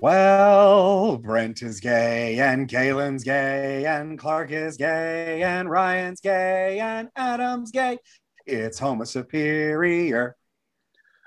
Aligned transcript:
Well, 0.00 1.16
Brent 1.16 1.60
is 1.62 1.80
gay, 1.80 2.38
and 2.38 2.68
Kaylin's 2.68 3.24
gay, 3.24 3.84
and 3.84 4.16
Clark 4.16 4.52
is 4.52 4.76
gay, 4.76 5.42
and 5.42 5.68
Ryan's 5.68 6.20
gay, 6.20 6.78
and 6.78 7.08
Adam's 7.16 7.72
gay. 7.72 7.98
It's 8.46 8.78
Homo 8.78 9.02
Superior. 9.02 10.36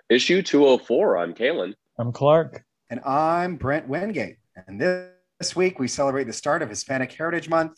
Issue 0.09 0.41
204. 0.41 1.17
I'm 1.17 1.33
Kaylin. 1.33 1.73
I'm 1.99 2.13
Clark. 2.13 2.63
And 2.89 3.01
I'm 3.01 3.57
Brent 3.57 3.89
Wingate. 3.89 4.37
And 4.67 4.79
this, 4.79 5.09
this 5.41 5.53
week 5.53 5.77
we 5.77 5.89
celebrate 5.89 6.23
the 6.23 6.33
start 6.33 6.61
of 6.61 6.69
Hispanic 6.69 7.11
Heritage 7.11 7.49
Month. 7.49 7.77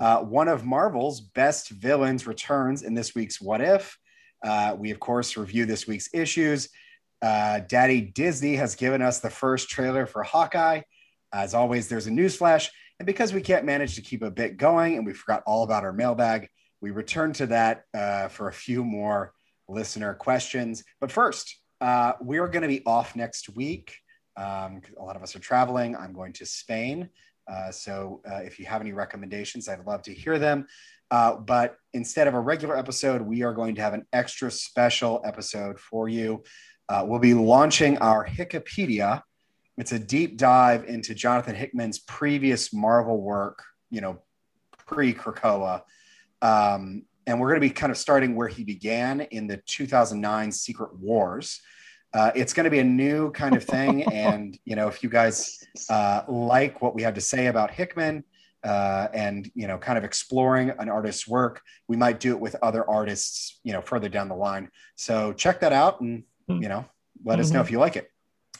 Uh, 0.00 0.20
one 0.20 0.48
of 0.48 0.64
Marvel's 0.64 1.20
best 1.20 1.68
villains 1.68 2.26
returns 2.26 2.82
in 2.82 2.94
this 2.94 3.14
week's 3.14 3.42
What 3.42 3.60
If. 3.60 3.94
Uh, 4.42 4.74
we, 4.78 4.90
of 4.90 5.00
course, 5.00 5.36
review 5.36 5.66
this 5.66 5.86
week's 5.86 6.08
issues. 6.14 6.70
Uh, 7.22 7.60
Daddy 7.60 8.00
Disney 8.00 8.56
has 8.56 8.74
given 8.74 9.02
us 9.02 9.20
the 9.20 9.30
first 9.30 9.68
trailer 9.68 10.06
for 10.06 10.22
Hawkeye. 10.22 10.82
As 11.32 11.54
always, 11.54 11.88
there's 11.88 12.06
a 12.06 12.10
news 12.10 12.36
flash. 12.36 12.70
And 12.98 13.06
because 13.06 13.32
we 13.32 13.40
can't 13.40 13.64
manage 13.64 13.94
to 13.94 14.02
keep 14.02 14.22
a 14.22 14.30
bit 14.30 14.56
going 14.56 14.96
and 14.96 15.06
we 15.06 15.12
forgot 15.12 15.42
all 15.46 15.62
about 15.62 15.84
our 15.84 15.92
mailbag, 15.92 16.48
we 16.80 16.90
return 16.90 17.32
to 17.34 17.46
that 17.46 17.84
uh, 17.94 18.28
for 18.28 18.48
a 18.48 18.52
few 18.52 18.84
more 18.84 19.32
listener 19.68 20.14
questions. 20.14 20.82
But 21.00 21.12
first, 21.12 21.56
uh, 21.80 22.12
we 22.20 22.38
are 22.38 22.48
going 22.48 22.62
to 22.62 22.68
be 22.68 22.84
off 22.84 23.16
next 23.16 23.48
week. 23.50 23.96
Um, 24.36 24.82
a 24.98 25.02
lot 25.02 25.16
of 25.16 25.22
us 25.22 25.34
are 25.36 25.40
traveling. 25.40 25.96
I'm 25.96 26.12
going 26.12 26.32
to 26.34 26.46
Spain. 26.46 27.08
Uh, 27.50 27.70
so 27.70 28.20
uh, 28.30 28.36
if 28.36 28.58
you 28.58 28.66
have 28.66 28.80
any 28.80 28.92
recommendations, 28.92 29.68
I'd 29.68 29.86
love 29.86 30.02
to 30.02 30.14
hear 30.14 30.38
them. 30.38 30.66
Uh, 31.10 31.36
but 31.36 31.76
instead 31.92 32.28
of 32.28 32.34
a 32.34 32.40
regular 32.40 32.76
episode, 32.76 33.22
we 33.22 33.42
are 33.42 33.52
going 33.52 33.74
to 33.74 33.82
have 33.82 33.94
an 33.94 34.06
extra 34.12 34.50
special 34.50 35.20
episode 35.24 35.80
for 35.80 36.08
you. 36.08 36.44
Uh, 36.90 37.04
we'll 37.06 37.20
be 37.20 37.34
launching 37.34 37.96
our 37.98 38.26
Hickopedia. 38.26 39.22
It's 39.78 39.92
a 39.92 39.98
deep 39.98 40.36
dive 40.36 40.86
into 40.86 41.14
Jonathan 41.14 41.54
Hickman's 41.54 42.00
previous 42.00 42.74
Marvel 42.74 43.22
work, 43.22 43.62
you 43.90 44.00
know, 44.00 44.18
pre 44.88 45.14
Krakoa. 45.14 45.82
Um, 46.42 47.04
and 47.28 47.38
we're 47.38 47.46
going 47.46 47.60
to 47.60 47.68
be 47.68 47.70
kind 47.72 47.92
of 47.92 47.96
starting 47.96 48.34
where 48.34 48.48
he 48.48 48.64
began 48.64 49.20
in 49.20 49.46
the 49.46 49.58
2009 49.66 50.50
Secret 50.50 50.98
Wars. 50.98 51.60
Uh, 52.12 52.32
it's 52.34 52.52
going 52.52 52.64
to 52.64 52.70
be 52.70 52.80
a 52.80 52.84
new 52.84 53.30
kind 53.30 53.54
of 53.54 53.62
thing. 53.62 54.02
and, 54.12 54.58
you 54.64 54.74
know, 54.74 54.88
if 54.88 55.04
you 55.04 55.08
guys 55.08 55.64
uh, 55.90 56.22
like 56.26 56.82
what 56.82 56.96
we 56.96 57.02
have 57.02 57.14
to 57.14 57.20
say 57.20 57.46
about 57.46 57.70
Hickman 57.70 58.24
uh, 58.64 59.06
and, 59.14 59.48
you 59.54 59.68
know, 59.68 59.78
kind 59.78 59.96
of 59.96 60.02
exploring 60.02 60.70
an 60.70 60.88
artist's 60.88 61.28
work, 61.28 61.62
we 61.86 61.96
might 61.96 62.18
do 62.18 62.32
it 62.32 62.40
with 62.40 62.56
other 62.62 62.84
artists, 62.90 63.60
you 63.62 63.72
know, 63.72 63.80
further 63.80 64.08
down 64.08 64.28
the 64.28 64.34
line. 64.34 64.68
So 64.96 65.32
check 65.32 65.60
that 65.60 65.72
out 65.72 66.00
and, 66.00 66.24
you 66.58 66.68
know, 66.68 66.84
let 67.24 67.38
us 67.38 67.50
know 67.50 67.60
if 67.60 67.70
you 67.70 67.78
like 67.78 67.96
it. 67.96 68.10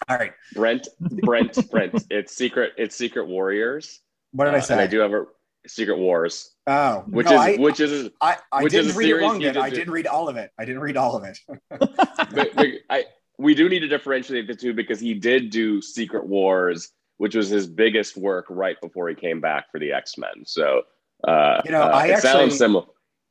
All 0.09 0.17
right. 0.17 0.33
Brent, 0.55 0.89
Brent, 1.01 1.71
Brent. 1.71 2.05
It's 2.11 2.35
secret. 2.35 2.73
It's 2.79 2.97
Secret 2.97 3.27
Warriors. 3.29 4.01
What 4.33 4.45
did 4.47 4.55
I 4.55 4.59
Uh, 4.59 4.63
say? 4.63 4.75
I 4.83 4.87
do 4.87 5.01
have 5.01 5.13
a 5.13 5.25
Secret 5.67 5.99
Wars, 5.99 6.53
Oh, 6.67 7.05
which 7.09 7.27
no, 7.27 7.33
is 7.33 7.39
I, 7.41 7.57
which 7.57 7.81
is 7.81 8.11
I, 8.21 8.37
I 8.51 8.63
which 8.63 8.73
didn't 8.73 8.93
a 8.93 8.95
read 8.95 9.05
it 9.05 9.09
series 9.09 9.23
wrong. 9.23 9.41
you 9.41 9.47
Then 9.49 9.55
did 9.55 9.63
I 9.63 9.71
didn't 9.71 9.91
read 9.93 10.07
all 10.07 10.29
of 10.29 10.37
it. 10.37 10.51
I 10.59 10.65
didn't 10.65 10.81
read 10.81 10.97
all 10.97 11.17
of 11.17 11.25
it. 11.25 11.39
but, 11.69 12.55
but 12.55 12.67
I 12.89 13.05
we 13.39 13.55
do 13.55 13.69
need 13.69 13.81
to 13.81 13.89
differentiate 13.89 14.47
the 14.47 14.55
two 14.55 14.73
because 14.73 15.01
he 15.01 15.13
did 15.15 15.51
do 15.51 15.83
Secret 15.83 16.27
Wars, 16.27 16.91
which 17.19 17.35
was 17.35 17.49
his 17.51 17.67
biggest 17.67 18.17
work 18.17 18.47
right 18.49 18.77
before 18.81 19.09
he 19.11 19.15
came 19.15 19.41
back 19.41 19.71
for 19.71 19.79
the 19.79 19.93
X 19.93 20.17
Men. 20.17 20.45
So 20.47 20.83
uh, 21.29 21.61
You 21.67 21.73
know, 21.73 21.83
uh, 21.83 21.89
I 21.89 22.07
it 22.07 22.11
actually- 22.13 22.31
sounds 22.31 22.57
similar. 22.59 22.87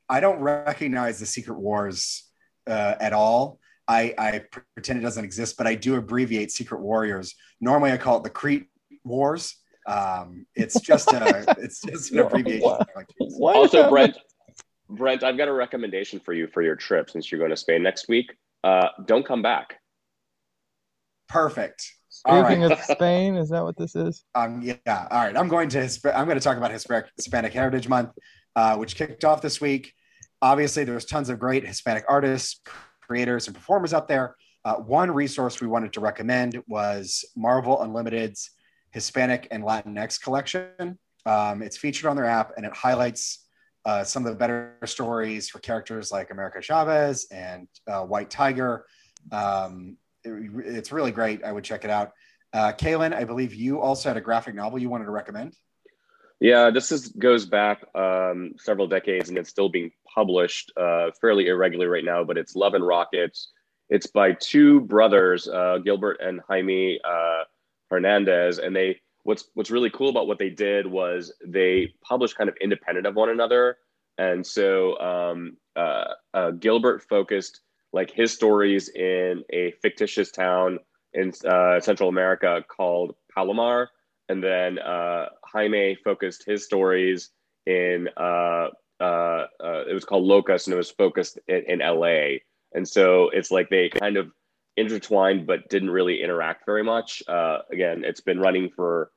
I 0.08 0.20
don't 0.20 0.40
recognize 0.40 1.20
the 1.20 1.26
Secret 1.28 1.58
Wars 1.60 2.24
uh, 2.68 2.96
at 3.00 3.14
all. 3.14 3.60
I, 3.90 4.14
I 4.20 4.42
pretend 4.76 5.00
it 5.00 5.02
doesn't 5.02 5.26
exist, 5.26 5.58
but 5.58 5.66
I 5.66 5.74
do 5.74 5.96
abbreviate 5.96 6.52
Secret 6.52 6.80
Warriors. 6.80 7.34
Normally, 7.60 7.92
I 7.92 7.98
call 7.98 8.18
it 8.18 8.24
the 8.24 8.30
Crete 8.30 8.68
Wars. 9.04 9.56
Um, 9.88 10.46
it's 10.56 10.80
just 10.80 11.12
a, 11.12 11.56
it's 11.58 11.82
just 11.82 12.12
an 12.12 12.20
abbreviation. 12.20 12.62
What? 12.62 12.82
I 12.82 13.00
like 13.00 13.08
to 13.08 13.16
use. 13.20 13.34
Why 13.36 13.54
Also, 13.54 13.90
Brent, 13.92 14.16
Brent, 14.90 15.24
I've 15.24 15.38
got 15.38 15.48
a 15.48 15.54
recommendation 15.54 16.20
for 16.20 16.34
you 16.34 16.46
for 16.46 16.62
your 16.62 16.76
trip 16.76 17.10
since 17.10 17.32
you're 17.32 17.40
going 17.40 17.50
to 17.50 17.58
Spain 17.58 17.82
next 17.82 18.08
week. 18.08 18.32
Uh, 18.64 18.90
don't 19.06 19.26
come 19.26 19.42
back. 19.42 19.80
Perfect. 21.28 21.92
Speaking 22.10 22.62
right. 22.62 22.72
of 22.72 22.80
Spain, 22.82 23.36
is 23.36 23.50
that 23.50 23.64
what 23.64 23.76
this 23.76 23.96
is? 23.96 24.24
Um, 24.36 24.62
yeah. 24.62 24.78
All 24.88 25.24
right. 25.24 25.36
I'm 25.36 25.48
going 25.48 25.70
to 25.70 25.82
Hisp- 25.82 26.06
I'm 26.06 26.26
going 26.26 26.38
to 26.38 26.44
talk 26.44 26.58
about 26.58 26.72
Hispanic, 26.72 27.08
Hispanic 27.16 27.54
Heritage 27.54 27.88
Month, 27.88 28.12
uh, 28.56 28.76
which 28.78 28.96
kicked 28.96 29.26
off 29.26 29.42
this 29.42 29.60
week. 29.60 29.94
Obviously, 30.42 30.84
there's 30.84 31.06
tons 31.06 31.30
of 31.30 31.40
great 31.40 31.66
Hispanic 31.66 32.06
artists, 32.08 32.62
creators, 33.10 33.48
and 33.48 33.56
performers 33.56 33.92
out 33.94 34.08
there. 34.08 34.36
Uh, 34.64 34.76
one 34.76 35.10
resource 35.10 35.60
we 35.60 35.68
wanted 35.68 35.92
to 35.92 36.00
recommend 36.00 36.62
was 36.68 37.26
Marvel 37.36 37.82
Unlimited's 37.82 38.52
Hispanic 38.92 39.48
and 39.50 39.64
Latinx 39.64 40.22
collection. 40.22 41.00
Um, 41.26 41.64
it's 41.64 41.76
featured 41.78 42.06
on 42.08 42.16
their 42.16 42.26
app, 42.26 42.52
and 42.56 42.66
it 42.66 42.74
highlights 42.74 43.48
uh, 43.86 44.04
some 44.04 44.26
of 44.26 44.32
the 44.32 44.38
better 44.38 44.76
stories 44.86 45.50
for 45.50 45.58
characters 45.60 46.12
like 46.12 46.30
America 46.30 46.62
Chavez 46.62 47.28
and 47.32 47.68
uh, 47.88 48.02
White 48.04 48.30
Tiger. 48.30 48.86
Um, 49.32 49.98
it- 50.24 50.52
it's 50.78 50.92
really 50.92 51.12
great. 51.12 51.44
I 51.44 51.52
would 51.52 51.64
check 51.64 51.84
it 51.84 51.90
out. 51.90 52.12
Uh, 52.54 52.72
Kaylin, 52.74 53.14
I 53.14 53.24
believe 53.24 53.56
you 53.56 53.80
also 53.80 54.10
had 54.10 54.18
a 54.18 54.22
graphic 54.22 54.54
novel 54.54 54.78
you 54.80 54.90
wanted 54.90 55.06
to 55.06 55.12
recommend. 55.12 55.56
Yeah, 56.40 56.70
this 56.70 56.92
is 56.92 57.10
goes 57.10 57.46
back 57.46 57.84
um, 57.96 58.54
several 58.58 58.88
decades 58.88 59.30
and 59.30 59.38
it's 59.38 59.50
still 59.50 59.68
being 59.70 59.92
published 60.14 60.72
uh, 60.78 61.12
fairly 61.20 61.48
irregularly 61.48 61.90
right 61.90 62.06
now. 62.06 62.24
But 62.24 62.38
it's 62.38 62.56
Love 62.56 62.74
and 62.74 62.86
Rockets. 62.86 63.52
It's 63.90 64.08
by 64.08 64.34
two 64.34 64.82
brothers, 64.82 65.48
uh, 65.48 65.80
Gilbert 65.84 66.20
and 66.22 66.42
Jaime 66.48 67.00
uh, 67.04 67.44
Hernandez, 67.90 68.60
and 68.60 68.76
they. 68.76 69.00
What's 69.24 69.50
what's 69.54 69.70
really 69.70 69.90
cool 69.90 70.10
about 70.10 70.28
what 70.28 70.40
they 70.40 70.50
did 70.50 70.88
was 70.88 71.32
they 71.46 71.94
published 72.02 72.38
kind 72.38 72.50
of 72.50 72.56
independent 72.62 73.06
of 73.06 73.16
one 73.16 73.30
another, 73.30 73.78
and 74.18 74.48
so 74.48 74.98
um, 75.00 75.58
uh, 75.76 76.14
uh, 76.34 76.52
Gilbert 76.52 77.04
focused 77.04 77.60
like 77.92 78.10
his 78.10 78.32
stories 78.32 78.90
in 78.90 79.44
a 79.52 79.74
fictitious 79.82 80.32
town 80.32 80.80
in 81.14 81.34
uh, 81.46 81.80
Central 81.82 82.08
America 82.08 82.64
called 82.70 83.16
Palomar, 83.36 83.90
and 84.30 84.42
then 84.42 84.80
Jaime 85.52 85.98
focused 86.04 86.46
his 86.46 86.64
stories 86.64 87.32
in 87.66 88.10
uh, 88.18 88.68
uh, 89.00 89.46
uh, 89.64 89.84
it 89.88 89.94
was 89.94 90.06
called 90.06 90.26
Locas, 90.26 90.66
and 90.66 90.74
it 90.74 90.78
was 90.78 90.92
focused 90.92 91.40
in, 91.48 91.64
in 91.68 91.82
L.A. 91.82 92.44
And 92.74 92.88
so 92.88 93.30
it's 93.30 93.52
like 93.52 93.70
they 93.70 93.90
kind 93.90 94.18
of 94.18 94.32
intertwined, 94.78 95.48
but 95.48 95.70
didn't 95.70 95.90
really 95.90 96.22
interact 96.22 96.66
very 96.66 96.84
much. 96.84 97.24
Uh, 97.28 97.60
again, 97.72 98.04
it's 98.06 98.22
been 98.22 98.40
running 98.40 98.70
for 98.70 99.12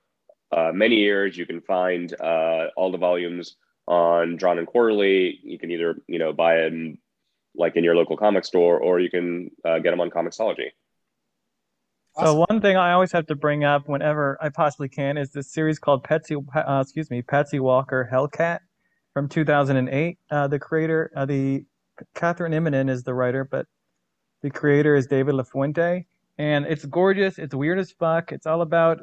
uh, 0.51 0.71
many 0.73 0.97
years. 0.97 1.37
You 1.37 1.47
can 1.47 1.61
find 1.61 2.13
uh, 2.21 2.69
all 2.77 2.91
the 2.91 2.99
volumes 2.99 3.57
on 3.87 4.37
Drawn 4.37 4.59
and 4.59 4.67
Quarterly. 4.67 5.39
You 5.43 5.59
can 5.59 5.71
either 5.71 5.97
you 6.07 6.19
know 6.19 6.33
buy 6.33 6.57
them 6.57 6.99
like 7.55 7.77
in 7.77 7.85
your 7.85 7.97
local 7.97 8.17
comic 8.17 8.45
store, 8.45 8.79
or 8.79 9.01
you 9.01 9.11
can 9.11 9.51
uh, 9.65 9.79
get 9.79 9.91
them 9.91 10.01
on 10.01 10.11
Comixology. 10.11 10.71
So 12.21 12.45
one 12.49 12.61
thing 12.61 12.77
I 12.77 12.93
always 12.93 13.11
have 13.13 13.27
to 13.29 13.35
bring 13.35 13.65
up 13.65 13.89
whenever 13.89 14.37
I 14.41 14.51
possibly 14.51 14.89
can 14.91 15.17
is 15.17 15.31
this 15.31 15.51
series 15.51 15.79
called 15.79 16.05
Patsy, 16.05 16.37
uh, 16.55 16.81
excuse 16.83 17.11
me, 17.11 17.23
Patsy 17.23 17.59
Walker 17.59 18.07
Hellcat 18.13 18.59
from 19.15 19.29
2008. 19.29 20.19
Uh, 20.31 20.49
the 20.49 20.59
creator, 20.59 21.11
uh, 21.17 21.25
the 21.27 21.65
Kathryn 22.15 22.55
Immonen 22.55 22.91
is 22.91 23.03
the 23.03 23.15
writer, 23.15 23.45
but 23.45 23.67
the 24.43 24.51
creator 24.51 24.97
is 24.97 25.07
David 25.07 25.35
LaFuente, 25.35 26.05
and 26.39 26.67
it's 26.67 26.85
gorgeous. 26.85 27.39
It's 27.39 27.55
weird 27.55 27.79
as 27.79 27.93
fuck. 27.93 28.33
It's 28.33 28.47
all 28.47 28.63
about 28.63 29.01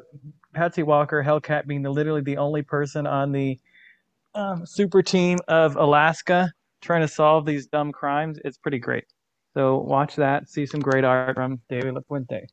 Patsy 0.52 0.82
Walker 0.82 1.22
Hellcat 1.22 1.66
being 1.66 1.82
the, 1.82 1.90
literally 1.90 2.20
the 2.20 2.36
only 2.36 2.62
person 2.62 3.06
on 3.06 3.32
the 3.32 3.58
um, 4.34 4.66
super 4.66 5.02
team 5.02 5.38
of 5.48 5.76
Alaska 5.76 6.52
trying 6.80 7.02
to 7.02 7.08
solve 7.08 7.46
these 7.46 7.66
dumb 7.66 7.92
crimes. 7.92 8.38
It's 8.44 8.58
pretty 8.58 8.78
great. 8.78 9.04
So 9.54 9.78
watch 9.78 10.16
that. 10.16 10.48
See 10.48 10.66
some 10.66 10.80
great 10.80 11.04
art 11.04 11.34
from 11.34 11.60
David 11.68 11.94
LaFuente. 11.94 12.46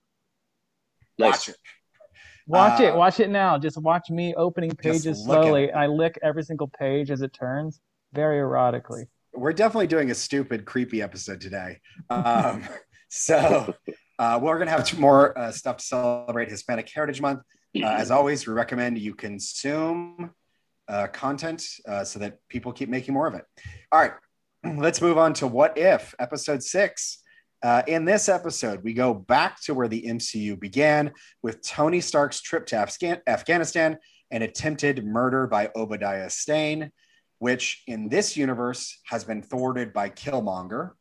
Nice. 1.19 1.31
Watch 1.31 1.50
it. 1.50 1.57
Watch 2.48 2.80
it. 2.80 2.94
Uh, 2.94 2.98
Watch 2.98 3.20
it 3.20 3.30
now. 3.30 3.58
Just 3.58 3.78
watch 3.78 4.10
me 4.10 4.34
opening 4.36 4.72
pages 4.72 5.24
slowly. 5.24 5.66
it. 5.66 5.72
I 5.72 5.88
lick 5.88 6.18
every 6.24 6.44
single 6.44 6.68
page 6.68 7.12
as 7.12 7.22
it 7.22 7.34
turns, 7.34 7.82
very 8.14 8.38
erotically. 8.38 9.08
We're 9.34 9.54
definitely 9.54 9.88
doing 9.88 10.10
a 10.12 10.16
stupid, 10.16 10.66
creepy 10.66 11.02
episode 11.02 11.42
today. 11.42 11.80
Um, 12.10 12.64
so 13.10 13.76
uh, 14.18 14.40
we're 14.42 14.56
going 14.56 14.68
to 14.68 14.72
have 14.72 14.86
two 14.86 14.98
more 14.98 15.38
uh, 15.38 15.52
stuff 15.52 15.78
to 15.78 15.86
celebrate 15.86 16.50
Hispanic 16.50 16.90
Heritage 16.90 17.22
Month. 17.22 17.42
Uh, 17.76 17.86
as 17.86 18.12
always, 18.12 18.48
we 18.48 18.54
recommend 18.54 18.98
you 18.98 19.14
consume 19.14 20.32
uh, 20.88 21.08
content 21.08 21.68
uh, 21.88 22.04
so 22.04 22.20
that 22.20 22.38
people 22.48 22.72
keep 22.72 22.90
making 22.90 23.14
more 23.14 23.28
of 23.28 23.36
it. 23.36 23.44
All 23.92 24.00
right, 24.00 24.14
let's 24.78 25.02
move 25.02 25.18
on 25.18 25.34
to 25.36 25.48
What 25.48 25.78
If, 25.78 26.16
episode 26.18 26.64
six. 26.64 27.22
Uh, 27.63 27.81
in 27.88 28.06
this 28.06 28.30
episode, 28.30 28.83
we 28.83 28.94
go 28.94 29.13
back 29.13 29.62
to 29.63 29.74
where 29.74 29.88
the 29.88 30.04
MCU 30.04 30.59
began 30.59 31.12
with 31.42 31.62
Tony 31.62 32.01
Stark's 32.01 32.42
trip 32.42 32.68
to 32.68 32.75
Afghan- 32.75 33.21
Afghanistan 33.27 33.98
and 34.30 34.44
attempted 34.44 35.06
murder 35.06 35.48
by 35.48 35.71
Obadiah 35.75 36.30
Stane, 36.30 36.92
which 37.39 37.83
in 37.88 38.09
this 38.09 38.38
universe 38.38 39.00
has 39.06 39.24
been 39.24 39.42
thwarted 39.42 39.92
by 39.92 40.09
Killmonger. 40.09 40.92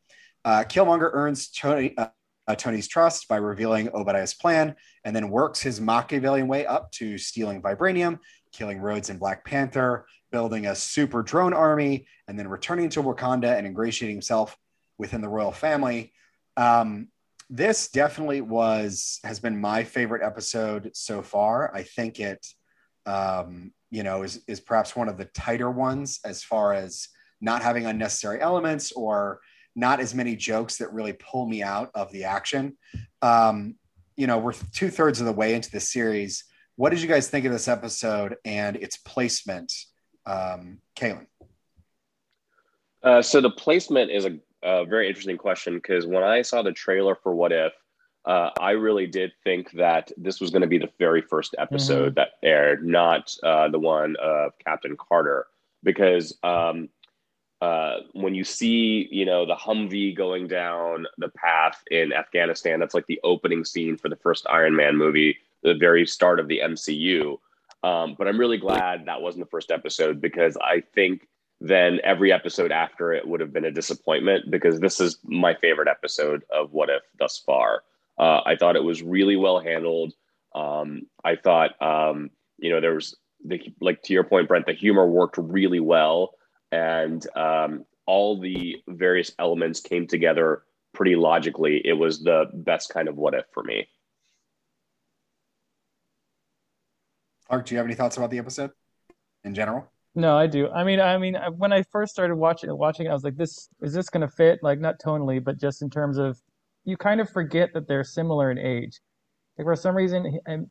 Uh, 0.44 0.64
Killmonger 0.64 1.10
earns 1.12 1.48
Tony, 1.48 1.94
uh, 1.98 2.54
Tony's 2.54 2.88
trust 2.88 3.28
by 3.28 3.36
revealing 3.36 3.90
Obadiah's 3.92 4.34
plan, 4.34 4.76
and 5.04 5.14
then 5.14 5.28
works 5.28 5.60
his 5.60 5.80
Machiavellian 5.80 6.48
way 6.48 6.64
up 6.64 6.90
to 6.92 7.18
stealing 7.18 7.60
vibranium, 7.60 8.18
killing 8.52 8.80
Rhodes 8.80 9.10
and 9.10 9.18
Black 9.18 9.44
Panther, 9.44 10.06
building 10.30 10.66
a 10.66 10.74
super 10.74 11.22
drone 11.22 11.52
army, 11.52 12.06
and 12.28 12.38
then 12.38 12.48
returning 12.48 12.88
to 12.90 13.02
Wakanda 13.02 13.56
and 13.56 13.66
ingratiating 13.66 14.16
himself 14.16 14.56
within 14.98 15.20
the 15.20 15.28
royal 15.28 15.52
family. 15.52 16.12
Um, 16.56 17.08
this 17.48 17.88
definitely 17.88 18.40
was 18.40 19.20
has 19.22 19.38
been 19.38 19.60
my 19.60 19.84
favorite 19.84 20.22
episode 20.22 20.90
so 20.94 21.22
far. 21.22 21.74
I 21.74 21.82
think 21.82 22.18
it, 22.18 22.44
um, 23.04 23.72
you 23.90 24.02
know, 24.02 24.22
is 24.22 24.42
is 24.48 24.60
perhaps 24.60 24.96
one 24.96 25.08
of 25.08 25.16
the 25.16 25.26
tighter 25.26 25.70
ones 25.70 26.20
as 26.24 26.42
far 26.42 26.72
as 26.72 27.08
not 27.40 27.62
having 27.62 27.86
unnecessary 27.86 28.40
elements 28.40 28.92
or 28.92 29.40
not 29.76 30.00
as 30.00 30.14
many 30.14 30.34
jokes 30.34 30.78
that 30.78 30.92
really 30.92 31.12
pull 31.12 31.46
me 31.46 31.62
out 31.62 31.90
of 31.94 32.10
the 32.10 32.24
action. 32.24 32.76
Um, 33.22 33.76
you 34.16 34.26
know, 34.26 34.38
we're 34.38 34.54
two 34.72 34.88
thirds 34.88 35.20
of 35.20 35.26
the 35.26 35.32
way 35.32 35.54
into 35.54 35.70
the 35.70 35.80
series. 35.80 36.44
What 36.76 36.90
did 36.90 37.02
you 37.02 37.08
guys 37.08 37.28
think 37.28 37.44
of 37.44 37.52
this 37.52 37.68
episode 37.68 38.36
and 38.44 38.76
its 38.76 38.96
placement, 38.96 39.72
um, 40.24 40.78
Kaylin? 40.96 41.26
Uh, 43.02 43.22
so 43.22 43.40
the 43.40 43.50
placement 43.50 44.10
is 44.10 44.24
a, 44.24 44.38
a 44.62 44.84
very 44.84 45.08
interesting 45.08 45.36
question 45.38 45.74
because 45.74 46.06
when 46.06 46.22
I 46.22 46.42
saw 46.42 46.62
the 46.62 46.72
trailer 46.72 47.14
for 47.14 47.34
What 47.34 47.52
If, 47.52 47.72
uh, 48.24 48.50
I 48.60 48.72
really 48.72 49.06
did 49.06 49.32
think 49.44 49.70
that 49.72 50.10
this 50.16 50.40
was 50.40 50.50
going 50.50 50.62
to 50.62 50.68
be 50.68 50.78
the 50.78 50.90
very 50.98 51.22
first 51.22 51.54
episode 51.58 52.14
mm-hmm. 52.14 52.14
that 52.14 52.32
aired, 52.42 52.84
not 52.84 53.32
uh, 53.44 53.68
the 53.68 53.78
one 53.78 54.16
of 54.20 54.52
Captain 54.64 54.96
Carter, 54.96 55.46
because 55.84 56.36
um, 56.42 56.88
uh, 57.60 57.98
when 58.12 58.34
you 58.34 58.42
see, 58.42 59.08
you 59.12 59.24
know, 59.24 59.46
the 59.46 59.54
Humvee 59.54 60.16
going 60.16 60.48
down 60.48 61.06
the 61.18 61.28
path 61.28 61.80
in 61.90 62.12
Afghanistan, 62.12 62.80
that's 62.80 62.94
like 62.94 63.06
the 63.06 63.20
opening 63.22 63.64
scene 63.64 63.96
for 63.96 64.08
the 64.08 64.16
first 64.16 64.44
Iron 64.50 64.74
Man 64.74 64.96
movie, 64.96 65.36
the 65.62 65.74
very 65.74 66.04
start 66.04 66.40
of 66.40 66.48
the 66.48 66.60
MCU. 66.64 67.38
Um, 67.82 68.16
but 68.18 68.26
I'm 68.26 68.38
really 68.40 68.58
glad 68.58 69.06
that 69.06 69.22
wasn't 69.22 69.44
the 69.44 69.50
first 69.50 69.70
episode 69.70 70.20
because 70.20 70.56
I 70.56 70.82
think 70.94 71.28
then 71.60 72.00
every 72.04 72.32
episode 72.32 72.70
after 72.70 73.12
it 73.12 73.26
would 73.26 73.40
have 73.40 73.52
been 73.52 73.64
a 73.64 73.70
disappointment 73.70 74.50
because 74.50 74.78
this 74.78 75.00
is 75.00 75.18
my 75.24 75.54
favorite 75.54 75.88
episode 75.88 76.42
of 76.50 76.72
What 76.72 76.90
If 76.90 77.02
thus 77.18 77.38
far. 77.38 77.82
Uh, 78.18 78.40
I 78.44 78.56
thought 78.56 78.76
it 78.76 78.84
was 78.84 79.02
really 79.02 79.36
well 79.36 79.60
handled. 79.60 80.12
Um, 80.54 81.06
I 81.24 81.36
thought, 81.36 81.80
um, 81.80 82.30
you 82.58 82.70
know, 82.70 82.80
there 82.80 82.94
was 82.94 83.16
the, 83.44 83.60
like 83.80 84.02
to 84.02 84.12
your 84.12 84.24
point, 84.24 84.48
Brent, 84.48 84.66
the 84.66 84.72
humor 84.72 85.06
worked 85.06 85.38
really 85.38 85.80
well 85.80 86.34
and 86.72 87.26
um, 87.36 87.84
all 88.06 88.40
the 88.40 88.76
various 88.88 89.32
elements 89.38 89.80
came 89.80 90.06
together 90.06 90.62
pretty 90.92 91.16
logically. 91.16 91.80
It 91.84 91.92
was 91.94 92.22
the 92.22 92.46
best 92.52 92.90
kind 92.90 93.08
of 93.08 93.16
what 93.16 93.34
if 93.34 93.44
for 93.52 93.62
me. 93.62 93.88
Clark, 97.48 97.66
do 97.66 97.74
you 97.74 97.78
have 97.78 97.86
any 97.86 97.94
thoughts 97.94 98.16
about 98.16 98.30
the 98.30 98.38
episode 98.38 98.72
in 99.44 99.54
general? 99.54 99.88
No, 100.16 100.34
I 100.36 100.46
do. 100.46 100.70
I 100.70 100.82
mean, 100.82 100.98
I 100.98 101.18
mean, 101.18 101.36
when 101.58 101.74
I 101.74 101.82
first 101.82 102.10
started 102.10 102.36
watching 102.36 102.74
watching, 102.76 103.06
I 103.06 103.12
was 103.12 103.22
like, 103.22 103.36
"This 103.36 103.68
is 103.82 103.92
this 103.92 104.08
going 104.08 104.22
to 104.26 104.34
fit?" 104.34 104.60
Like, 104.62 104.80
not 104.80 104.98
tonally, 104.98 105.44
but 105.44 105.60
just 105.60 105.82
in 105.82 105.90
terms 105.90 106.16
of, 106.16 106.40
you 106.84 106.96
kind 106.96 107.20
of 107.20 107.28
forget 107.28 107.74
that 107.74 107.86
they're 107.86 108.02
similar 108.02 108.50
in 108.50 108.58
age. 108.58 108.98
Like 109.58 109.66
for 109.66 109.76
some 109.76 109.94
reason, 109.94 110.40
and 110.46 110.70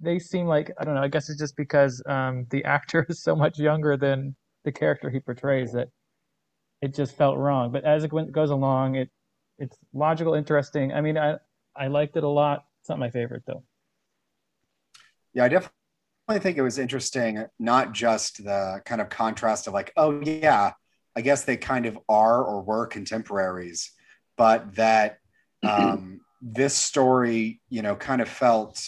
they 0.00 0.18
seem 0.18 0.46
like 0.46 0.70
I 0.78 0.84
don't 0.84 0.94
know. 0.94 1.02
I 1.02 1.08
guess 1.08 1.30
it's 1.30 1.40
just 1.40 1.56
because 1.56 2.02
um, 2.06 2.46
the 2.50 2.64
actor 2.64 3.06
is 3.08 3.22
so 3.22 3.34
much 3.34 3.58
younger 3.58 3.96
than 3.96 4.36
the 4.64 4.72
character 4.72 5.08
he 5.08 5.20
portrays 5.20 5.72
that 5.72 5.88
it 6.82 6.94
just 6.94 7.16
felt 7.16 7.38
wrong. 7.38 7.72
But 7.72 7.84
as 7.84 8.04
it 8.04 8.10
goes 8.32 8.50
along, 8.50 8.96
it 8.96 9.10
it's 9.58 9.78
logical, 9.94 10.34
interesting. 10.34 10.92
I 10.92 11.00
mean, 11.00 11.16
I 11.16 11.36
I 11.74 11.86
liked 11.86 12.16
it 12.18 12.24
a 12.24 12.28
lot. 12.28 12.66
It's 12.80 12.90
not 12.90 12.98
my 12.98 13.08
favorite 13.08 13.44
though. 13.46 13.62
Yeah, 15.32 15.44
I 15.44 15.48
definitely 15.48 15.72
think 16.38 16.58
it 16.58 16.62
was 16.62 16.78
interesting. 16.78 17.44
Not 17.58 17.92
just 17.92 18.44
the 18.44 18.82
kind 18.84 19.00
of 19.00 19.08
contrast 19.08 19.66
of 19.66 19.74
like, 19.74 19.92
oh 19.96 20.20
yeah, 20.20 20.72
I 21.16 21.20
guess 21.20 21.44
they 21.44 21.56
kind 21.56 21.86
of 21.86 21.98
are 22.08 22.44
or 22.44 22.62
were 22.62 22.86
contemporaries, 22.86 23.92
but 24.36 24.74
that 24.74 25.18
um, 25.62 26.20
this 26.42 26.74
story, 26.74 27.60
you 27.70 27.82
know, 27.82 27.96
kind 27.96 28.20
of 28.20 28.28
felt 28.28 28.86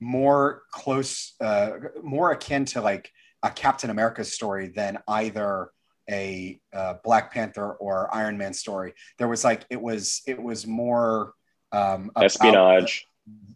more 0.00 0.62
close, 0.72 1.34
uh, 1.40 1.72
more 2.02 2.32
akin 2.32 2.64
to 2.66 2.80
like 2.80 3.10
a 3.42 3.50
Captain 3.50 3.90
America 3.90 4.24
story 4.24 4.68
than 4.68 4.98
either 5.08 5.70
a 6.10 6.60
uh, 6.74 6.94
Black 7.04 7.32
Panther 7.32 7.72
or 7.74 8.14
Iron 8.14 8.36
Man 8.36 8.52
story. 8.52 8.94
There 9.18 9.28
was 9.28 9.44
like 9.44 9.64
it 9.70 9.80
was 9.80 10.22
it 10.26 10.40
was 10.40 10.66
more 10.66 11.32
um, 11.72 12.10
espionage. 12.16 13.06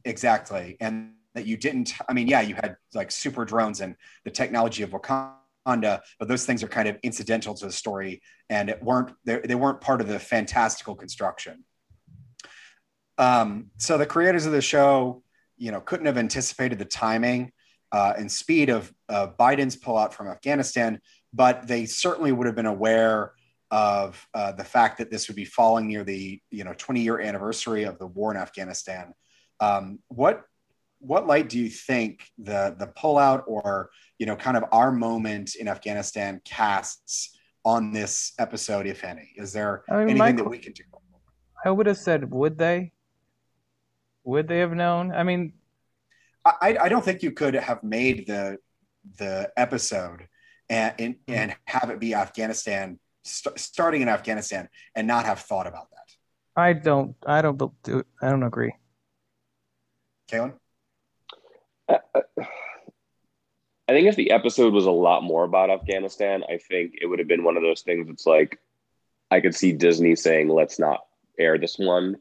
exactly, 0.05 0.77
and 0.81 1.13
that 1.35 1.47
you 1.47 1.57
didn't. 1.57 1.95
I 2.09 2.13
mean, 2.13 2.29
yeah, 2.29 2.41
you 2.41 2.55
had 2.55 2.77
like 2.95 3.11
super 3.11 3.45
drones 3.45 3.81
and 3.81 3.97
the 4.25 4.31
technology 4.31 4.83
of 4.83 4.91
Wakanda, 4.91 6.01
but 6.19 6.29
those 6.29 6.47
things 6.47 6.63
are 6.63 6.69
kind 6.69 6.89
of 6.89 6.97
incidental 7.03 7.55
to 7.55 7.67
the 7.67 7.73
story, 7.73 8.23
and 8.49 8.69
it 8.69 8.83
weren't 8.83 9.13
they, 9.25 9.41
they 9.41 9.55
weren't 9.55 9.81
part 9.81 10.01
of 10.01 10.09
the 10.09 10.19
fantastical 10.19 10.95
construction. 10.95 11.65
Um, 13.19 13.71
so 13.77 13.99
the 13.99 14.07
creators 14.07 14.47
of 14.47 14.53
the 14.53 14.63
show, 14.63 15.23
you 15.57 15.71
know, 15.71 15.81
couldn't 15.81 16.07
have 16.07 16.19
anticipated 16.19 16.79
the 16.79 16.85
timing 16.85 17.53
uh, 17.93 18.15
and 18.17 18.31
speed 18.31 18.71
of 18.71 18.93
uh, 19.09 19.29
Biden's 19.39 19.77
pullout 19.77 20.13
from 20.13 20.27
Afghanistan, 20.29 21.01
but 21.33 21.69
they 21.69 21.87
certainly 21.87 22.33
would 22.33 22.47
have 22.47 22.57
been 22.57 22.67
aware 22.67 23.33
of 23.71 24.25
uh, 24.35 24.53
the 24.53 24.65
fact 24.65 24.99
that 24.99 25.11
this 25.11 25.29
would 25.29 25.37
be 25.37 25.45
falling 25.45 25.89
near 25.89 26.05
the 26.05 26.41
you 26.51 26.65
know 26.65 26.75
20 26.77 27.01
year 27.01 27.21
anniversary 27.21 27.85
of 27.85 27.99
the 27.99 28.07
war 28.07 28.31
in 28.31 28.37
Afghanistan. 28.37 29.13
Um, 29.61 30.01
what 30.09 30.45
what 31.05 31.27
light 31.27 31.49
do 31.49 31.59
you 31.59 31.69
think 31.69 32.31
the 32.39 32.75
the 32.79 32.87
pullout 32.87 33.45
or 33.47 33.91
you 34.19 34.27
know 34.27 34.37
kind 34.37 34.57
of 34.57 34.65
our 34.73 34.93
moment 34.93 35.55
in 35.55 35.69
Afghanistan 35.69 36.41
casts 36.45 37.37
on 37.65 37.93
this 37.93 38.33
episode, 38.39 38.87
if 38.87 39.05
any? 39.05 39.33
Is 39.37 39.53
there 39.53 39.85
I 39.89 40.05
mean, 40.05 40.21
anything 40.21 40.37
that 40.37 40.49
we 40.49 40.59
can 40.59 40.73
do? 40.73 40.85
I 41.65 41.71
would 41.71 41.87
have 41.87 41.97
said, 41.97 42.31
would 42.31 42.59
they? 42.59 42.93
Would 44.25 44.49
they 44.49 44.59
have 44.59 44.75
known? 44.75 45.13
I 45.13 45.23
mean, 45.23 45.55
I, 46.45 46.77
I 46.81 46.89
don't 46.89 47.05
think 47.05 47.23
you 47.23 47.33
could 47.33 47.55
have 47.55 47.83
made 47.83 48.27
the 48.27 48.59
the 49.19 49.51
episode 49.57 50.29
and 50.69 50.95
and, 50.99 51.15
mm-hmm. 51.15 51.35
and 51.35 51.57
have 51.67 51.91
it 51.91 52.01
be 52.01 52.15
Afghanistan 52.15 52.99
st- 53.23 53.59
starting 53.59 54.03
in 54.03 54.09
Afghanistan 54.09 54.69
and 54.95 55.07
not 55.07 55.25
have 55.25 55.41
thought 55.41 55.67
about 55.67 55.91
that. 55.91 56.15
I 56.57 56.73
don't. 56.73 57.17
I 57.27 57.43
don't 57.43 57.59
do. 57.83 58.05
I 58.23 58.31
don't 58.31 58.43
agree. 58.43 58.75
Kaylin? 60.31 60.55
I 61.89 61.99
think 63.89 64.09
if 64.09 64.17
the 64.17 64.31
episode 64.31 64.73
was 64.73 64.87
a 64.87 64.91
lot 64.91 65.23
more 65.23 65.45
about 65.45 65.71
Afghanistan, 65.71 66.43
I 66.49 66.59
think 66.59 66.95
it 67.01 67.07
would 67.07 67.19
have 67.19 67.29
been 67.29 67.45
one 67.45 67.57
of 67.57 67.63
those 67.63 67.83
things. 67.83 68.09
It's 68.09 68.27
like 68.27 68.59
I 69.31 69.41
could 69.41 69.55
see 69.55 69.73
Disney 69.73 70.17
saying, 70.17 70.49
"Let's 70.49 70.79
not 70.79 71.05
air 71.39 71.59
this 71.59 71.79
one," 71.79 72.17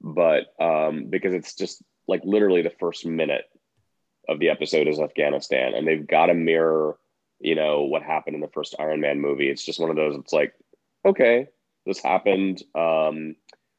but 0.00 0.54
um, 0.60 1.06
because 1.08 1.32
it's 1.32 1.54
just 1.54 1.82
like 2.06 2.22
literally 2.24 2.62
the 2.62 2.70
first 2.70 3.06
minute 3.06 3.44
of 4.28 4.38
the 4.38 4.50
episode 4.50 4.88
is 4.88 5.00
Afghanistan, 5.00 5.74
and 5.74 5.86
they've 5.86 6.06
got 6.06 6.26
to 6.26 6.34
mirror, 6.34 6.98
you 7.38 7.54
know, 7.54 7.82
what 7.82 8.02
happened 8.02 8.34
in 8.34 8.42
the 8.42 8.48
first 8.48 8.74
Iron 8.78 9.00
Man 9.00 9.20
movie. 9.20 9.48
It's 9.48 9.64
just 9.64 9.80
one 9.80 9.90
of 9.90 9.96
those. 9.96 10.16
It's 10.16 10.32
like, 10.32 10.52
okay, 11.04 11.48
this 11.86 12.02
happened, 12.02 12.62
um, 12.74 13.36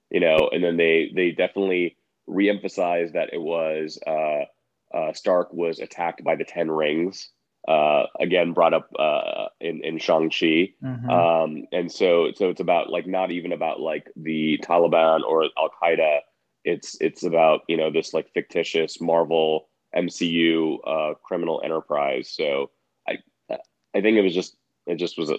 you 0.09 0.19
know, 0.19 0.49
and 0.51 0.63
then 0.63 0.77
they 0.77 1.11
they 1.15 1.31
definitely 1.31 1.97
reemphasize 2.27 3.13
that 3.13 3.33
it 3.33 3.41
was 3.41 3.99
uh, 4.07 4.45
uh, 4.93 5.13
Stark 5.13 5.53
was 5.53 5.79
attacked 5.79 6.23
by 6.23 6.35
the 6.35 6.45
Ten 6.45 6.69
Rings. 6.69 7.29
Uh, 7.67 8.05
again, 8.19 8.53
brought 8.53 8.73
up 8.73 8.89
uh, 8.97 9.45
in 9.59 9.83
in 9.83 9.99
Shang 9.99 10.29
Chi, 10.31 10.73
mm-hmm. 10.83 11.09
um, 11.09 11.65
and 11.71 11.91
so 11.91 12.31
so 12.33 12.49
it's 12.49 12.59
about 12.59 12.89
like 12.89 13.05
not 13.05 13.31
even 13.31 13.51
about 13.51 13.79
like 13.79 14.11
the 14.15 14.59
Taliban 14.63 15.21
or 15.23 15.43
Al 15.57 15.69
Qaeda 15.81 16.21
it's 16.63 16.97
it's 17.01 17.23
about 17.23 17.61
you 17.67 17.77
know 17.77 17.91
this 17.91 18.13
like 18.13 18.31
fictitious 18.33 19.01
Marvel 19.01 19.69
MCU 19.95 20.77
uh, 20.85 21.13
criminal 21.23 21.61
enterprise. 21.63 22.29
So 22.29 22.71
I 23.07 23.19
I 23.49 24.01
think 24.01 24.17
it 24.17 24.21
was 24.21 24.33
just 24.33 24.55
it 24.85 24.95
just 24.95 25.17
was 25.17 25.29
a, 25.29 25.37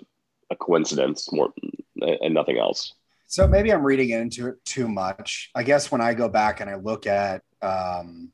a 0.50 0.56
coincidence 0.56 1.32
more 1.32 1.52
and 2.00 2.34
nothing 2.34 2.58
else. 2.58 2.94
So 3.26 3.46
maybe 3.46 3.72
I'm 3.72 3.84
reading 3.84 4.10
into 4.10 4.48
it 4.48 4.64
too 4.64 4.88
much. 4.88 5.50
I 5.54 5.62
guess 5.62 5.90
when 5.90 6.00
I 6.00 6.12
go 6.14 6.28
back 6.28 6.60
and 6.60 6.68
I 6.68 6.74
look 6.74 7.06
at 7.06 7.42
um, 7.62 8.30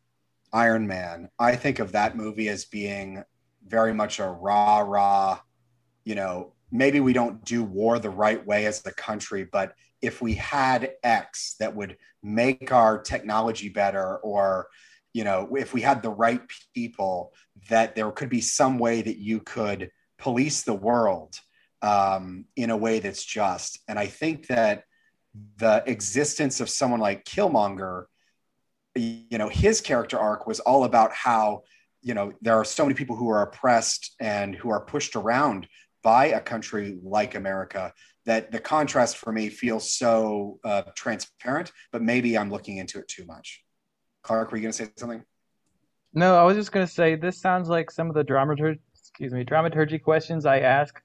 Iron 0.53 0.87
Man, 0.87 1.29
I 1.39 1.57
think 1.57 1.79
of 1.79 1.93
that 1.93 2.17
movie 2.17 2.49
as 2.49 2.65
being 2.65 3.23
very 3.67 3.93
much 3.93 4.19
a 4.19 4.27
rah 4.27 4.79
rah, 4.81 5.41
you 6.05 6.15
know, 6.15 6.55
maybe 6.71 7.01
we 7.01 7.13
don't 7.13 7.45
do 7.45 7.63
war 7.63 7.99
the 7.99 8.11
right 8.11 8.45
way 8.47 8.67
as 8.67 8.85
a 8.87 8.93
country, 8.93 9.45
but 9.45 9.75
if 10.01 10.23
we 10.23 10.35
had 10.35 10.93
X 11.03 11.57
that 11.59 11.75
would 11.75 11.97
make 12.23 12.73
our 12.73 12.99
technology 12.99 13.69
better, 13.69 14.17
or 14.19 14.69
you 15.13 15.25
know, 15.25 15.57
if 15.57 15.73
we 15.73 15.81
had 15.81 16.03
the 16.03 16.11
right 16.11 16.41
people, 16.75 17.33
that 17.69 17.95
there 17.95 18.11
could 18.11 18.29
be 18.29 18.41
some 18.41 18.79
way 18.79 19.03
that 19.03 19.19
you 19.19 19.41
could 19.41 19.91
police 20.19 20.63
the 20.63 20.75
world 20.75 21.41
um, 21.83 22.45
in 22.57 22.71
a 22.71 22.77
way 22.77 23.01
that's 23.01 23.25
just. 23.25 23.81
And 23.89 23.99
I 23.99 24.07
think 24.07 24.47
that 24.49 24.85
the 25.57 25.83
existence 25.87 26.61
of 26.61 26.69
someone 26.69 27.01
like 27.01 27.25
Killmonger, 27.25 28.05
you 29.01 29.39
know, 29.39 29.49
his 29.49 29.81
character 29.81 30.19
arc 30.19 30.47
was 30.47 30.61
all 30.61 30.85
about 30.85 31.13
how, 31.13 31.63
you 32.03 32.15
know, 32.15 32.33
there 32.41 32.55
are 32.55 32.65
so 32.65 32.85
many 32.85 32.95
people 32.95 33.17
who 33.17 33.29
are 33.29 33.43
oppressed 33.43 34.15
and 34.21 34.55
who 34.55 34.71
are 34.71 34.81
pushed 34.81 35.17
around 35.17 35.69
by 36.03 36.27
a 36.27 36.41
country 36.41 36.99
like 37.03 37.35
America 37.35 37.93
that 38.27 38.53
the 38.53 38.61
contrast 38.61 39.17
for 39.17 39.33
me 39.33 39.49
feels 39.49 39.93
so 39.93 40.59
uh, 40.65 40.83
transparent, 40.95 41.73
but 41.93 42.03
maybe 42.03 42.37
I'm 42.37 42.51
looking 42.51 42.77
into 42.77 42.99
it 42.99 43.09
too 43.09 43.25
much. 43.25 43.65
Clark, 44.23 44.51
were 44.51 44.59
you 44.59 44.63
going 44.63 44.73
to 44.73 44.85
say 44.85 44.91
something? 44.97 45.25
No, 46.13 46.37
I 46.37 46.45
was 46.45 46.57
just 46.57 46.73
going 46.73 46.87
to 46.87 46.93
say 46.93 47.15
this 47.15 47.41
sounds 47.41 47.69
like 47.69 47.91
some 47.91 48.09
of 48.09 48.15
the 48.15 48.25
dramaturgy, 48.25 48.81
excuse 48.95 49.33
me, 49.33 49.45
dramaturgy 49.45 49.99
questions 49.99 50.47
I 50.47 50.61
ask, 50.61 51.01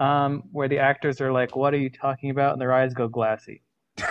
um, 0.00 0.42
where 0.52 0.68
the 0.68 0.78
actors 0.78 1.20
are 1.20 1.32
like, 1.32 1.54
"What 1.56 1.74
are 1.74 1.78
you 1.78 1.90
talking 1.90 2.30
about?" 2.30 2.52
and 2.52 2.60
their 2.60 2.72
eyes 2.72 2.94
go 2.94 3.08
glassy. 3.08 3.62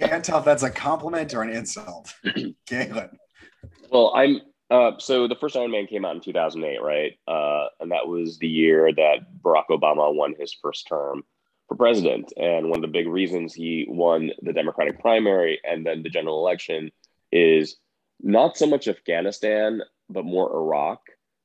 I 0.00 0.08
can't 0.08 0.24
tell 0.24 0.38
if 0.38 0.44
that's 0.44 0.62
a 0.62 0.70
compliment 0.70 1.34
or 1.34 1.42
an 1.42 1.50
insult. 1.50 2.14
Kaylin. 2.68 3.16
Well, 3.90 4.12
I'm 4.14 4.40
uh, 4.70 4.92
so 4.98 5.26
the 5.26 5.34
first 5.34 5.56
Iron 5.56 5.70
Man 5.70 5.86
came 5.86 6.04
out 6.04 6.14
in 6.14 6.20
2008, 6.20 6.82
right? 6.82 7.18
Uh, 7.26 7.68
and 7.80 7.90
that 7.90 8.06
was 8.06 8.38
the 8.38 8.48
year 8.48 8.92
that 8.92 9.26
Barack 9.42 9.68
Obama 9.70 10.14
won 10.14 10.34
his 10.38 10.52
first 10.52 10.86
term 10.86 11.22
for 11.68 11.76
president. 11.76 12.32
And 12.36 12.68
one 12.68 12.78
of 12.78 12.82
the 12.82 12.88
big 12.88 13.08
reasons 13.08 13.54
he 13.54 13.86
won 13.88 14.30
the 14.42 14.52
Democratic 14.52 15.00
primary 15.00 15.60
and 15.64 15.86
then 15.86 16.02
the 16.02 16.10
general 16.10 16.38
election 16.38 16.90
is 17.32 17.76
not 18.20 18.58
so 18.58 18.66
much 18.66 18.88
Afghanistan, 18.88 19.80
but 20.10 20.24
more 20.24 20.54
Iraq. 20.54 21.00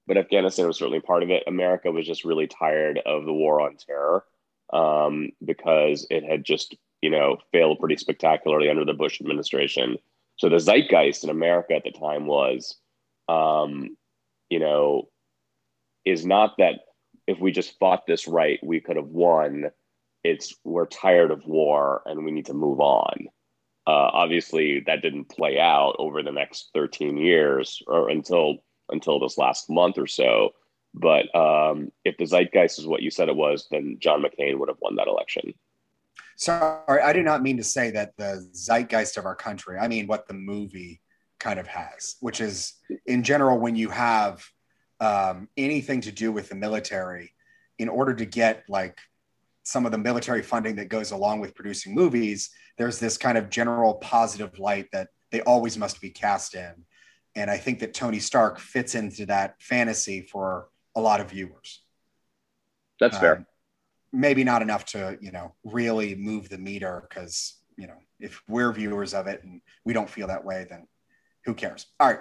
But 0.06 0.18
Afghanistan 0.18 0.68
was 0.68 0.78
certainly 0.78 1.00
part 1.00 1.24
of 1.24 1.30
it. 1.30 1.44
America 1.48 1.92
was 1.92 2.06
just 2.06 2.26
really 2.26 2.48
tired 2.48 3.00
of 3.06 3.26
the 3.26 3.34
war 3.34 3.62
on 3.62 3.78
terror 3.78 4.26
um, 4.74 5.30
because 5.44 6.06
it 6.10 6.26
had 6.26 6.44
just, 6.44 6.76
you 7.04 7.10
know, 7.10 7.36
failed 7.52 7.80
pretty 7.80 7.98
spectacularly 7.98 8.70
under 8.70 8.86
the 8.86 8.94
Bush 8.94 9.20
administration. 9.20 9.98
So 10.38 10.48
the 10.48 10.56
zeitgeist 10.56 11.26
in 11.26 11.30
America 11.30 11.74
at 11.76 11.84
the 11.84 11.92
time 11.92 12.28
was, 12.28 12.78
um, 13.28 13.98
you 14.50 14.58
know, 14.58 15.10
is 16.06 16.26
not 16.26 16.56
that 16.60 16.76
if 17.28 17.40
we 17.40 17.52
just 17.52 17.78
fought 17.78 18.08
this 18.08 18.26
right, 18.26 18.58
we 18.64 18.80
could 18.80 18.96
have 18.96 19.08
won. 19.08 19.66
It's 20.24 20.56
we're 20.64 20.86
tired 20.86 21.30
of 21.30 21.46
war 21.46 22.04
and 22.06 22.24
we 22.24 22.32
need 22.32 22.46
to 22.46 22.54
move 22.54 22.80
on. 22.80 23.28
Uh, 23.86 24.08
obviously, 24.14 24.80
that 24.86 25.02
didn't 25.02 25.26
play 25.26 25.60
out 25.60 25.98
over 26.00 26.24
the 26.24 26.32
next 26.32 26.70
13 26.74 27.18
years 27.18 27.84
or 27.86 28.10
until 28.10 28.60
until 28.88 29.20
this 29.20 29.38
last 29.38 29.70
month 29.70 29.98
or 29.98 30.08
so. 30.08 30.52
But 30.94 31.36
um, 31.36 31.92
if 32.06 32.16
the 32.16 32.26
zeitgeist 32.26 32.80
is 32.80 32.88
what 32.88 33.02
you 33.02 33.12
said 33.12 33.28
it 33.28 33.36
was, 33.36 33.68
then 33.72 33.98
John 34.00 34.24
McCain 34.24 34.58
would 34.58 34.70
have 34.70 34.80
won 34.80 34.96
that 34.96 35.08
election. 35.08 35.54
Sorry, 36.36 37.02
I 37.02 37.14
do 37.14 37.24
not 37.24 37.42
mean 37.42 37.58
to 37.58 37.64
say 37.64 37.92
that 37.92 38.16
the 38.18 38.48
zeitgeist 38.54 39.18
of 39.18 39.26
our 39.26 39.36
country. 39.36 39.78
I 39.78 39.88
mean 39.88 40.08
what 40.08 40.28
the 40.28 40.34
movie 40.34 41.02
kind 41.40 41.60
of 41.60 41.68
has, 41.68 42.16
which 42.22 42.42
is 42.42 42.74
in 43.06 43.24
general 43.24 43.60
when 43.60 43.76
you 43.76 43.90
have 43.90 44.44
um, 45.00 45.50
anything 45.58 46.02
to 46.02 46.12
do 46.12 46.32
with 46.32 46.50
the 46.50 46.56
military, 46.56 47.34
in 47.80 47.90
order 47.90 48.14
to 48.14 48.26
get 48.26 48.64
like 48.70 49.00
some 49.64 49.86
of 49.86 49.92
the 49.92 49.98
military 49.98 50.42
funding 50.42 50.76
that 50.76 50.90
goes 50.90 51.12
along 51.12 51.40
with 51.40 51.56
producing 51.56 51.96
movies, 51.96 52.50
there's 52.78 53.00
this 53.00 53.18
kind 53.18 53.38
of 53.38 53.50
general 53.50 53.96
positive 53.96 54.60
light 54.60 54.88
that 54.92 55.10
they 55.32 55.42
always 55.42 55.78
must 55.78 56.02
be 56.02 56.10
cast 56.10 56.54
in. 56.56 56.86
And 57.36 57.50
I 57.50 57.58
think 57.58 57.80
that 57.80 57.94
Tony 57.94 58.20
Stark 58.20 58.60
fits 58.60 58.94
into 58.96 59.26
that 59.26 59.56
fantasy 59.62 60.22
for 60.22 60.68
a 60.96 61.02
lot 61.02 61.20
of 61.20 61.32
viewers. 61.32 61.82
That's 63.00 63.18
fair. 63.18 63.48
Maybe 64.14 64.44
not 64.44 64.62
enough 64.62 64.86
to, 64.86 65.18
you 65.20 65.32
know, 65.32 65.56
really 65.64 66.16
move 66.16 66.48
the 66.48 66.58
meter 66.58 67.06
because, 67.10 67.58
you 67.78 67.88
know, 67.88 67.98
if 68.20 68.42
we're 68.48 68.72
viewers 68.72 69.14
of 69.14 69.28
it 69.28 69.44
and 69.44 69.60
we 69.84 69.92
don't 69.92 70.10
feel 70.10 70.28
that 70.28 70.46
way, 70.46 70.68
then 70.70 70.88
who 71.46 71.54
cares? 71.54 71.88
All 72.00 72.08
right. 72.08 72.20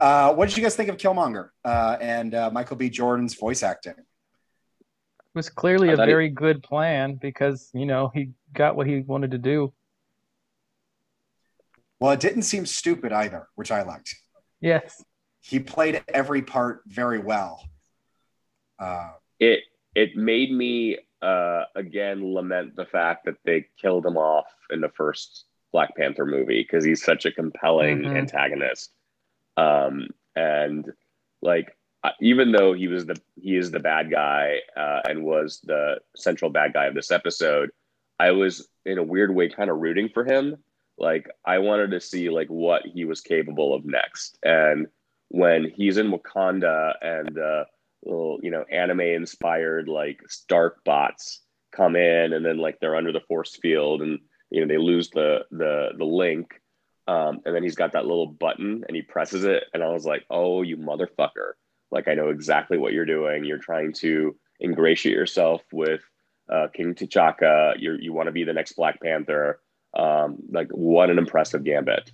Uh, 0.00 0.34
what 0.34 0.48
did 0.48 0.56
you 0.56 0.62
guys 0.62 0.74
think 0.74 0.88
of 0.88 0.96
Killmonger 0.96 1.50
uh, 1.64 1.96
and 2.00 2.34
uh, 2.34 2.50
Michael 2.50 2.76
B. 2.76 2.88
Jordan's 2.88 3.34
voice 3.34 3.62
acting? 3.62 3.92
It 3.92 5.34
was 5.34 5.50
clearly 5.50 5.90
a 5.90 5.96
very 5.96 6.28
he... 6.28 6.34
good 6.34 6.62
plan 6.62 7.18
because, 7.20 7.70
you 7.74 7.86
know, 7.86 8.10
he 8.14 8.30
got 8.52 8.74
what 8.74 8.86
he 8.86 9.00
wanted 9.00 9.32
to 9.32 9.38
do. 9.38 9.72
Well, 12.00 12.12
it 12.12 12.20
didn't 12.20 12.42
seem 12.42 12.66
stupid 12.66 13.12
either, 13.12 13.48
which 13.54 13.70
I 13.70 13.82
liked. 13.82 14.14
Yes. 14.60 15.04
He 15.40 15.60
played 15.60 16.02
every 16.08 16.42
part 16.42 16.82
very 16.86 17.18
well. 17.18 17.62
Uh, 18.78 19.12
it 19.38 19.60
it 19.94 20.16
made 20.16 20.50
me 20.50 20.98
uh, 21.24 21.64
again 21.74 22.34
lament 22.34 22.76
the 22.76 22.84
fact 22.84 23.24
that 23.24 23.36
they 23.44 23.66
killed 23.80 24.04
him 24.04 24.16
off 24.16 24.46
in 24.70 24.80
the 24.80 24.90
first 24.90 25.46
Black 25.72 25.96
Panther 25.96 26.26
movie 26.26 26.62
because 26.62 26.84
he's 26.84 27.02
such 27.02 27.24
a 27.24 27.32
compelling 27.32 28.02
mm-hmm. 28.02 28.16
antagonist. 28.16 28.92
Um, 29.56 30.08
and 30.36 30.92
like 31.42 31.76
even 32.20 32.52
though 32.52 32.74
he 32.74 32.88
was 32.88 33.06
the 33.06 33.16
he 33.34 33.56
is 33.56 33.70
the 33.70 33.80
bad 33.80 34.10
guy 34.10 34.58
uh, 34.76 35.00
and 35.08 35.24
was 35.24 35.60
the 35.64 36.00
central 36.14 36.50
bad 36.50 36.74
guy 36.74 36.86
of 36.86 36.94
this 36.94 37.10
episode, 37.10 37.70
I 38.20 38.30
was 38.32 38.68
in 38.84 38.98
a 38.98 39.02
weird 39.02 39.34
way 39.34 39.48
kind 39.48 39.70
of 39.70 39.78
rooting 39.78 40.10
for 40.12 40.24
him. 40.24 40.56
Like 40.98 41.28
I 41.44 41.58
wanted 41.58 41.90
to 41.92 42.00
see 42.00 42.30
like 42.30 42.48
what 42.48 42.82
he 42.86 43.04
was 43.04 43.20
capable 43.20 43.74
of 43.74 43.84
next. 43.84 44.38
And 44.44 44.86
when 45.28 45.72
he's 45.74 45.96
in 45.96 46.12
Wakanda 46.12 46.94
and 47.02 47.38
uh, 47.38 47.64
little 48.04 48.38
you 48.42 48.50
know 48.50 48.64
anime 48.70 49.00
inspired 49.00 49.88
like 49.88 50.20
Stark 50.28 50.84
bots 50.84 51.40
come 51.74 51.96
in 51.96 52.32
and 52.32 52.44
then 52.44 52.58
like 52.58 52.78
they're 52.80 52.96
under 52.96 53.12
the 53.12 53.20
force 53.20 53.56
field 53.56 54.02
and 54.02 54.18
you 54.50 54.60
know 54.60 54.66
they 54.66 54.78
lose 54.78 55.10
the 55.10 55.44
the 55.50 55.90
the 55.98 56.04
link 56.04 56.60
um, 57.06 57.40
and 57.44 57.54
then 57.54 57.62
he's 57.62 57.74
got 57.74 57.92
that 57.92 58.06
little 58.06 58.26
button 58.26 58.82
and 58.86 58.96
he 58.96 59.02
presses 59.02 59.44
it 59.44 59.64
and 59.74 59.82
i 59.82 59.88
was 59.88 60.04
like 60.06 60.24
oh 60.30 60.62
you 60.62 60.76
motherfucker. 60.76 61.52
Like 61.90 62.08
i 62.08 62.14
know 62.14 62.30
exactly 62.30 62.78
what 62.78 62.92
you're 62.92 63.04
doing. 63.04 63.44
You're 63.44 63.58
trying 63.58 63.92
to 63.94 64.36
ingratiate 64.60 65.14
yourself 65.14 65.62
with 65.72 66.00
uh, 66.50 66.68
king 66.72 66.94
t'chaka. 66.94 67.74
You 67.78 67.96
you 68.00 68.12
want 68.12 68.26
to 68.26 68.32
be 68.32 68.44
the 68.44 68.52
next 68.52 68.72
black 68.72 69.00
panther. 69.00 69.60
Um, 69.96 70.38
like 70.50 70.68
what 70.70 71.10
an 71.10 71.18
impressive 71.18 71.62
gambit. 71.62 72.10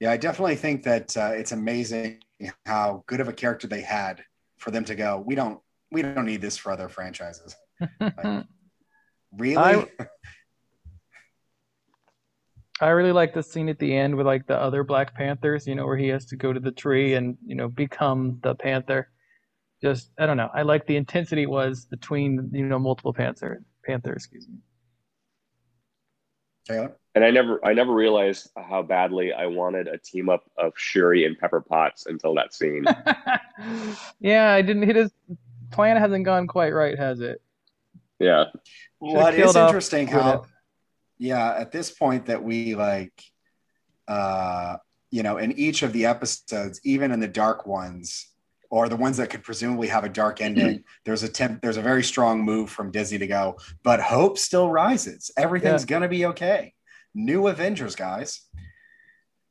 Yeah 0.00 0.10
i 0.10 0.16
definitely 0.16 0.56
think 0.56 0.82
that 0.82 1.16
uh, 1.16 1.30
it's 1.32 1.52
amazing 1.52 2.18
how 2.66 3.04
good 3.06 3.20
of 3.20 3.28
a 3.28 3.32
character 3.32 3.66
they 3.66 3.80
had 3.80 4.22
for 4.58 4.70
them 4.70 4.84
to 4.84 4.94
go 4.94 5.22
we 5.26 5.34
don't 5.34 5.60
we 5.90 6.02
don't 6.02 6.26
need 6.26 6.40
this 6.40 6.56
for 6.56 6.72
other 6.72 6.88
franchises 6.88 7.54
like, 8.00 8.44
really 9.32 9.56
I, 9.56 9.86
I 12.82 12.88
really 12.88 13.12
like 13.12 13.32
the 13.32 13.44
scene 13.44 13.68
at 13.68 13.78
the 13.78 13.96
end 13.96 14.16
with 14.16 14.26
like 14.26 14.48
the 14.48 14.58
other 14.58 14.82
Black 14.82 15.14
Panthers, 15.14 15.68
you 15.68 15.76
know, 15.76 15.86
where 15.86 15.96
he 15.96 16.08
has 16.08 16.26
to 16.26 16.36
go 16.36 16.52
to 16.52 16.58
the 16.58 16.72
tree 16.72 17.14
and 17.14 17.38
you 17.46 17.54
know 17.54 17.68
become 17.68 18.40
the 18.42 18.56
Panther. 18.56 19.08
Just 19.80 20.10
I 20.18 20.26
don't 20.26 20.36
know. 20.36 20.50
I 20.52 20.62
like 20.62 20.84
the 20.86 20.96
intensity 20.96 21.46
was 21.46 21.86
between 21.86 22.50
you 22.52 22.66
know 22.66 22.80
multiple 22.80 23.12
Panther 23.12 23.62
Panthers. 23.86 24.24
Excuse 24.24 24.48
me. 24.48 24.56
Taylor. 26.66 26.96
And 27.14 27.24
I 27.24 27.30
never, 27.30 27.64
I 27.64 27.74
never 27.74 27.92
realized 27.92 28.48
how 28.56 28.82
badly 28.82 29.32
I 29.32 29.46
wanted 29.46 29.86
a 29.86 29.98
team 29.98 30.28
up 30.28 30.44
of 30.56 30.72
Shuri 30.76 31.26
and 31.26 31.38
Pepper 31.38 31.60
Potts 31.60 32.06
until 32.06 32.34
that 32.36 32.54
scene. 32.54 32.84
yeah, 34.20 34.52
I 34.52 34.62
didn't. 34.62 34.94
His 34.94 35.12
plan 35.70 35.96
hasn't 35.96 36.24
gone 36.24 36.46
quite 36.46 36.72
right, 36.72 36.98
has 36.98 37.20
it? 37.20 37.42
Yeah. 38.18 38.44
Well, 39.00 39.26
it 39.26 39.38
is 39.38 39.56
interesting 39.56 40.06
how 40.06 40.44
yeah 41.22 41.54
at 41.56 41.70
this 41.70 41.88
point 41.88 42.26
that 42.26 42.42
we 42.42 42.74
like 42.74 43.22
uh 44.08 44.76
you 45.12 45.22
know 45.22 45.36
in 45.38 45.52
each 45.52 45.84
of 45.84 45.92
the 45.92 46.04
episodes 46.04 46.80
even 46.82 47.12
in 47.12 47.20
the 47.20 47.28
dark 47.28 47.64
ones 47.64 48.31
or 48.72 48.88
the 48.88 48.96
ones 48.96 49.18
that 49.18 49.28
could 49.28 49.44
presumably 49.44 49.86
have 49.86 50.02
a 50.02 50.08
dark 50.08 50.40
ending. 50.40 50.82
There's 51.04 51.22
a 51.22 51.28
temp 51.28 51.60
there's 51.60 51.76
a 51.76 51.82
very 51.82 52.02
strong 52.02 52.42
move 52.42 52.70
from 52.70 52.90
disney 52.90 53.18
to 53.18 53.26
go 53.26 53.58
but 53.84 54.00
hope 54.00 54.38
still 54.38 54.70
rises. 54.70 55.30
Everything's 55.36 55.82
yeah. 55.82 55.88
gonna 55.88 56.08
be 56.08 56.26
okay. 56.26 56.74
New 57.14 57.46
avengers 57.46 57.94
guys. 57.94 58.40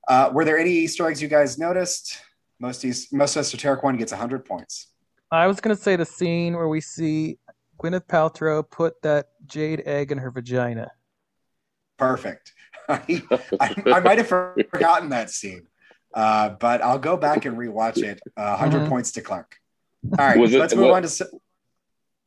Uh 0.07 0.31
were 0.33 0.43
there 0.43 0.57
any 0.57 0.71
easter 0.71 1.07
eggs 1.07 1.21
you 1.21 1.27
guys 1.27 1.59
noticed? 1.59 2.19
Most 2.59 2.83
most 3.13 3.37
esoteric 3.37 3.83
one 3.83 3.95
gets 3.95 4.11
100 4.11 4.43
points. 4.43 4.87
I 5.31 5.45
was 5.45 5.61
gonna 5.61 5.75
say 5.75 5.95
the 5.95 6.05
scene 6.05 6.55
where 6.55 6.67
we 6.67 6.81
see 6.81 7.37
gwyneth 7.79 8.07
paltrow 8.07 8.67
put 8.67 8.99
that 9.03 9.27
jade 9.45 9.83
egg 9.85 10.11
in 10.11 10.17
her 10.17 10.31
vagina. 10.31 10.89
Perfect. 11.97 12.53
I, 12.89 13.23
I, 13.59 13.75
I, 13.85 13.99
might 13.99 14.17
have 14.17 14.27
forgotten 14.27 15.09
that 15.09 15.29
scene, 15.29 15.67
uh, 16.13 16.49
but 16.49 16.81
I'll 16.81 16.99
go 16.99 17.17
back 17.17 17.45
and 17.45 17.57
rewatch 17.57 17.97
it. 17.97 18.19
Uh, 18.37 18.55
100 18.57 18.79
mm-hmm. 18.79 18.89
points 18.89 19.11
to 19.13 19.21
Clark. 19.21 19.57
All 20.17 20.27
right, 20.27 20.37
was 20.37 20.51
let's 20.51 20.75
move 20.75 20.85
what, 20.85 21.03
on 21.03 21.09
to. 21.09 21.29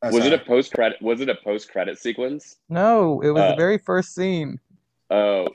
Oh, 0.02 0.08
was 0.08 0.16
sorry. 0.16 0.26
it 0.26 0.32
a 0.32 0.44
post 0.44 0.72
credit? 0.72 1.00
Was 1.02 1.20
it 1.20 1.28
a 1.28 1.34
post 1.34 1.70
credit 1.70 1.98
sequence? 1.98 2.56
No, 2.68 3.20
it 3.20 3.30
was 3.30 3.42
uh, 3.42 3.50
the 3.50 3.56
very 3.56 3.78
first 3.78 4.14
scene. 4.14 4.60
Oh, 5.10 5.48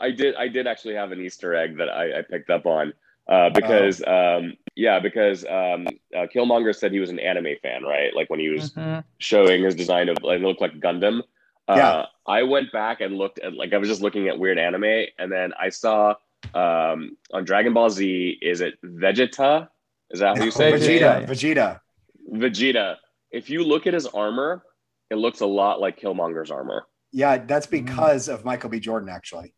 I 0.00 0.10
did. 0.10 0.34
I 0.36 0.48
did 0.48 0.66
actually 0.66 0.94
have 0.94 1.10
an 1.10 1.20
Easter 1.20 1.54
egg 1.54 1.78
that 1.78 1.88
I, 1.88 2.18
I 2.18 2.22
picked 2.22 2.50
up 2.50 2.66
on 2.66 2.92
uh, 3.28 3.50
because 3.50 4.02
oh. 4.06 4.38
um, 4.38 4.56
Yeah, 4.76 5.00
because 5.00 5.44
um, 5.44 5.86
uh, 6.14 6.26
Killmonger 6.34 6.74
said 6.74 6.92
he 6.92 7.00
was 7.00 7.10
an 7.10 7.18
anime 7.18 7.56
fan, 7.62 7.82
right? 7.84 8.14
Like 8.14 8.30
when 8.30 8.40
he 8.40 8.50
was 8.50 8.72
Mhm. 8.72 9.04
showing 9.18 9.62
his 9.62 9.74
design 9.74 10.08
of 10.08 10.18
like 10.22 10.40
it 10.40 10.42
looked 10.42 10.60
like 10.60 10.78
Gundam. 10.80 11.22
Uh, 11.68 11.74
Yeah. 11.76 12.06
I 12.26 12.42
went 12.42 12.72
back 12.72 13.00
and 13.00 13.16
looked 13.16 13.38
at 13.38 13.54
like 13.54 13.72
I 13.72 13.78
was 13.78 13.88
just 13.88 14.02
looking 14.02 14.28
at 14.28 14.38
weird 14.38 14.58
anime, 14.58 15.06
and 15.18 15.30
then 15.30 15.52
I 15.58 15.70
saw 15.70 16.14
um, 16.54 17.16
on 17.32 17.44
Dragon 17.44 17.72
Ball 17.72 17.90
Z. 17.90 18.38
Is 18.42 18.60
it 18.60 18.74
Vegeta? 18.84 19.68
Is 20.10 20.20
that 20.20 20.38
how 20.38 20.44
you 20.44 20.50
say? 20.50 20.72
Vegeta, 20.72 21.26
Vegeta. 21.26 21.28
Vegeta. 21.28 21.80
Vegeta. 22.32 22.96
If 23.30 23.50
you 23.50 23.64
look 23.64 23.86
at 23.86 23.94
his 23.94 24.06
armor, 24.06 24.62
it 25.10 25.16
looks 25.16 25.40
a 25.40 25.46
lot 25.46 25.80
like 25.80 26.00
Killmonger's 26.00 26.50
armor. 26.50 26.86
Yeah, 27.12 27.38
that's 27.38 27.66
because 27.66 28.28
of 28.28 28.44
Michael 28.44 28.70
B. 28.70 28.80
Jordan, 28.80 29.08
actually. 29.08 29.54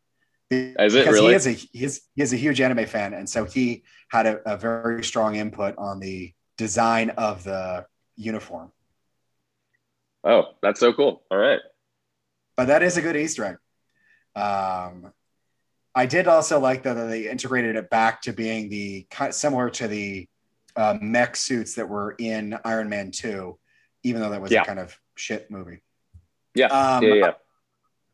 Is 0.50 0.94
it 0.94 1.00
because 1.00 1.14
really? 1.14 1.28
he 1.28 1.34
is 1.34 1.46
a 1.46 1.52
he 1.52 1.84
is, 1.84 2.02
he 2.14 2.22
is 2.22 2.32
a 2.32 2.36
huge 2.36 2.60
anime 2.60 2.86
fan, 2.86 3.14
and 3.14 3.28
so 3.28 3.44
he 3.44 3.82
had 4.10 4.26
a, 4.26 4.52
a 4.52 4.56
very 4.56 5.02
strong 5.02 5.34
input 5.34 5.74
on 5.76 5.98
the 5.98 6.32
design 6.56 7.10
of 7.10 7.42
the 7.44 7.84
uniform. 8.16 8.70
Oh, 10.22 10.44
that's 10.62 10.80
so 10.80 10.92
cool. 10.92 11.22
All 11.30 11.38
right. 11.38 11.60
But 12.56 12.66
that 12.66 12.82
is 12.82 12.96
a 12.96 13.02
good 13.02 13.16
Easter 13.16 13.44
egg. 13.44 13.56
Um, 14.40 15.12
I 15.96 16.04
did 16.06 16.28
also 16.28 16.60
like 16.60 16.82
that 16.84 16.94
they 16.94 17.28
integrated 17.28 17.74
it 17.74 17.88
back 17.90 18.20
to 18.22 18.32
being 18.32 18.68
the 18.68 19.06
kind 19.10 19.34
similar 19.34 19.70
to 19.70 19.88
the 19.88 20.28
uh, 20.76 20.98
mech 21.00 21.34
suits 21.36 21.74
that 21.76 21.88
were 21.88 22.14
in 22.18 22.56
Iron 22.64 22.88
Man 22.90 23.10
Two, 23.10 23.58
even 24.02 24.20
though 24.20 24.28
that 24.30 24.42
was 24.42 24.52
Yeah. 24.52 24.62
a 24.62 24.64
kind 24.66 24.78
of 24.78 24.96
shit 25.16 25.50
movie. 25.50 25.80
Yeah. 26.54 26.66
Um, 26.66 27.02
yeah, 27.02 27.14
yeah. 27.14 27.30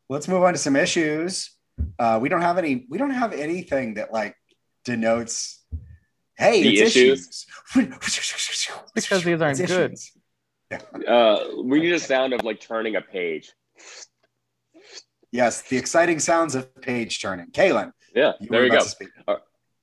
let's 0.08 0.28
move 0.28 0.42
on 0.44 0.52
to 0.52 0.58
some 0.58 0.76
issues. 0.76 1.50
Uh, 1.98 2.18
we 2.22 2.28
don't 2.28 2.42
have 2.42 2.56
any. 2.58 2.86
We 2.88 2.98
don't 2.98 3.10
have 3.10 3.32
anything 3.32 3.94
that 3.94 4.12
like 4.12 4.36
denotes. 4.84 5.64
Hey, 6.38 6.62
The 6.62 6.68
it's 6.78 6.96
issues? 6.96 7.20
issues. 7.20 7.46
Because 8.94 9.24
these 9.24 9.40
aren't 9.42 9.58
It's 9.60 9.70
good. 9.72 9.92
issues. 9.92 10.12
Uh, 11.06 11.44
we 11.64 11.80
need 11.80 11.92
a 11.92 12.00
sound 12.00 12.32
of 12.32 12.44
like 12.44 12.60
turning 12.60 12.96
a 12.96 13.00
page. 13.00 13.52
Yes, 15.32 15.62
the 15.62 15.78
exciting 15.78 16.20
sounds 16.20 16.54
of 16.54 16.80
page 16.82 17.20
turning. 17.20 17.46
Kaylin, 17.46 17.92
Yeah, 18.14 18.32
you 18.38 18.48
there 18.48 18.64
you 18.66 18.70
go. 18.70 18.80
speak. 18.80 19.08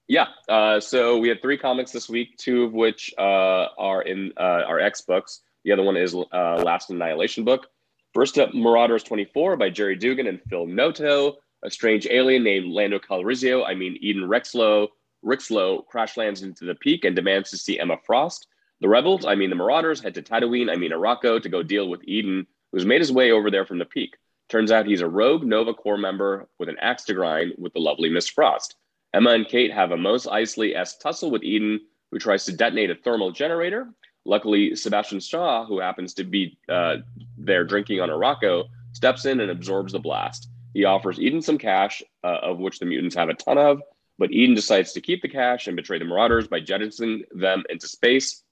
Yeah. 0.07 0.27
Uh, 0.47 0.79
so 0.79 1.17
we 1.17 1.27
had 1.27 1.41
three 1.41 1.57
comics 1.57 1.91
this 1.91 2.07
week, 2.07 2.37
two 2.37 2.63
of 2.63 2.73
which 2.73 3.13
uh, 3.17 3.67
are 3.77 4.01
in 4.03 4.31
uh, 4.37 4.63
our 4.67 4.79
X 4.79 5.01
books. 5.01 5.41
The 5.65 5.71
other 5.71 5.83
one 5.83 5.97
is 5.97 6.15
uh, 6.15 6.61
Last 6.63 6.89
Annihilation 6.89 7.43
book. 7.43 7.67
First 8.13 8.37
up, 8.39 8.53
Marauders 8.53 9.03
24 9.03 9.57
by 9.57 9.69
Gerry 9.69 9.95
Duggan 9.95 10.27
and 10.27 10.41
Phil 10.49 10.65
Noto. 10.65 11.37
A 11.63 11.69
strange 11.69 12.07
alien 12.09 12.43
named 12.43 12.71
Lando 12.71 12.99
Calrissian, 12.99 13.65
I 13.67 13.75
mean 13.75 13.97
Eden 14.01 14.23
Rexlow, 14.23 14.87
Rixlow, 15.25 15.85
crash 15.85 16.15
lands 16.15 16.41
into 16.41 16.65
the 16.65 16.75
peak 16.75 17.03
and 17.03 17.15
demands 17.15 17.49
to 17.49 17.57
see 17.57 17.79
Emma 17.79 17.97
Frost. 18.05 18.47
The 18.81 18.87
rebels, 18.87 19.25
I 19.25 19.35
mean 19.35 19.49
the 19.49 19.57
Marauders, 19.57 20.01
head 20.01 20.15
to 20.15 20.21
Tatooine, 20.21 20.71
I 20.71 20.75
mean 20.75 20.91
Arakko, 20.91 21.41
to 21.41 21.49
go 21.49 21.61
deal 21.61 21.89
with 21.89 22.01
Eden, 22.05 22.47
who's 22.71 22.85
made 22.85 23.01
his 23.01 23.11
way 23.11 23.31
over 23.31 23.51
there 23.51 23.65
from 23.65 23.77
the 23.77 23.85
peak. 23.85 24.15
Turns 24.49 24.71
out 24.71 24.87
he's 24.87 25.01
a 25.01 25.07
rogue 25.07 25.43
Nova 25.43 25.73
Corps 25.73 25.97
member 25.97 26.47
with 26.57 26.69
an 26.69 26.77
axe 26.81 27.03
to 27.05 27.13
grind 27.13 27.53
with 27.57 27.73
the 27.73 27.79
lovely 27.79 28.09
Miss 28.09 28.27
Frost. 28.27 28.75
Emma 29.13 29.31
and 29.31 29.47
Kate 29.47 29.71
have 29.71 29.91
a 29.91 29.97
Mos 29.97 30.25
Eisley 30.25 30.75
esque 30.75 30.99
tussle 30.99 31.31
with 31.31 31.43
Eden, 31.43 31.79
who 32.11 32.19
tries 32.19 32.45
to 32.45 32.55
detonate 32.55 32.89
a 32.89 32.95
thermal 32.95 33.31
generator. 33.31 33.87
Luckily, 34.25 34.75
Sebastian 34.75 35.19
Shaw, 35.19 35.65
who 35.65 35.79
happens 35.79 36.13
to 36.15 36.23
be 36.23 36.57
uh, 36.67 36.97
there 37.37 37.63
drinking 37.63 38.01
on 38.01 38.09
Arakko, 38.09 38.65
steps 38.91 39.25
in 39.25 39.39
and 39.39 39.51
absorbs 39.51 39.93
the 39.93 39.99
blast. 39.99 40.49
He 40.73 40.83
offers 40.83 41.19
Eden 41.19 41.41
some 41.41 41.57
cash, 41.57 42.01
uh, 42.23 42.39
of 42.41 42.57
which 42.59 42.79
the 42.79 42.85
mutants 42.85 43.15
have 43.15 43.29
a 43.29 43.33
ton 43.35 43.57
of, 43.57 43.81
but 44.17 44.31
Eden 44.31 44.55
decides 44.55 44.93
to 44.93 45.01
keep 45.01 45.21
the 45.21 45.29
cash 45.29 45.67
and 45.67 45.75
betray 45.75 45.99
the 45.99 46.05
Marauders 46.05 46.47
by 46.47 46.59
jettisoning 46.59 47.23
them 47.31 47.63
into 47.69 47.87
space. 47.87 48.43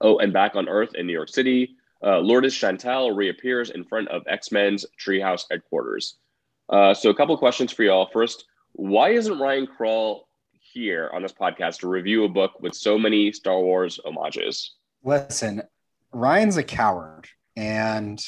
Oh, 0.00 0.18
and 0.18 0.32
back 0.32 0.54
on 0.54 0.68
Earth 0.68 0.94
in 0.94 1.06
New 1.06 1.12
York 1.12 1.28
City, 1.28 1.76
uh, 2.02 2.18
Lourdes 2.18 2.54
Chantel 2.54 3.16
reappears 3.16 3.70
in 3.70 3.84
front 3.84 4.08
of 4.08 4.22
X 4.26 4.52
Men's 4.52 4.86
Treehouse 4.98 5.44
headquarters. 5.50 6.16
Uh, 6.68 6.94
so, 6.94 7.10
a 7.10 7.14
couple 7.14 7.34
of 7.34 7.38
questions 7.38 7.72
for 7.72 7.82
y'all. 7.82 8.08
First, 8.12 8.44
why 8.72 9.10
isn't 9.10 9.38
Ryan 9.38 9.66
Kroll 9.66 10.28
here 10.52 11.10
on 11.12 11.22
this 11.22 11.32
podcast 11.32 11.80
to 11.80 11.88
review 11.88 12.24
a 12.24 12.28
book 12.28 12.60
with 12.60 12.74
so 12.74 12.98
many 12.98 13.32
Star 13.32 13.58
Wars 13.58 13.98
homages? 14.04 14.74
Listen, 15.02 15.62
Ryan's 16.12 16.56
a 16.56 16.62
coward, 16.62 17.28
and 17.56 18.22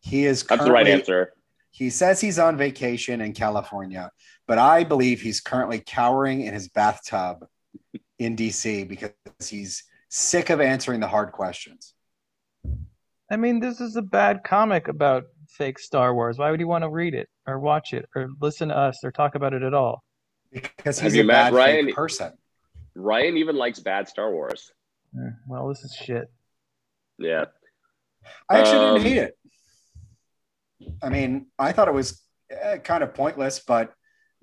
he 0.00 0.24
is. 0.24 0.42
That's 0.44 0.64
the 0.64 0.72
right 0.72 0.88
answer. 0.88 1.32
He 1.70 1.90
says 1.90 2.20
he's 2.20 2.38
on 2.38 2.56
vacation 2.56 3.20
in 3.20 3.32
California, 3.32 4.10
but 4.46 4.58
I 4.58 4.84
believe 4.84 5.20
he's 5.20 5.40
currently 5.40 5.82
cowering 5.84 6.42
in 6.42 6.54
his 6.54 6.68
bathtub 6.68 7.46
in 8.18 8.36
DC 8.36 8.88
because 8.88 9.10
he's 9.48 9.82
sick 10.08 10.50
of 10.50 10.60
answering 10.60 11.00
the 11.00 11.08
hard 11.08 11.32
questions. 11.32 11.93
I 13.30 13.36
mean, 13.36 13.60
this 13.60 13.80
is 13.80 13.96
a 13.96 14.02
bad 14.02 14.44
comic 14.44 14.88
about 14.88 15.24
fake 15.48 15.78
Star 15.78 16.14
Wars. 16.14 16.38
Why 16.38 16.50
would 16.50 16.60
you 16.60 16.68
want 16.68 16.82
to 16.84 16.90
read 16.90 17.14
it 17.14 17.28
or 17.46 17.58
watch 17.58 17.92
it 17.92 18.06
or 18.14 18.28
listen 18.40 18.68
to 18.68 18.76
us 18.76 19.02
or 19.02 19.10
talk 19.10 19.34
about 19.34 19.54
it 19.54 19.62
at 19.62 19.74
all? 19.74 20.04
Because 20.52 20.98
Have 21.00 21.12
he's 21.12 21.16
you 21.16 21.22
a 21.22 21.26
met 21.26 21.32
bad 21.50 21.54
Ryan? 21.54 21.86
fake 21.86 21.94
person. 21.94 22.32
Ryan 22.94 23.36
even 23.38 23.56
likes 23.56 23.80
bad 23.80 24.08
Star 24.08 24.30
Wars. 24.32 24.70
Eh, 25.18 25.30
Well, 25.48 25.68
this 25.68 25.82
is 25.84 25.94
shit. 25.94 26.30
Yeah. 27.18 27.46
I 28.48 28.60
actually 28.60 28.78
Um, 28.78 28.94
didn't 28.94 29.06
hate 29.08 29.18
it. 29.18 29.38
I 31.02 31.08
mean, 31.08 31.46
I 31.58 31.72
thought 31.72 31.88
it 31.88 31.94
was 31.94 32.22
uh, 32.64 32.76
kind 32.78 33.02
of 33.02 33.14
pointless, 33.14 33.60
but 33.60 33.92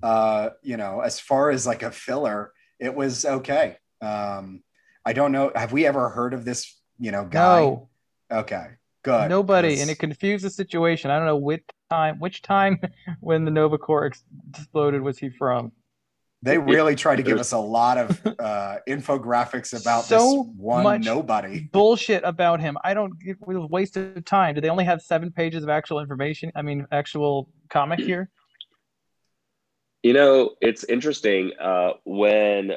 uh, 0.03 0.49
you 0.63 0.77
know, 0.77 1.01
as 1.01 1.19
far 1.19 1.51
as 1.51 1.67
like 1.67 1.83
a 1.83 1.91
filler, 1.91 2.51
it 2.79 2.93
was 2.95 3.25
okay. 3.25 3.77
Um, 4.01 4.63
I 5.05 5.13
don't 5.13 5.31
know. 5.31 5.51
Have 5.55 5.71
we 5.71 5.85
ever 5.85 6.09
heard 6.09 6.33
of 6.33 6.43
this? 6.43 6.79
You 6.99 7.11
know, 7.11 7.25
guy? 7.25 7.61
No, 7.61 7.89
Okay, 8.31 8.67
good. 9.03 9.29
nobody, 9.29 9.69
'cause- 9.69 9.81
and 9.81 9.89
it 9.89 9.99
confused 9.99 10.45
the 10.45 10.49
situation. 10.49 11.11
I 11.11 11.17
don't 11.17 11.25
know 11.25 11.37
which 11.37 11.63
time, 11.89 12.19
which 12.19 12.41
time 12.41 12.79
when 13.19 13.45
the 13.45 13.51
Nova 13.51 13.77
Corps 13.77 14.05
exploded 14.05 15.01
was 15.01 15.17
he 15.17 15.29
from? 15.29 15.71
They 16.43 16.57
really 16.57 16.95
tried 16.95 17.17
to 17.17 17.23
give 17.23 17.37
us 17.37 17.51
a 17.51 17.57
lot 17.59 17.99
of 17.99 18.19
uh, 18.39 18.77
infographics 18.87 19.79
about 19.79 20.05
So 20.05 20.17
this 20.17 20.55
one 20.57 20.83
much 20.83 21.05
nobody. 21.05 21.69
Bullshit 21.71 22.23
about 22.23 22.59
him. 22.59 22.77
I 22.83 22.95
don't. 22.95 23.13
It 23.21 23.37
was 23.45 23.57
a 23.57 23.67
waste 23.67 23.95
of 23.97 24.25
time. 24.25 24.55
Do 24.55 24.61
they 24.61 24.69
only 24.69 24.85
have 24.85 25.01
seven 25.03 25.31
pages 25.31 25.61
of 25.61 25.69
actual 25.69 25.99
information? 25.99 26.51
I 26.55 26.63
mean, 26.63 26.87
actual 26.91 27.49
comic 27.69 27.99
here. 27.99 28.29
You 30.03 30.13
know, 30.13 30.55
it's 30.61 30.83
interesting. 30.85 31.51
Uh, 31.61 31.91
when 32.05 32.71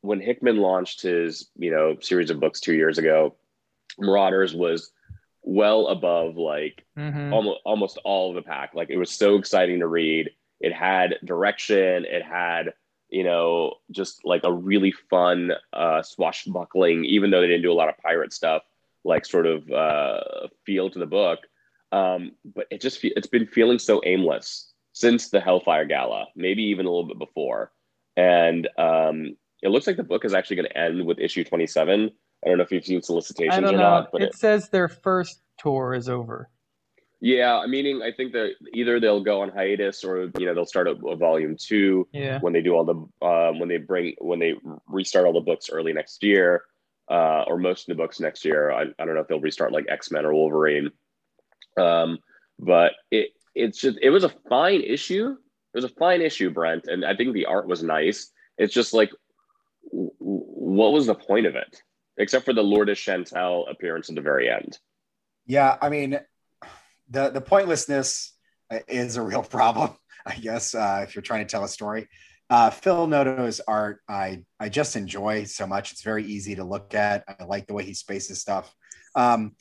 when 0.00 0.20
Hickman 0.20 0.56
launched 0.56 1.00
his, 1.02 1.48
you 1.56 1.70
know, 1.70 1.96
series 2.00 2.28
of 2.28 2.40
books 2.40 2.58
two 2.58 2.74
years 2.74 2.98
ago, 2.98 3.36
Marauders 3.98 4.54
was 4.54 4.90
well 5.42 5.86
above 5.88 6.36
like 6.36 6.84
hmm 6.96 7.32
almost 7.32 7.60
almost 7.64 7.98
all 8.04 8.30
of 8.30 8.34
the 8.36 8.42
pack. 8.42 8.74
Like 8.74 8.90
it 8.90 8.96
was 8.98 9.10
so 9.10 9.36
exciting 9.36 9.80
to 9.80 9.86
read. 9.86 10.30
It 10.60 10.72
had 10.72 11.16
direction. 11.24 12.04
It 12.04 12.22
had 12.22 12.74
you 13.10 13.22
know 13.24 13.74
just 13.90 14.24
like 14.24 14.42
a 14.44 14.52
really 14.52 14.92
fun 14.92 15.52
uh, 15.72 16.02
swashbuckling, 16.02 17.04
even 17.04 17.30
though 17.30 17.40
they 17.40 17.46
didn't 17.46 17.62
do 17.62 17.72
a 17.72 17.74
lot 17.74 17.88
of 17.88 17.98
pirate 17.98 18.32
stuff, 18.32 18.62
like 19.04 19.24
sort 19.24 19.46
of 19.46 19.70
uh, 19.70 20.48
feel 20.64 20.90
to 20.90 20.98
the 20.98 21.06
book. 21.06 21.40
Um, 21.92 22.32
but 22.44 22.66
it 22.70 22.80
just 22.80 22.98
it's 23.04 23.28
been 23.28 23.46
feeling 23.46 23.78
so 23.78 24.00
aimless 24.04 24.72
since 24.92 25.30
the 25.30 25.40
Hellfire 25.40 25.84
Gala, 25.84 26.26
maybe 26.34 26.62
even 26.64 26.86
a 26.86 26.90
little 26.90 27.06
bit 27.06 27.18
before. 27.18 27.70
And 28.16 28.68
um, 28.78 29.36
it 29.62 29.68
looks 29.68 29.86
like 29.86 29.96
the 29.96 30.02
book 30.02 30.24
is 30.24 30.34
actually 30.34 30.56
going 30.56 30.68
to 30.68 30.78
end 30.78 31.06
with 31.06 31.18
issue 31.20 31.44
twenty 31.44 31.66
seven. 31.66 32.10
I 32.46 32.50
don't 32.50 32.58
know 32.58 32.64
if 32.64 32.70
you've 32.70 32.84
seen 32.84 33.02
solicitations 33.02 33.58
or 33.58 33.72
know. 33.72 33.78
not, 33.78 34.12
but 34.12 34.22
it 34.22 34.34
says 34.36 34.68
their 34.68 34.88
first 34.88 35.40
tour 35.58 35.94
is 35.94 36.08
over. 36.08 36.48
yeah, 37.20 37.64
meaning 37.66 38.02
I 38.02 38.12
think 38.12 38.32
that 38.34 38.52
either 38.72 39.00
they'll 39.00 39.22
go 39.24 39.40
on 39.42 39.48
hiatus 39.50 40.04
or 40.04 40.30
you 40.38 40.46
know 40.46 40.54
they'll 40.54 40.64
start 40.66 40.86
a, 40.86 40.92
a 41.06 41.16
volume 41.16 41.56
two 41.58 42.06
Yeah. 42.12 42.38
when 42.40 42.52
they 42.52 42.62
do 42.62 42.74
all 42.74 42.84
the 42.84 43.26
um, 43.26 43.58
when 43.58 43.68
they 43.68 43.78
bring 43.78 44.14
when 44.20 44.38
they 44.38 44.54
restart 44.86 45.26
all 45.26 45.32
the 45.32 45.40
books 45.40 45.68
early 45.70 45.92
next 45.92 46.22
year 46.22 46.62
uh, 47.10 47.42
or 47.48 47.58
most 47.58 47.88
of 47.88 47.96
the 47.96 48.00
books 48.02 48.20
next 48.20 48.44
year. 48.44 48.70
I, 48.70 48.82
I 48.98 49.04
don't 49.04 49.14
know 49.14 49.20
if 49.22 49.28
they'll 49.28 49.40
restart 49.40 49.72
like 49.72 49.86
X 49.88 50.10
Men 50.12 50.24
or 50.24 50.32
Wolverine, 50.32 50.90
um, 51.76 52.18
but 52.60 52.92
it 53.10 53.30
it's 53.56 53.80
just 53.80 53.98
it 54.02 54.10
was 54.10 54.22
a 54.24 54.32
fine 54.48 54.82
issue. 54.82 55.30
It 55.74 55.76
was 55.82 55.84
a 55.84 55.88
fine 55.94 56.22
issue, 56.22 56.50
Brent, 56.50 56.86
and 56.86 57.04
I 57.04 57.16
think 57.16 57.34
the 57.34 57.46
art 57.46 57.66
was 57.66 57.82
nice. 57.82 58.30
It's 58.56 58.72
just 58.72 58.94
like, 58.94 59.10
what 59.90 60.92
was 60.92 61.06
the 61.06 61.14
point 61.14 61.46
of 61.46 61.54
it? 61.54 61.82
Except 62.18 62.44
for 62.44 62.52
the 62.52 62.62
Lourdes 62.62 62.98
Chantel 62.98 63.70
appearance 63.70 64.08
at 64.08 64.14
the 64.14 64.22
very 64.22 64.50
end. 64.50 64.78
Yeah, 65.46 65.76
I 65.80 65.90
mean, 65.90 66.18
the 67.10 67.30
the 67.30 67.40
pointlessness 67.40 68.32
is 68.88 69.16
a 69.16 69.22
real 69.22 69.42
problem, 69.42 69.90
I 70.26 70.36
guess, 70.36 70.74
uh, 70.74 71.04
if 71.06 71.14
you're 71.14 71.22
trying 71.22 71.46
to 71.46 71.50
tell 71.50 71.64
a 71.64 71.68
story. 71.68 72.08
Uh, 72.48 72.70
Phil 72.70 73.06
Noto's 73.08 73.60
art, 73.66 74.00
I 74.08 74.44
I 74.60 74.68
just 74.68 74.96
enjoy 74.96 75.44
so 75.44 75.66
much. 75.66 75.92
It's 75.92 76.02
very 76.02 76.24
easy 76.24 76.54
to 76.56 76.64
look 76.64 76.94
at. 76.94 77.24
I 77.28 77.44
like 77.44 77.66
the 77.66 77.74
way 77.74 77.84
he 77.84 77.94
spaces 77.94 78.40
stuff. 78.40 78.72
Um, 79.14 79.56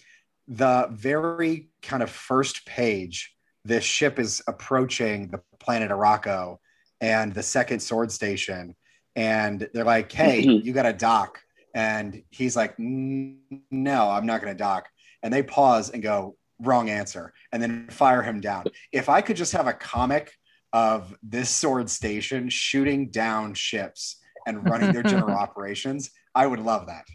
the 0.48 0.88
very 0.92 1.70
kind 1.82 2.04
of 2.04 2.10
first 2.12 2.66
page, 2.66 3.36
this 3.64 3.84
ship 3.84 4.20
is 4.20 4.44
approaching 4.48 5.30
the 5.30 5.42
planet 5.60 5.90
Arakko 5.90 6.58
and 7.02 7.34
the 7.34 7.42
second 7.42 7.80
sword 7.80 8.12
station, 8.12 8.76
and 9.16 9.68
they're 9.74 9.84
like, 9.84 10.12
"Hey, 10.12 10.42
you 10.64 10.72
got 10.72 10.86
a 10.86 10.94
dock," 10.94 11.40
and 11.76 12.24
he's 12.32 12.56
like, 12.56 12.74
"No, 12.80 14.10
I'm 14.10 14.26
not 14.26 14.42
going 14.42 14.54
to 14.54 14.58
dock." 14.58 14.90
And 15.22 15.32
they 15.32 15.44
pause 15.44 15.92
and 15.92 16.02
go, 16.02 16.38
"Wrong 16.60 16.90
answer," 16.90 17.34
and 17.52 17.62
then 17.62 17.88
fire 17.90 18.24
him 18.24 18.40
down. 18.40 18.66
If 18.92 19.10
I 19.10 19.22
could 19.22 19.36
just 19.36 19.52
have 19.52 19.68
a 19.68 19.74
comic 19.74 20.32
of 20.74 21.16
this 21.22 21.50
sword 21.50 21.90
station 21.90 22.50
shooting 22.50 23.10
down 23.10 23.54
ships 23.54 24.18
and 24.48 24.68
running 24.68 24.94
their 24.94 25.04
general 25.04 25.36
operations, 25.38 26.10
I 26.34 26.48
would 26.48 26.60
love 26.60 26.88
that. 26.88 27.06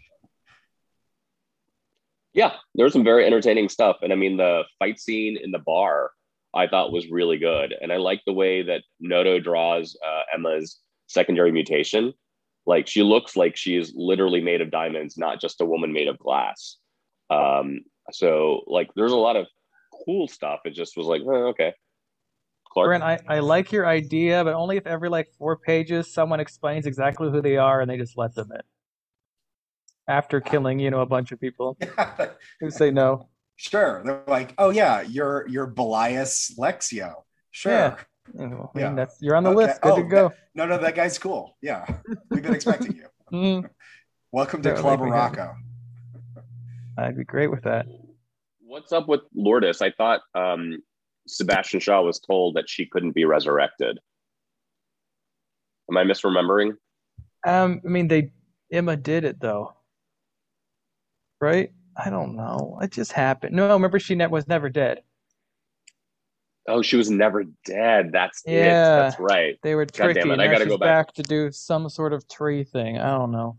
Yeah, 2.32 2.52
there's 2.74 2.92
some 2.92 3.02
very 3.02 3.26
entertaining 3.26 3.68
stuff, 3.70 3.96
and 4.02 4.12
I 4.12 4.16
mean 4.16 4.36
the 4.36 4.62
fight 4.78 5.00
scene 5.00 5.38
in 5.42 5.50
the 5.50 5.58
bar 5.58 6.12
I 6.54 6.66
thought 6.66 6.92
was 6.92 7.10
really 7.10 7.38
good, 7.38 7.74
and 7.80 7.92
I 7.92 7.96
like 7.96 8.20
the 8.26 8.32
way 8.32 8.62
that 8.62 8.82
Noto 9.00 9.40
draws 9.40 9.96
uh, 10.06 10.22
Emma's 10.34 10.80
secondary 11.06 11.50
mutation. 11.50 12.12
Like 12.70 12.86
she 12.86 13.02
looks 13.02 13.34
like 13.34 13.56
she 13.56 13.74
is 13.74 13.92
literally 13.96 14.40
made 14.40 14.60
of 14.60 14.70
diamonds, 14.70 15.18
not 15.18 15.40
just 15.40 15.60
a 15.60 15.64
woman 15.64 15.92
made 15.92 16.06
of 16.06 16.16
glass. 16.18 16.76
Um, 17.28 17.80
so 18.12 18.60
like, 18.68 18.90
there's 18.94 19.10
a 19.10 19.16
lot 19.16 19.34
of 19.34 19.48
cool 20.04 20.28
stuff. 20.28 20.60
It 20.64 20.74
just 20.74 20.96
was 20.96 21.08
like, 21.08 21.20
oh, 21.26 21.48
okay. 21.48 21.74
Clark? 22.72 22.90
Brent, 22.90 23.02
I, 23.02 23.18
I 23.26 23.40
like 23.40 23.72
your 23.72 23.88
idea, 23.88 24.44
but 24.44 24.54
only 24.54 24.76
if 24.76 24.86
every 24.86 25.08
like 25.08 25.26
four 25.36 25.56
pages 25.56 26.14
someone 26.14 26.38
explains 26.38 26.86
exactly 26.86 27.28
who 27.28 27.42
they 27.42 27.56
are 27.56 27.80
and 27.80 27.90
they 27.90 27.96
just 27.96 28.16
let 28.16 28.36
them 28.36 28.52
in. 28.54 28.62
After 30.06 30.40
killing, 30.40 30.78
you 30.78 30.92
know, 30.92 31.00
a 31.00 31.06
bunch 31.06 31.32
of 31.32 31.40
people 31.40 31.76
who 32.60 32.70
say 32.70 32.92
no. 32.92 33.30
Sure. 33.56 34.00
They're 34.04 34.22
like, 34.28 34.54
oh 34.58 34.70
yeah, 34.70 35.02
you're 35.02 35.44
you're 35.48 35.66
Belias 35.66 36.56
Lexio. 36.56 37.14
Sure. 37.50 37.72
Yeah. 37.72 37.96
I 38.38 38.42
mean, 38.42 38.68
yeah. 38.74 38.94
that's 38.94 39.20
you're 39.20 39.36
on 39.36 39.44
the 39.44 39.50
okay. 39.50 39.66
list. 39.66 39.80
Good 39.80 39.92
oh, 39.92 39.96
to 39.96 40.02
go. 40.02 40.28
That, 40.28 40.38
no, 40.54 40.66
no, 40.66 40.78
that 40.78 40.94
guy's 40.94 41.18
cool. 41.18 41.56
Yeah. 41.62 41.84
We've 42.30 42.42
been 42.42 42.54
expecting 42.54 42.96
you. 42.96 43.06
mm 43.32 43.70
Welcome 44.32 44.62
to 44.62 44.74
Club 44.74 45.00
Rocco. 45.00 45.56
I'd 46.96 47.16
be 47.16 47.24
great 47.24 47.50
with 47.50 47.64
that. 47.64 47.86
What's 48.60 48.92
up 48.92 49.08
with 49.08 49.22
Lourdes? 49.34 49.82
I 49.82 49.90
thought 49.90 50.20
um, 50.36 50.78
Sebastian 51.26 51.80
Shaw 51.80 52.02
was 52.02 52.20
told 52.20 52.54
that 52.54 52.68
she 52.68 52.86
couldn't 52.86 53.12
be 53.12 53.24
resurrected. 53.24 53.98
Am 55.90 55.96
I 55.96 56.04
misremembering? 56.04 56.76
Um, 57.44 57.80
I 57.84 57.88
mean, 57.88 58.06
they 58.06 58.30
Emma 58.70 58.96
did 58.96 59.24
it 59.24 59.40
though, 59.40 59.74
right? 61.40 61.72
I 61.96 62.10
don't 62.10 62.36
know. 62.36 62.78
It 62.80 62.92
just 62.92 63.12
happened. 63.12 63.56
No, 63.56 63.72
remember 63.72 63.98
she 63.98 64.14
ne- 64.14 64.28
was 64.28 64.46
never 64.46 64.68
dead. 64.68 65.02
Oh, 66.70 66.82
she 66.82 66.96
was 66.96 67.10
never 67.10 67.44
dead. 67.64 68.10
That's 68.12 68.42
yeah, 68.46 68.54
it. 68.54 68.66
That's 68.66 69.20
right. 69.20 69.58
They 69.62 69.74
were 69.74 69.86
tricky. 69.86 70.14
God 70.14 70.28
damn 70.28 70.30
it. 70.32 70.40
I 70.40 70.50
gotta 70.50 70.66
go 70.66 70.78
back. 70.78 71.08
back 71.08 71.14
to 71.14 71.22
do 71.22 71.50
some 71.52 71.88
sort 71.88 72.12
of 72.12 72.26
tree 72.28 72.64
thing. 72.64 72.98
I 72.98 73.10
don't 73.10 73.32
know. 73.32 73.56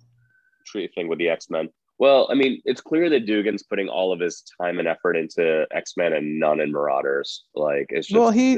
Tree 0.65 0.89
thing 0.95 1.07
with 1.07 1.19
the 1.19 1.29
X 1.29 1.49
Men. 1.49 1.69
Well, 1.99 2.27
I 2.31 2.33
mean, 2.33 2.61
it's 2.65 2.81
clear 2.81 3.09
that 3.11 3.27
Duggan's 3.27 3.61
putting 3.61 3.87
all 3.87 4.11
of 4.11 4.19
his 4.19 4.43
time 4.59 4.79
and 4.79 4.87
effort 4.87 5.15
into 5.15 5.67
X 5.71 5.93
Men 5.97 6.13
and 6.13 6.39
none 6.39 6.59
in 6.59 6.71
Marauders. 6.71 7.43
Like, 7.53 7.87
it's 7.89 8.07
just. 8.07 8.19
Well, 8.19 8.31
he. 8.31 8.57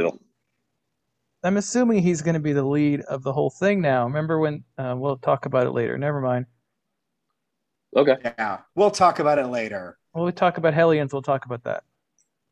I'm 1.45 1.57
assuming 1.57 2.01
he's 2.01 2.21
going 2.21 2.35
to 2.35 2.39
be 2.39 2.53
the 2.53 2.63
lead 2.63 3.01
of 3.01 3.21
the 3.21 3.33
whole 3.33 3.49
thing 3.49 3.81
now. 3.81 4.05
Remember 4.05 4.39
when? 4.39 4.63
Uh, 4.77 4.95
we'll 4.97 5.17
talk 5.17 5.45
about 5.45 5.67
it 5.67 5.71
later. 5.71 5.97
Never 5.97 6.21
mind. 6.21 6.45
Okay. 7.95 8.17
Yeah, 8.23 8.59
we'll 8.75 8.91
talk 8.91 9.19
about 9.19 9.39
it 9.39 9.47
later. 9.47 9.97
When 10.13 10.25
we 10.25 10.31
talk 10.31 10.57
about 10.57 10.73
Hellions, 10.73 11.11
we'll 11.11 11.21
talk 11.21 11.45
about 11.45 11.63
that. 11.65 11.83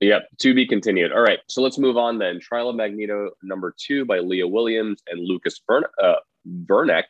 Yep, 0.02 0.28
to 0.40 0.54
be 0.54 0.66
continued. 0.66 1.12
All 1.12 1.22
right, 1.22 1.40
so 1.48 1.62
let's 1.62 1.78
move 1.78 1.96
on 1.96 2.18
then. 2.18 2.40
Trial 2.40 2.70
of 2.70 2.76
Magneto 2.76 3.30
number 3.44 3.74
two 3.78 4.04
by 4.04 4.20
Leah 4.20 4.48
Williams 4.48 5.02
and 5.08 5.22
Lucas 5.24 5.62
Vern- 5.68 5.84
uh, 6.02 6.16
Verneck 6.66 7.04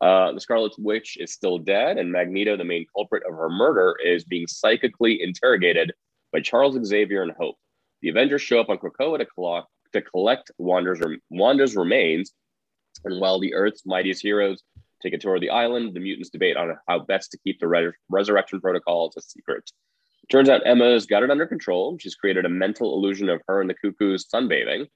uh, 0.00 0.32
the 0.32 0.40
Scarlet 0.40 0.72
Witch 0.78 1.16
is 1.18 1.32
still 1.32 1.58
dead, 1.58 1.98
and 1.98 2.12
Magneto, 2.12 2.56
the 2.56 2.64
main 2.64 2.86
culprit 2.94 3.24
of 3.28 3.34
her 3.34 3.48
murder, 3.48 3.96
is 4.04 4.24
being 4.24 4.46
psychically 4.46 5.22
interrogated 5.22 5.92
by 6.32 6.40
Charles 6.40 6.78
Xavier 6.86 7.22
and 7.22 7.32
Hope. 7.32 7.56
The 8.02 8.10
Avengers 8.10 8.42
show 8.42 8.60
up 8.60 8.68
on 8.68 8.78
Krakoa 8.78 9.18
to, 9.18 9.26
collect, 9.26 9.66
to 9.92 10.02
collect 10.02 10.50
Wanda's, 10.58 11.00
Wanda's 11.30 11.74
remains, 11.74 12.32
and 13.04 13.20
while 13.20 13.40
the 13.40 13.54
Earth's 13.54 13.84
mightiest 13.86 14.22
heroes 14.22 14.62
take 15.02 15.14
a 15.14 15.18
tour 15.18 15.34
of 15.34 15.40
the 15.40 15.50
island, 15.50 15.94
the 15.94 16.00
mutants 16.00 16.30
debate 16.30 16.56
on 16.56 16.76
how 16.86 17.00
best 17.00 17.32
to 17.32 17.38
keep 17.38 17.58
the 17.58 17.66
re- 17.66 17.92
resurrection 18.08 18.60
protocols 18.60 19.16
a 19.16 19.20
secret. 19.20 19.68
Turns 20.30 20.50
out 20.50 20.66
Emma's 20.66 21.06
got 21.06 21.22
it 21.22 21.30
under 21.30 21.46
control. 21.46 21.96
She's 21.98 22.14
created 22.14 22.44
a 22.44 22.50
mental 22.50 22.94
illusion 22.94 23.30
of 23.30 23.40
her 23.48 23.62
and 23.62 23.70
the 23.70 23.74
cuckoos 23.74 24.26
sunbathing. 24.26 24.86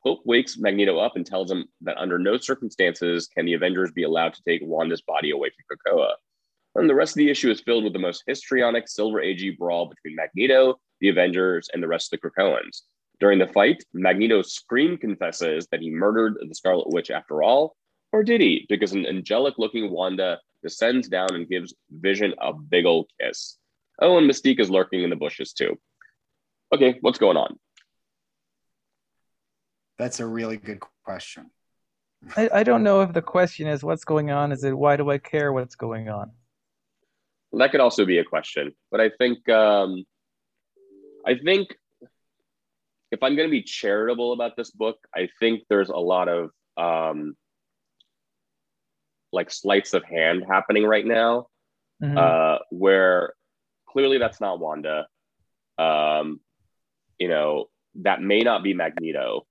Hope 0.00 0.20
wakes 0.24 0.58
Magneto 0.58 0.98
up 0.98 1.16
and 1.16 1.26
tells 1.26 1.50
him 1.50 1.66
that 1.80 1.98
under 1.98 2.18
no 2.18 2.36
circumstances 2.36 3.26
can 3.26 3.46
the 3.46 3.54
Avengers 3.54 3.90
be 3.90 4.04
allowed 4.04 4.34
to 4.34 4.42
take 4.46 4.60
Wanda's 4.62 5.02
body 5.02 5.32
away 5.32 5.50
from 5.50 5.76
Krakoa. 5.76 6.12
And 6.76 6.88
the 6.88 6.94
rest 6.94 7.14
of 7.14 7.16
the 7.16 7.30
issue 7.30 7.50
is 7.50 7.60
filled 7.60 7.82
with 7.82 7.94
the 7.94 7.98
most 7.98 8.22
histrionic 8.28 8.86
Silver 8.86 9.20
Age 9.20 9.58
brawl 9.58 9.86
between 9.86 10.14
Magneto, 10.14 10.78
the 11.00 11.08
Avengers, 11.08 11.68
and 11.72 11.82
the 11.82 11.88
rest 11.88 12.12
of 12.12 12.20
the 12.20 12.30
Krakoans. 12.30 12.82
During 13.18 13.40
the 13.40 13.48
fight, 13.48 13.82
Magneto 13.92 14.42
scream 14.42 14.98
confesses 14.98 15.66
that 15.72 15.80
he 15.80 15.90
murdered 15.90 16.36
the 16.40 16.54
Scarlet 16.54 16.90
Witch 16.90 17.10
after 17.10 17.42
all, 17.42 17.74
or 18.12 18.22
did 18.22 18.40
he? 18.40 18.66
Because 18.68 18.92
an 18.92 19.06
angelic 19.06 19.54
looking 19.58 19.90
Wanda 19.90 20.38
descends 20.62 21.08
down 21.08 21.34
and 21.34 21.48
gives 21.48 21.74
Vision 21.90 22.34
a 22.40 22.52
big 22.52 22.84
old 22.84 23.10
kiss. 23.20 23.58
Oh, 24.00 24.18
and 24.18 24.30
Mystique 24.30 24.60
is 24.60 24.70
lurking 24.70 25.02
in 25.02 25.10
the 25.10 25.16
bushes 25.16 25.52
too. 25.52 25.78
Okay, 26.72 26.98
what's 27.00 27.18
going 27.18 27.36
on? 27.36 27.58
That's 29.98 30.20
a 30.20 30.26
really 30.26 30.56
good 30.56 30.80
question. 31.04 31.50
I, 32.36 32.50
I 32.52 32.62
don't 32.62 32.82
know 32.82 33.02
if 33.02 33.12
the 33.12 33.22
question 33.22 33.66
is 33.66 33.84
what's 33.84 34.04
going 34.04 34.30
on. 34.30 34.52
Is 34.52 34.64
it 34.64 34.76
why 34.76 34.96
do 34.96 35.10
I 35.10 35.18
care 35.18 35.52
what's 35.52 35.76
going 35.76 36.08
on? 36.08 36.32
That 37.52 37.70
could 37.70 37.80
also 37.80 38.04
be 38.04 38.18
a 38.18 38.24
question, 38.24 38.72
but 38.90 39.00
I 39.00 39.10
think 39.18 39.48
um, 39.48 40.04
I 41.26 41.36
think 41.36 41.74
if 43.12 43.22
I'm 43.22 43.36
going 43.36 43.48
to 43.48 43.50
be 43.50 43.62
charitable 43.62 44.32
about 44.32 44.56
this 44.56 44.70
book, 44.70 44.98
I 45.14 45.28
think 45.40 45.62
there's 45.68 45.88
a 45.88 45.96
lot 45.96 46.28
of 46.28 46.50
um, 46.76 47.36
like 49.32 49.50
sleights 49.50 49.94
of 49.94 50.04
hand 50.04 50.44
happening 50.46 50.84
right 50.84 51.06
now, 51.06 51.46
mm-hmm. 52.02 52.18
uh, 52.18 52.58
where 52.70 53.32
clearly 53.96 54.18
that's 54.18 54.40
not 54.40 54.60
Wanda. 54.60 55.06
Um, 55.78 56.40
you 57.18 57.28
know, 57.28 57.66
that 58.02 58.20
may 58.20 58.42
not 58.42 58.62
be 58.62 58.74
Magneto 58.74 59.46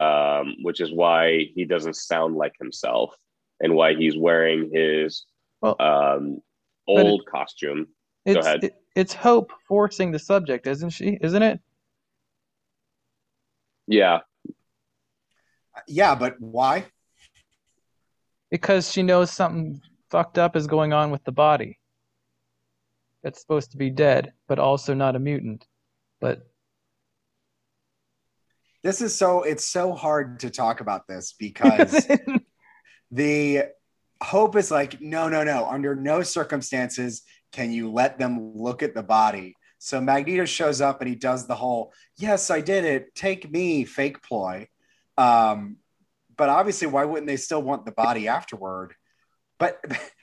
um, 0.00 0.56
which 0.62 0.80
is 0.80 0.92
why 0.92 1.50
he 1.54 1.64
doesn't 1.64 1.94
sound 1.94 2.34
like 2.34 2.54
himself 2.58 3.14
and 3.60 3.74
why 3.74 3.94
he's 3.94 4.16
wearing 4.16 4.70
his 4.72 5.26
well, 5.60 5.76
um, 5.78 6.40
old 6.88 7.20
it, 7.20 7.26
costume. 7.30 7.86
Go 8.26 8.40
ahead. 8.40 8.64
It, 8.64 8.74
it's 8.96 9.12
Hope 9.12 9.52
forcing 9.68 10.10
the 10.10 10.18
subject, 10.18 10.66
isn't 10.66 10.90
she? 10.90 11.18
Isn't 11.20 11.42
it? 11.42 11.60
Yeah. 13.86 14.20
Yeah, 15.86 16.14
but 16.14 16.40
why? 16.40 16.86
Because 18.50 18.90
she 18.90 19.02
knows 19.02 19.30
something 19.30 19.80
fucked 20.10 20.38
up 20.38 20.56
is 20.56 20.66
going 20.66 20.92
on 20.92 21.10
with 21.10 21.22
the 21.24 21.32
body. 21.32 21.78
That's 23.22 23.40
supposed 23.40 23.72
to 23.72 23.76
be 23.76 23.90
dead, 23.90 24.32
but 24.48 24.58
also 24.58 24.94
not 24.94 25.16
a 25.16 25.18
mutant. 25.18 25.66
But 26.20 26.42
this 28.82 29.02
is 29.02 29.14
so 29.14 29.42
it's 29.42 29.66
so 29.66 29.92
hard 29.92 30.40
to 30.40 30.50
talk 30.50 30.80
about 30.80 31.06
this 31.06 31.34
because 31.38 32.06
the 33.10 33.64
hope 34.22 34.56
is 34.56 34.70
like 34.70 35.00
no 35.00 35.28
no 35.28 35.44
no. 35.44 35.66
Under 35.66 35.94
no 35.94 36.22
circumstances 36.22 37.22
can 37.52 37.72
you 37.72 37.90
let 37.90 38.18
them 38.18 38.54
look 38.54 38.82
at 38.82 38.94
the 38.94 39.02
body. 39.02 39.54
So 39.78 40.00
magneto 40.00 40.44
shows 40.44 40.80
up 40.80 41.00
and 41.00 41.08
he 41.08 41.16
does 41.16 41.46
the 41.46 41.54
whole 41.54 41.92
yes 42.16 42.50
i 42.50 42.60
did 42.60 42.84
it. 42.84 43.14
Take 43.14 43.50
me 43.50 43.84
fake 43.84 44.22
ploy. 44.22 44.68
Um, 45.18 45.76
but 46.36 46.48
obviously 46.48 46.86
why 46.86 47.04
wouldn't 47.04 47.26
they 47.26 47.36
still 47.36 47.62
want 47.62 47.84
the 47.84 47.92
body 47.92 48.28
afterward? 48.28 48.94
But 49.58 49.78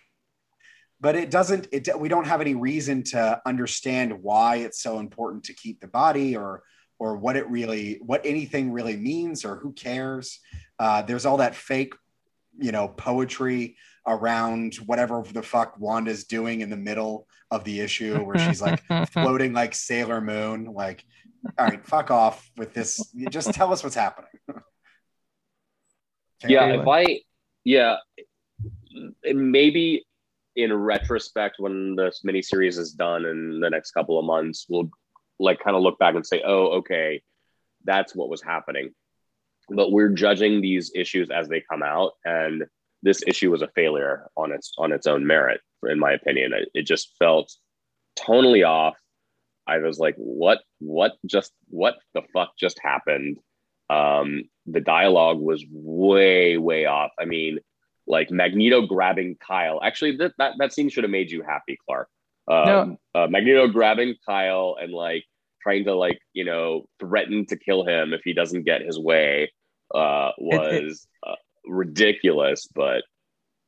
but 0.99 1.15
it 1.15 1.29
doesn't 1.29 1.67
it 1.71 1.88
we 1.99 2.10
don't 2.10 2.25
have 2.25 2.41
any 2.41 2.55
reason 2.55 3.03
to 3.03 3.41
understand 3.45 4.23
why 4.23 4.57
it's 4.57 4.81
so 4.81 4.99
important 4.99 5.43
to 5.45 5.53
keep 5.53 5.79
the 5.79 5.88
body 5.88 6.36
or 6.36 6.63
or 6.99 7.15
what 7.15 7.36
it 7.36 7.47
really 7.49 7.99
what 8.01 8.21
anything 8.25 8.71
really 8.71 8.97
means 8.97 9.45
or 9.45 9.57
who 9.57 9.71
cares. 9.73 10.39
Uh, 10.79 11.01
there's 11.03 11.25
all 11.25 11.38
that 11.38 11.55
fake 11.55 11.93
you 12.60 12.71
know 12.71 12.88
poetry 12.88 13.77
around 14.07 14.75
whatever 14.86 15.23
the 15.33 15.43
fuck 15.43 15.77
wanda's 15.79 16.23
doing 16.23 16.62
in 16.62 16.69
the 16.69 16.77
middle 16.77 17.27
of 17.51 17.63
the 17.65 17.79
issue 17.79 18.17
where 18.23 18.38
she's 18.39 18.62
like 18.62 18.81
floating 19.12 19.53
like 19.53 19.75
sailor 19.75 20.21
moon 20.21 20.65
like 20.73 21.03
all 21.60 21.67
right 21.67 21.86
fuck 21.86 22.10
off 22.10 22.49
with 22.57 22.73
this. 22.73 23.13
Just 23.29 23.53
tell 23.53 23.71
us 23.71 23.83
what's 23.83 23.95
happening. 23.95 24.29
Yeah 26.47 26.67
if 26.67 26.88
i 26.88 27.21
yeah 27.63 27.95
maybe 29.23 30.05
in 30.57 30.73
retrospect 30.73 31.55
when 31.59 31.95
this 31.95 32.21
miniseries 32.25 32.77
is 32.77 32.91
done 32.91 33.25
in 33.25 33.59
the 33.61 33.69
next 33.69 33.91
couple 33.91 34.19
of 34.19 34.25
months 34.25 34.65
we'll 34.67 34.89
like 35.39 35.59
kind 35.59 35.75
of 35.75 35.83
look 35.83 35.99
back 35.99 36.15
and 36.15 36.25
say, 36.25 36.41
oh, 36.45 36.77
okay, 36.77 37.21
that's 37.83 38.15
what 38.15 38.29
was 38.29 38.41
happening. 38.41 38.91
But 39.69 39.91
we're 39.91 40.09
judging 40.09 40.61
these 40.61 40.91
issues 40.95 41.29
as 41.29 41.47
they 41.47 41.63
come 41.69 41.83
out. 41.83 42.13
And 42.25 42.65
this 43.03 43.21
issue 43.27 43.51
was 43.51 43.61
a 43.61 43.67
failure 43.75 44.27
on 44.35 44.51
its 44.51 44.73
on 44.77 44.91
its 44.91 45.07
own 45.07 45.27
merit, 45.27 45.61
in 45.87 45.99
my 45.99 46.11
opinion. 46.13 46.53
It, 46.53 46.69
it 46.73 46.83
just 46.83 47.15
felt 47.19 47.53
tonally 48.17 48.67
off. 48.67 48.97
I 49.67 49.79
was 49.79 49.99
like, 49.99 50.15
what, 50.15 50.61
what 50.79 51.17
just, 51.25 51.51
what 51.67 51.97
the 52.13 52.21
fuck 52.33 52.51
just 52.57 52.79
happened? 52.81 53.37
Um, 53.89 54.43
the 54.65 54.79
dialogue 54.79 55.39
was 55.39 55.63
way, 55.69 56.57
way 56.57 56.85
off. 56.85 57.11
I 57.19 57.25
mean, 57.25 57.59
like 58.07 58.31
Magneto 58.31 58.81
grabbing 58.81 59.35
Kyle. 59.45 59.79
Actually, 59.83 60.17
that 60.17 60.33
that, 60.37 60.53
that 60.57 60.73
scene 60.73 60.89
should 60.89 61.03
have 61.03 61.11
made 61.11 61.29
you 61.31 61.43
happy, 61.43 61.77
Clark. 61.85 62.09
Um, 62.47 62.65
no. 62.65 62.97
uh, 63.23 63.27
Magneto 63.27 63.67
grabbing 63.67 64.15
Kyle 64.25 64.77
and 64.81 64.93
like 64.93 65.23
trying 65.61 65.83
to 65.85 65.95
like 65.95 66.19
you 66.33 66.45
know 66.45 66.85
threaten 66.99 67.45
to 67.47 67.57
kill 67.57 67.85
him 67.85 68.13
if 68.13 68.21
he 68.23 68.33
doesn't 68.33 68.63
get 68.63 68.81
his 68.81 68.97
way 68.97 69.51
uh, 69.93 70.31
was 70.37 70.73
it, 70.73 70.83
it, 70.85 70.97
uh, 71.27 71.35
ridiculous. 71.65 72.67
But 72.73 73.03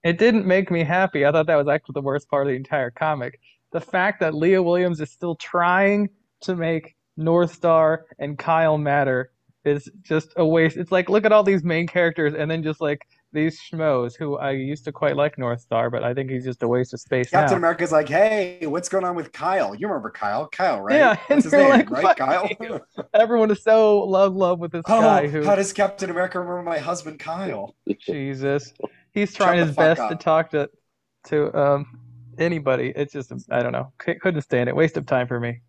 it 0.04 0.17
didn't 0.17 0.45
make 0.45 0.71
me 0.71 0.84
happy. 0.84 1.25
I 1.25 1.32
thought 1.32 1.47
that 1.47 1.56
was 1.56 1.67
actually 1.67 1.93
the 1.93 2.02
worst 2.02 2.30
part 2.30 2.47
of 2.47 2.52
the 2.52 2.56
entire 2.58 2.91
comic. 2.91 3.39
The 3.71 3.82
fact 3.82 4.19
that 4.21 4.34
Leah 4.34 4.63
Williams 4.63 5.02
is 5.02 5.12
still 5.12 5.36
trying 5.36 6.10
to 6.41 6.56
make 6.56 6.95
Northstar 7.19 8.04
and 8.17 8.38
Kyle 8.38 8.78
matter 8.78 9.32
is 9.65 9.89
just 10.02 10.34
a 10.38 10.45
waste. 10.45 10.78
It's 10.78 10.91
like 10.91 11.10
look 11.10 11.25
at 11.25 11.32
all 11.32 11.43
these 11.43 11.63
main 11.63 11.86
characters 11.86 12.34
and 12.34 12.49
then 12.49 12.63
just 12.63 12.82
like 12.82 13.06
these 13.32 13.60
schmoes 13.60 14.18
who 14.18 14.38
I 14.38 14.52
used 14.52 14.86
to 14.86 14.92
quite 14.92 15.15
like 15.15 15.36
Northstar, 15.36 15.92
but 15.92 16.04
I 16.04 16.13
think 16.13 16.32
he's 16.32 16.44
just 16.44 16.63
a 16.63 16.68
waste 16.68 16.94
of 16.94 17.00
space. 17.00 17.30
Captain 17.30 17.52
now. 17.52 17.58
America's 17.58 17.92
like, 17.92 18.10
hey, 18.10 18.65
what's 18.65 18.89
going 18.89 19.04
on 19.04 19.15
with 19.15 19.32
Kyle? 19.32 19.76
You 19.76 19.88
remember 19.88 20.10
Kyle? 20.10 20.48
Kyle, 20.48 20.82
right? 20.82 20.96
Yeah, 20.96 21.18
and 21.30 21.44
his 21.44 21.52
name, 21.52 21.70
like, 21.70 21.89
right? 21.89 22.18
Kyle. 22.18 22.50
Everyone 23.13 23.52
is 23.52 23.62
so 23.63 24.00
love 24.00 24.36
love 24.36 24.60
with 24.60 24.72
this 24.72 24.84
oh, 24.88 25.02
guy. 25.02 25.28
Who? 25.28 25.44
How 25.44 25.56
does 25.56 25.74
Captain 25.74 26.10
America 26.10 26.39
remember 26.39 26.63
my 26.63 26.80
husband 26.80 27.20
Kyle? 27.20 27.76
Jesus, 28.00 28.74
he's 29.12 29.34
trying 29.34 29.60
his 29.60 29.76
best 29.76 30.02
up. 30.02 30.10
to 30.10 30.15
talk 30.15 30.50
to 30.52 30.70
to 31.26 31.56
um 31.56 32.00
anybody. 32.38 32.94
It's 32.96 33.13
just 33.13 33.32
I 33.52 33.62
don't 33.62 33.74
know. 33.74 33.92
Couldn't 33.98 34.42
stand 34.42 34.70
it. 34.70 34.76
Waste 34.76 34.98
of 34.98 35.06
time 35.06 35.28
for 35.28 35.39
me. 35.39 35.62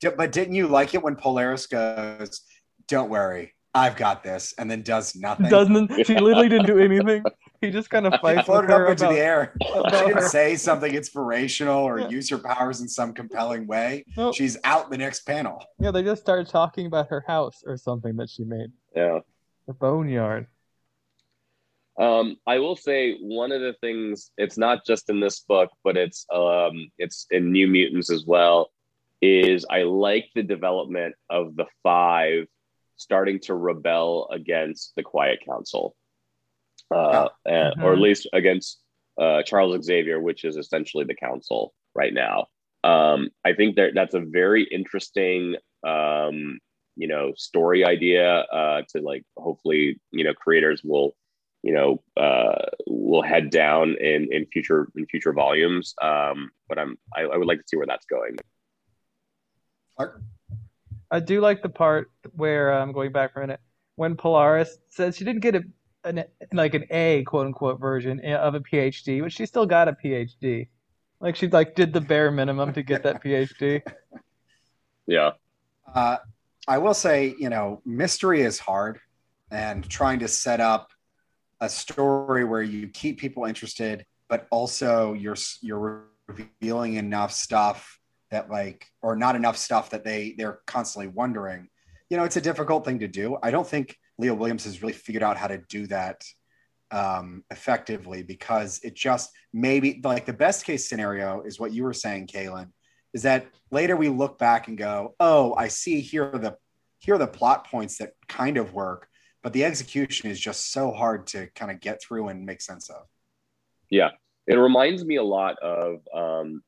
But 0.00 0.32
didn't 0.32 0.54
you 0.54 0.66
like 0.68 0.94
it 0.94 1.02
when 1.02 1.16
Polaris 1.16 1.66
goes? 1.66 2.42
Don't 2.88 3.10
worry, 3.10 3.54
I've 3.76 3.94
got 3.94 4.22
this, 4.22 4.54
and 4.56 4.70
then 4.70 4.80
does 4.80 5.14
nothing. 5.14 5.50
Doesn't 5.50 6.06
she 6.06 6.14
literally 6.14 6.48
didn't 6.48 6.66
do 6.66 6.78
anything? 6.92 7.22
He 7.60 7.70
just 7.70 7.90
kind 7.90 8.06
of 8.06 8.18
fights. 8.22 8.46
floated 8.46 8.70
up 8.70 8.88
into 8.88 9.04
about, 9.04 9.12
the 9.12 9.20
air. 9.20 9.54
She 9.66 10.06
didn't 10.06 10.22
her. 10.22 10.28
say 10.28 10.56
something 10.56 10.94
inspirational 10.94 11.84
or 11.84 12.00
yeah. 12.00 12.08
use 12.08 12.30
her 12.30 12.38
powers 12.38 12.80
in 12.80 12.88
some 12.88 13.12
compelling 13.12 13.66
way. 13.66 14.04
Nope. 14.16 14.34
She's 14.34 14.56
out 14.64 14.90
the 14.90 14.96
next 14.96 15.26
panel. 15.26 15.62
Yeah, 15.78 15.90
they 15.90 16.02
just 16.02 16.22
started 16.22 16.48
talking 16.48 16.86
about 16.86 17.08
her 17.08 17.22
house 17.26 17.62
or 17.66 17.76
something 17.76 18.16
that 18.16 18.30
she 18.30 18.44
made. 18.44 18.72
Yeah. 18.94 19.20
The 19.66 19.74
boneyard. 19.74 20.46
Um, 21.98 22.36
I 22.46 22.58
will 22.58 22.76
say 22.76 23.18
one 23.20 23.52
of 23.52 23.60
the 23.60 23.74
things 23.80 24.30
it's 24.38 24.56
not 24.56 24.86
just 24.86 25.10
in 25.10 25.20
this 25.20 25.40
book, 25.40 25.70
but 25.84 25.98
it's 25.98 26.26
um, 26.32 26.90
it's 26.98 27.26
in 27.30 27.52
New 27.52 27.68
Mutants 27.68 28.10
as 28.10 28.24
well. 28.26 28.70
Is 29.20 29.66
I 29.68 29.82
like 29.82 30.28
the 30.34 30.42
development 30.42 31.14
of 31.30 31.56
the 31.56 31.66
five 31.82 32.46
starting 32.96 33.40
to 33.40 33.54
rebel 33.54 34.28
against 34.30 34.92
the 34.96 35.02
Quiet 35.02 35.40
Council, 35.46 35.94
uh, 36.94 37.28
and, 37.44 37.74
mm-hmm. 37.74 37.82
or 37.82 37.92
at 37.92 37.94
mm-hmm. 37.94 38.02
least 38.02 38.28
against 38.32 38.80
uh, 39.20 39.42
Charles 39.42 39.84
Xavier, 39.84 40.20
which 40.20 40.44
is 40.44 40.56
essentially 40.56 41.04
the 41.04 41.14
Council 41.14 41.72
right 41.94 42.12
now. 42.12 42.46
Um, 42.84 43.30
I 43.44 43.54
think 43.54 43.76
that 43.76 43.92
that's 43.94 44.14
a 44.14 44.20
very 44.20 44.64
interesting, 44.64 45.56
um, 45.86 46.58
you 46.94 47.08
know, 47.08 47.32
story 47.36 47.84
idea 47.84 48.40
uh, 48.40 48.82
to 48.90 49.00
like. 49.00 49.24
Hopefully, 49.36 50.00
you 50.12 50.24
know, 50.24 50.34
creators 50.34 50.82
will, 50.84 51.16
you 51.62 51.72
know, 51.72 52.02
uh, 52.16 52.66
will 52.86 53.22
head 53.22 53.50
down 53.50 53.96
in 54.00 54.28
in 54.32 54.46
future 54.46 54.88
in 54.96 55.06
future 55.06 55.32
volumes. 55.32 55.94
Um, 56.00 56.50
but 56.68 56.78
I'm 56.78 56.96
I, 57.14 57.22
I 57.22 57.36
would 57.36 57.48
like 57.48 57.58
to 57.58 57.64
see 57.66 57.76
where 57.76 57.86
that's 57.86 58.06
going. 58.06 58.36
I 61.10 61.20
do 61.20 61.40
like 61.40 61.62
the 61.62 61.68
part 61.68 62.10
where 62.34 62.72
I'm 62.72 62.88
um, 62.88 62.92
going 62.92 63.12
back 63.12 63.32
for 63.32 63.40
a 63.40 63.42
minute 63.42 63.60
when 63.96 64.16
Polaris 64.16 64.78
says 64.88 65.16
she 65.16 65.24
didn't 65.24 65.42
get 65.42 65.54
a 65.54 65.62
an, 66.04 66.24
like 66.52 66.74
an 66.74 66.84
A 66.90 67.24
quote 67.24 67.46
unquote 67.46 67.80
version 67.80 68.20
of 68.24 68.54
a 68.54 68.60
PhD, 68.60 69.20
but 69.20 69.32
she 69.32 69.44
still 69.46 69.66
got 69.66 69.88
a 69.88 69.92
PhD. 69.92 70.68
Like 71.20 71.36
she 71.36 71.48
like 71.48 71.74
did 71.74 71.92
the 71.92 72.00
bare 72.00 72.30
minimum 72.30 72.72
to 72.74 72.82
get 72.82 73.02
that 73.02 73.22
PhD. 73.22 73.82
Yeah. 75.08 75.34
Uh, 75.94 76.16
I 76.66 76.78
will 76.78 76.92
say, 76.92 77.36
you 77.38 77.48
know, 77.48 77.80
mystery 77.84 78.42
is 78.42 78.58
hard, 78.58 78.98
and 79.52 79.88
trying 79.88 80.18
to 80.18 80.26
set 80.26 80.60
up 80.60 80.90
a 81.60 81.68
story 81.68 82.44
where 82.44 82.62
you 82.62 82.88
keep 82.88 83.20
people 83.20 83.44
interested, 83.44 84.04
but 84.28 84.48
also 84.50 85.12
you're 85.12 85.36
you're 85.62 86.06
revealing 86.26 86.94
enough 86.94 87.30
stuff 87.30 88.00
that 88.30 88.50
like 88.50 88.86
or 89.02 89.16
not 89.16 89.36
enough 89.36 89.56
stuff 89.56 89.90
that 89.90 90.04
they 90.04 90.34
they're 90.36 90.60
constantly 90.66 91.08
wondering. 91.08 91.68
You 92.10 92.16
know 92.16 92.24
it's 92.24 92.36
a 92.36 92.40
difficult 92.40 92.84
thing 92.84 93.00
to 93.00 93.08
do. 93.08 93.38
I 93.42 93.50
don't 93.50 93.66
think 93.66 93.96
leah 94.18 94.34
williams 94.34 94.64
has 94.64 94.80
really 94.80 94.94
figured 94.94 95.22
out 95.22 95.36
how 95.36 95.46
to 95.46 95.58
do 95.68 95.86
that 95.86 96.22
um, 96.90 97.44
effectively 97.50 98.22
because 98.22 98.80
it 98.82 98.94
just 98.94 99.30
maybe 99.52 100.00
like 100.02 100.24
the 100.24 100.32
best 100.32 100.64
case 100.64 100.88
scenario 100.88 101.42
is 101.42 101.60
what 101.60 101.72
you 101.72 101.82
were 101.82 101.92
saying 101.92 102.26
kaylin 102.26 102.70
is 103.12 103.24
that 103.24 103.46
later 103.70 103.94
we 103.94 104.08
look 104.08 104.38
back 104.38 104.68
and 104.68 104.78
go 104.78 105.14
oh 105.20 105.54
i 105.56 105.68
see 105.68 106.00
here 106.00 106.30
are 106.32 106.38
the 106.38 106.56
here 106.98 107.16
are 107.16 107.18
the 107.18 107.26
plot 107.26 107.68
points 107.68 107.98
that 107.98 108.12
kind 108.28 108.56
of 108.56 108.72
work 108.72 109.08
but 109.46 109.52
the 109.52 109.64
execution 109.64 110.28
is 110.28 110.40
just 110.40 110.72
so 110.72 110.90
hard 110.90 111.28
to 111.28 111.46
kind 111.54 111.70
of 111.70 111.78
get 111.80 112.02
through 112.02 112.26
and 112.26 112.44
make 112.44 112.60
sense 112.60 112.90
of. 112.90 113.06
Yeah. 113.88 114.10
It 114.48 114.56
reminds 114.56 115.04
me 115.04 115.18
a 115.18 115.22
lot 115.22 115.56
of 115.60 116.00
um, 116.12 116.64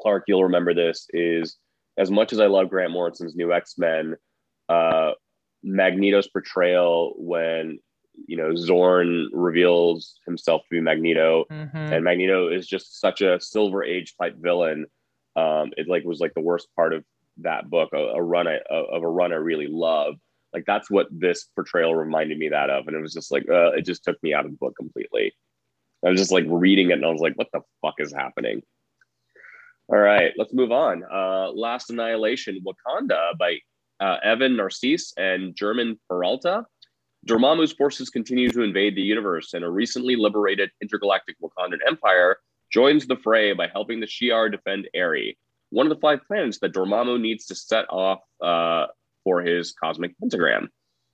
Clark, 0.00 0.24
you'll 0.26 0.44
remember 0.44 0.74
this, 0.74 1.06
is 1.12 1.56
as 1.96 2.10
much 2.10 2.32
as 2.32 2.40
I 2.40 2.46
love 2.46 2.68
Grant 2.68 2.92
Morrison's 2.92 3.36
new 3.36 3.52
X 3.52 3.74
Men, 3.78 4.16
uh, 4.68 5.12
Magneto's 5.62 6.28
portrayal 6.28 7.14
when 7.16 7.78
you 8.26 8.36
know 8.36 8.50
Xorn 8.50 9.26
reveals 9.32 10.18
himself 10.26 10.62
to 10.62 10.68
be 10.70 10.80
Magneto, 10.80 11.44
mm-hmm. 11.50 11.76
and 11.76 12.04
Magneto 12.04 12.48
is 12.48 12.66
just 12.66 13.00
such 13.00 13.20
a 13.20 13.40
Silver 13.40 13.82
Age 13.84 14.14
type 14.20 14.36
villain. 14.38 14.86
Um, 15.36 15.72
it 15.76 15.88
like 15.88 16.04
was 16.04 16.20
like 16.20 16.34
the 16.34 16.40
worst 16.40 16.68
part 16.76 16.92
of 16.92 17.04
that 17.38 17.68
book, 17.68 17.90
a, 17.92 17.98
a 17.98 18.22
run 18.22 18.46
I, 18.46 18.58
of 18.70 19.02
a 19.02 19.08
run 19.08 19.32
I 19.32 19.36
really 19.36 19.66
love. 19.66 20.14
Like 20.52 20.64
that's 20.66 20.90
what 20.90 21.08
this 21.10 21.48
portrayal 21.56 21.94
reminded 21.94 22.38
me 22.38 22.48
that 22.50 22.70
of, 22.70 22.86
and 22.86 22.96
it 22.96 23.00
was 23.00 23.12
just 23.12 23.32
like 23.32 23.48
uh, 23.48 23.72
it 23.72 23.84
just 23.84 24.04
took 24.04 24.22
me 24.22 24.34
out 24.34 24.44
of 24.44 24.52
the 24.52 24.58
book 24.58 24.74
completely. 24.76 25.32
I 26.04 26.10
was 26.10 26.20
just 26.20 26.32
like 26.32 26.44
reading 26.46 26.90
it, 26.90 26.94
and 26.94 27.06
I 27.06 27.10
was 27.10 27.20
like, 27.20 27.34
"What 27.34 27.48
the 27.52 27.62
fuck 27.82 27.94
is 27.98 28.12
happening?" 28.12 28.62
All 29.88 29.98
right, 29.98 30.32
let's 30.38 30.54
move 30.54 30.72
on. 30.72 31.02
Uh, 31.04 31.50
Last 31.52 31.90
Annihilation, 31.90 32.64
Wakanda 32.64 33.36
by 33.38 33.58
uh, 34.00 34.16
Evan 34.22 34.56
Narcisse 34.56 35.12
and 35.16 35.54
German 35.54 35.98
Peralta. 36.08 36.64
Dormammu's 37.26 37.72
forces 37.72 38.10
continue 38.10 38.50
to 38.50 38.62
invade 38.62 38.96
the 38.96 39.02
universe, 39.02 39.54
and 39.54 39.64
a 39.64 39.70
recently 39.70 40.16
liberated 40.16 40.70
intergalactic 40.82 41.36
Wakandan 41.42 41.78
empire 41.86 42.38
joins 42.72 43.06
the 43.06 43.16
fray 43.16 43.52
by 43.52 43.68
helping 43.68 44.00
the 44.00 44.06
Shi'ar 44.06 44.50
defend 44.50 44.88
Eri, 44.94 45.38
one 45.70 45.86
of 45.86 45.90
the 45.90 46.00
five 46.00 46.20
planets 46.26 46.58
that 46.60 46.72
Dormammu 46.72 47.20
needs 47.20 47.46
to 47.46 47.54
set 47.54 47.86
off 47.90 48.20
uh, 48.42 48.86
for 49.22 49.42
his 49.42 49.72
cosmic 49.72 50.18
pentagram. 50.18 50.70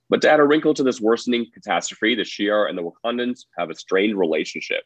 But 0.09 0.21
to 0.21 0.29
add 0.29 0.39
a 0.39 0.45
wrinkle 0.45 0.73
to 0.73 0.83
this 0.83 0.99
worsening 0.99 1.45
catastrophe, 1.53 2.15
the 2.15 2.23
Shi'ar 2.23 2.69
and 2.69 2.77
the 2.77 2.83
Wakandans 2.83 3.45
have 3.57 3.69
a 3.69 3.75
strained 3.75 4.17
relationship. 4.17 4.83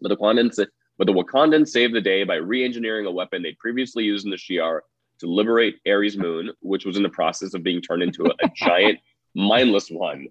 The 0.00 0.14
Wakandans 0.16 0.58
but 0.98 1.06
the 1.06 1.12
Wakandans 1.12 1.68
saved 1.68 1.94
the 1.94 2.00
day 2.00 2.24
by 2.24 2.36
re 2.36 2.64
engineering 2.64 3.06
a 3.06 3.10
weapon 3.10 3.42
they'd 3.42 3.58
previously 3.58 4.04
used 4.04 4.24
in 4.24 4.30
the 4.30 4.36
Shi'ar 4.36 4.80
to 5.20 5.26
liberate 5.26 5.80
Ares 5.86 6.16
Moon, 6.16 6.50
which 6.60 6.84
was 6.84 6.96
in 6.96 7.02
the 7.02 7.08
process 7.08 7.54
of 7.54 7.62
being 7.62 7.80
turned 7.80 8.02
into 8.02 8.26
a, 8.26 8.30
a 8.44 8.50
giant, 8.56 8.98
mindless 9.34 9.88
one. 9.88 10.28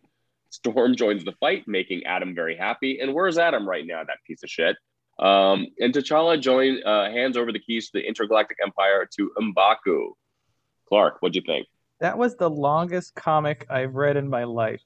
Storm 0.49 0.95
joins 0.95 1.23
the 1.23 1.31
fight, 1.39 1.67
making 1.67 2.03
Adam 2.03 2.35
very 2.35 2.57
happy. 2.57 2.99
And 2.99 3.13
where's 3.13 3.37
Adam 3.37 3.67
right 3.67 3.85
now, 3.85 4.03
that 4.03 4.17
piece 4.27 4.43
of 4.43 4.49
shit? 4.49 4.75
Um, 5.17 5.67
and 5.79 5.93
T'Challa 5.93 6.39
join, 6.41 6.83
uh, 6.83 7.09
hands 7.09 7.37
over 7.37 7.51
the 7.51 7.59
keys 7.59 7.89
to 7.89 7.99
the 7.99 8.05
intergalactic 8.05 8.57
empire 8.61 9.07
to 9.17 9.31
Mbaku. 9.39 10.09
Clark, 10.89 11.21
what'd 11.21 11.35
you 11.35 11.41
think? 11.45 11.67
That 12.01 12.17
was 12.17 12.35
the 12.35 12.49
longest 12.49 13.15
comic 13.15 13.65
I've 13.69 13.95
read 13.95 14.17
in 14.17 14.27
my 14.27 14.43
life. 14.43 14.81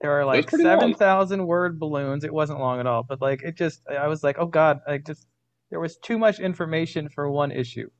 There 0.00 0.18
are 0.18 0.24
like 0.24 0.50
seven 0.50 0.94
thousand 0.94 1.46
word 1.46 1.78
balloons. 1.78 2.24
It 2.24 2.32
wasn't 2.32 2.60
long 2.60 2.80
at 2.80 2.86
all, 2.86 3.02
but 3.02 3.20
like 3.20 3.42
it 3.42 3.56
just 3.56 3.82
I 3.88 4.08
was 4.08 4.24
like, 4.24 4.36
oh 4.38 4.46
god, 4.46 4.80
I 4.86 4.98
just 4.98 5.26
there 5.70 5.80
was 5.80 5.98
too 5.98 6.18
much 6.18 6.40
information 6.40 7.08
for 7.08 7.30
one 7.30 7.50
issue. 7.50 7.90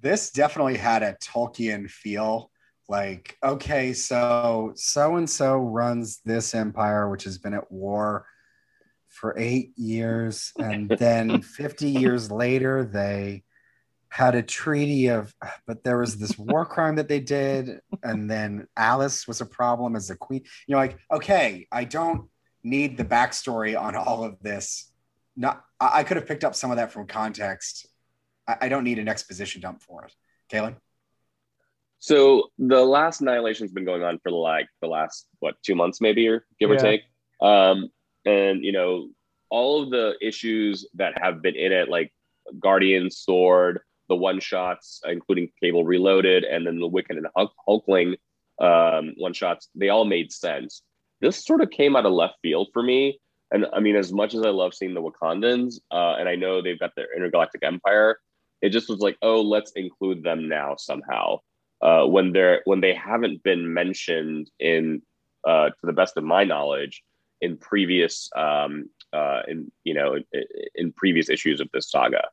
This 0.00 0.30
definitely 0.30 0.76
had 0.76 1.02
a 1.02 1.16
Tolkien 1.22 1.90
feel. 1.90 2.50
Like, 2.88 3.38
okay, 3.42 3.92
so 3.92 4.72
so 4.76 5.16
and 5.16 5.28
so 5.28 5.56
runs 5.56 6.20
this 6.24 6.54
empire, 6.54 7.08
which 7.08 7.24
has 7.24 7.38
been 7.38 7.54
at 7.54 7.72
war 7.72 8.26
for 9.08 9.34
eight 9.38 9.72
years, 9.76 10.52
and 10.58 10.88
then 10.90 11.40
50 11.42 11.88
years 11.88 12.30
later, 12.30 12.84
they 12.84 13.42
had 14.14 14.36
a 14.36 14.42
treaty 14.42 15.08
of 15.08 15.34
but 15.66 15.82
there 15.82 15.98
was 15.98 16.16
this 16.16 16.38
war 16.38 16.64
crime 16.74 16.94
that 16.96 17.08
they 17.08 17.18
did 17.18 17.80
and 18.02 18.30
then 18.30 18.66
alice 18.76 19.26
was 19.26 19.40
a 19.40 19.46
problem 19.46 19.96
as 19.96 20.08
a 20.08 20.16
queen 20.16 20.42
you're 20.68 20.78
like 20.78 20.96
okay 21.10 21.66
i 21.72 21.82
don't 21.82 22.28
need 22.64 22.96
the 22.96 23.04
backstory 23.04 23.78
on 23.78 23.94
all 23.94 24.24
of 24.24 24.40
this. 24.40 24.90
Not, 25.36 25.62
I 25.78 26.00
I 26.00 26.04
could 26.04 26.16
have 26.16 26.26
picked 26.26 26.44
up 26.44 26.54
some 26.54 26.70
of 26.70 26.78
that 26.78 26.90
from 26.90 27.06
context. 27.06 27.86
I, 28.48 28.56
I 28.62 28.68
don't 28.68 28.84
need 28.84 28.98
an 28.98 29.08
exposition 29.08 29.60
dump 29.60 29.82
for 29.82 30.04
it. 30.04 30.12
Kaylin? 30.50 30.76
So 31.98 32.50
the 32.58 32.82
last 32.82 33.20
Annihilation's 33.20 33.72
been 33.72 33.84
going 33.84 34.02
on 34.02 34.18
for 34.22 34.32
like 34.32 34.66
the 34.80 34.88
last 34.88 35.26
what 35.38 35.54
two 35.62 35.74
months 35.74 36.00
maybe 36.00 36.26
or 36.28 36.44
give 36.58 36.70
or 36.70 36.76
take. 36.76 37.02
Um, 37.40 37.90
and 38.24 38.64
you 38.64 38.72
know 38.72 39.10
all 39.50 39.82
of 39.82 39.90
the 39.90 40.14
issues 40.20 40.86
that 40.94 41.20
have 41.22 41.42
been 41.42 41.54
in 41.54 41.72
it, 41.72 41.88
like 41.88 42.12
Guardian 42.58 43.10
Sword, 43.10 43.80
the 44.08 44.16
one 44.16 44.40
shots, 44.40 45.00
including 45.06 45.50
Cable 45.60 45.84
Reloaded, 45.84 46.44
and 46.44 46.66
then 46.66 46.78
the 46.78 46.86
Wicked 46.86 47.16
and 47.16 47.26
Hulk- 47.34 47.54
Hulkling 47.68 48.16
um, 48.60 49.14
one 49.16 49.32
shots, 49.32 49.68
they 49.74 49.88
all 49.88 50.04
made 50.04 50.32
sense. 50.32 50.82
This 51.20 51.44
sort 51.44 51.60
of 51.60 51.70
came 51.70 51.96
out 51.96 52.06
of 52.06 52.12
left 52.12 52.34
field 52.42 52.68
for 52.72 52.82
me. 52.82 53.20
And 53.50 53.66
I 53.72 53.80
mean, 53.80 53.96
as 53.96 54.12
much 54.12 54.34
as 54.34 54.42
I 54.42 54.50
love 54.50 54.74
seeing 54.74 54.94
the 54.94 55.02
Wakandans, 55.02 55.80
uh, 55.90 56.16
and 56.18 56.28
I 56.28 56.34
know 56.34 56.60
they've 56.60 56.78
got 56.78 56.94
their 56.96 57.14
intergalactic 57.14 57.62
empire, 57.62 58.18
it 58.62 58.70
just 58.70 58.88
was 58.88 59.00
like, 59.00 59.16
oh, 59.22 59.40
let's 59.40 59.72
include 59.72 60.22
them 60.22 60.48
now 60.48 60.76
somehow. 60.76 61.40
Uh, 61.82 62.06
when 62.06 62.32
they're 62.32 62.62
when 62.64 62.80
they 62.80 62.94
haven't 62.94 63.42
been 63.42 63.72
mentioned 63.74 64.50
in, 64.58 65.02
uh, 65.46 65.68
to 65.68 65.86
the 65.86 65.92
best 65.92 66.16
of 66.16 66.24
my 66.24 66.44
knowledge, 66.44 67.02
in 67.40 67.58
previous, 67.58 68.30
um, 68.34 68.88
uh, 69.12 69.42
in 69.46 69.70
you 69.84 69.92
know, 69.92 70.14
in, 70.14 70.24
in 70.74 70.92
previous 70.92 71.28
issues 71.28 71.60
of 71.60 71.68
this 71.72 71.90
saga. 71.90 72.28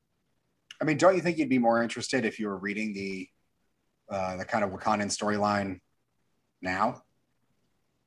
I 0.81 0.83
mean, 0.83 0.97
don't 0.97 1.15
you 1.15 1.21
think 1.21 1.37
you'd 1.37 1.49
be 1.49 1.59
more 1.59 1.83
interested 1.83 2.25
if 2.25 2.39
you 2.39 2.47
were 2.47 2.57
reading 2.57 2.93
the 2.93 3.29
uh, 4.09 4.35
the 4.37 4.45
kind 4.45 4.63
of 4.63 4.71
Wakandan 4.71 5.07
storyline 5.07 5.79
now? 6.61 7.03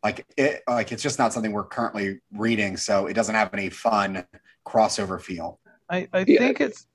Like 0.03 0.27
it, 0.37 0.63
like 0.69 0.91
it's 0.93 1.03
just 1.03 1.19
not 1.19 1.33
something 1.33 1.53
we're 1.53 1.65
currently 1.65 2.21
reading, 2.33 2.77
so 2.77 3.07
it 3.07 3.15
doesn't 3.15 3.35
have 3.35 3.55
any 3.55 3.71
fun 3.71 4.27
crossover 4.67 5.21
feel. 5.21 5.61
I, 5.89 6.09
I 6.13 6.25
Yeah. 6.27 6.41
think 6.41 6.61
it's 6.61 6.87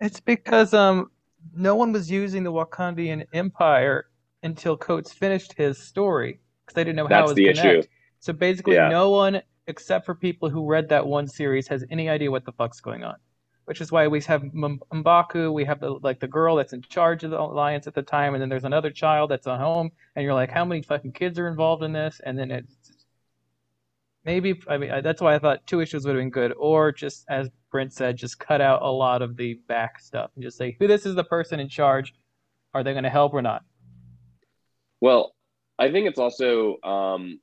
it's 0.00 0.20
because 0.20 0.72
um 0.72 1.10
no 1.54 1.74
one 1.74 1.92
was 1.92 2.10
using 2.10 2.44
the 2.44 2.52
Wakandian 2.52 3.26
Empire 3.32 4.06
until 4.44 4.76
Coates 4.76 5.12
finished 5.12 5.52
his 5.54 5.78
story 5.78 6.40
because 6.64 6.74
they 6.74 6.84
didn't 6.84 6.96
know 6.96 7.08
how 7.08 7.16
it 7.16 7.18
That's 7.18 7.28
was 7.30 7.36
the 7.36 7.44
connect. 7.48 7.78
issue. 7.84 7.88
So 8.20 8.32
basically, 8.32 8.76
Yeah. 8.76 8.88
no 8.88 9.10
one 9.10 9.42
except 9.66 10.06
for 10.06 10.14
people 10.14 10.48
who 10.48 10.64
read 10.64 10.88
that 10.88 11.06
one 11.06 11.26
series 11.26 11.68
has 11.68 11.84
any 11.90 12.08
idea 12.08 12.30
what 12.30 12.44
the 12.46 12.52
fuck's 12.52 12.80
going 12.80 13.04
on. 13.04 13.16
Which 13.68 13.82
is 13.82 13.92
why 13.92 14.08
we 14.08 14.22
have 14.22 14.42
M'Baku, 14.44 15.52
we 15.52 15.66
have 15.66 15.78
the 15.78 15.90
like 15.90 16.20
the 16.20 16.26
girl 16.26 16.56
that's 16.56 16.72
in 16.72 16.80
charge 16.80 17.22
of 17.22 17.32
the 17.32 17.38
alliance 17.38 17.86
at 17.86 17.92
the 17.94 18.00
time, 18.00 18.32
and 18.32 18.40
then 18.40 18.48
there's 18.48 18.64
another 18.64 18.90
child 18.90 19.30
that's 19.30 19.46
at 19.46 19.60
home, 19.60 19.90
and 20.16 20.24
you're 20.24 20.32
like, 20.32 20.50
how 20.50 20.64
many 20.64 20.80
fucking 20.80 21.12
kids 21.12 21.38
are 21.38 21.48
involved 21.48 21.82
in 21.82 21.92
this? 21.92 22.18
And 22.24 22.38
then 22.38 22.50
it's 22.50 22.74
maybe 24.24 24.58
I 24.68 24.78
mean 24.78 25.02
that's 25.02 25.20
why 25.20 25.34
I 25.34 25.38
thought 25.38 25.66
two 25.66 25.82
issues 25.82 26.06
would 26.06 26.14
have 26.14 26.20
been 26.22 26.30
good, 26.30 26.54
or 26.56 26.92
just 26.92 27.26
as 27.28 27.50
Brent 27.70 27.92
said, 27.92 28.16
just 28.16 28.38
cut 28.38 28.62
out 28.62 28.80
a 28.80 28.88
lot 28.90 29.20
of 29.20 29.36
the 29.36 29.60
back 29.68 30.00
stuff 30.00 30.30
and 30.34 30.42
just 30.42 30.56
say 30.56 30.74
who 30.78 30.86
this 30.86 31.04
is 31.04 31.14
the 31.14 31.24
person 31.24 31.60
in 31.60 31.68
charge. 31.68 32.14
Are 32.72 32.82
they 32.82 32.92
going 32.92 33.04
to 33.04 33.10
help 33.10 33.34
or 33.34 33.42
not? 33.42 33.64
Well, 35.02 35.34
I 35.78 35.92
think 35.92 36.08
it's 36.08 36.18
also 36.18 36.78
um, 36.82 37.38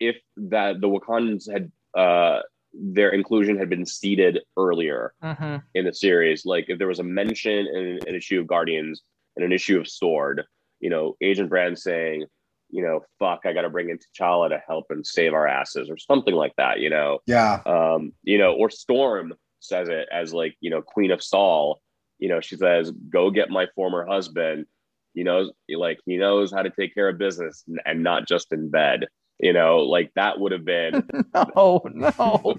if 0.00 0.16
that 0.38 0.80
the 0.80 0.88
Wakandans 0.88 1.52
had 1.52 1.70
uh, 1.94 2.40
their 2.78 3.10
inclusion 3.10 3.56
had 3.58 3.68
been 3.70 3.86
seeded 3.86 4.40
earlier 4.56 5.12
Mm-hmm. 5.22 5.56
in 5.74 5.84
the 5.84 5.94
series, 5.94 6.44
like 6.44 6.66
if 6.68 6.78
there 6.78 6.88
was 6.88 6.98
a 6.98 7.04
mention 7.04 7.66
in 7.66 7.98
an 8.06 8.14
issue 8.14 8.40
of 8.40 8.46
Guardians 8.46 9.02
and 9.36 9.44
an 9.44 9.52
issue 9.52 9.78
of 9.78 9.88
Sword, 9.88 10.42
you 10.80 10.90
know, 10.90 11.16
Agent 11.20 11.48
Brand 11.48 11.78
saying, 11.78 12.24
you 12.70 12.82
know, 12.82 13.00
fuck, 13.18 13.40
I 13.46 13.52
got 13.52 13.62
to 13.62 13.70
bring 13.70 13.90
in 13.90 13.98
T'Challa 13.98 14.48
to 14.50 14.60
help 14.66 14.86
and 14.90 15.06
save 15.06 15.32
our 15.34 15.46
asses, 15.46 15.88
or 15.88 15.96
something 15.96 16.34
like 16.34 16.52
that, 16.56 16.80
you 16.80 16.90
know, 16.90 17.20
Yeah, 17.26 17.60
um, 17.64 18.12
you 18.22 18.38
know, 18.38 18.52
or 18.54 18.70
Storm 18.70 19.34
says 19.60 19.88
it 19.88 20.08
as 20.12 20.34
like, 20.34 20.56
you 20.60 20.70
know, 20.70 20.82
Queen 20.82 21.10
of 21.12 21.22
Saul, 21.22 21.80
you 22.18 22.28
know, 22.28 22.40
she 22.40 22.56
says, 22.56 22.90
go 23.08 23.30
get 23.30 23.50
my 23.50 23.66
former 23.74 24.04
husband. 24.06 24.66
He 25.14 25.22
knows, 25.22 25.50
like, 25.74 25.98
he 26.06 26.16
knows 26.18 26.52
how 26.52 26.62
to 26.62 26.70
take 26.70 26.92
care 26.94 27.08
of 27.08 27.18
business 27.18 27.64
and- 27.68 27.80
and 27.86 28.02
not 28.02 28.26
just 28.28 28.52
in 28.52 28.68
bed, 28.70 29.06
you 29.38 29.52
know, 29.52 29.78
like 29.78 30.12
that 30.14 30.38
would 30.40 30.52
have 30.52 30.64
been, 30.64 31.08
No, 31.34 31.82
no. 31.94 32.56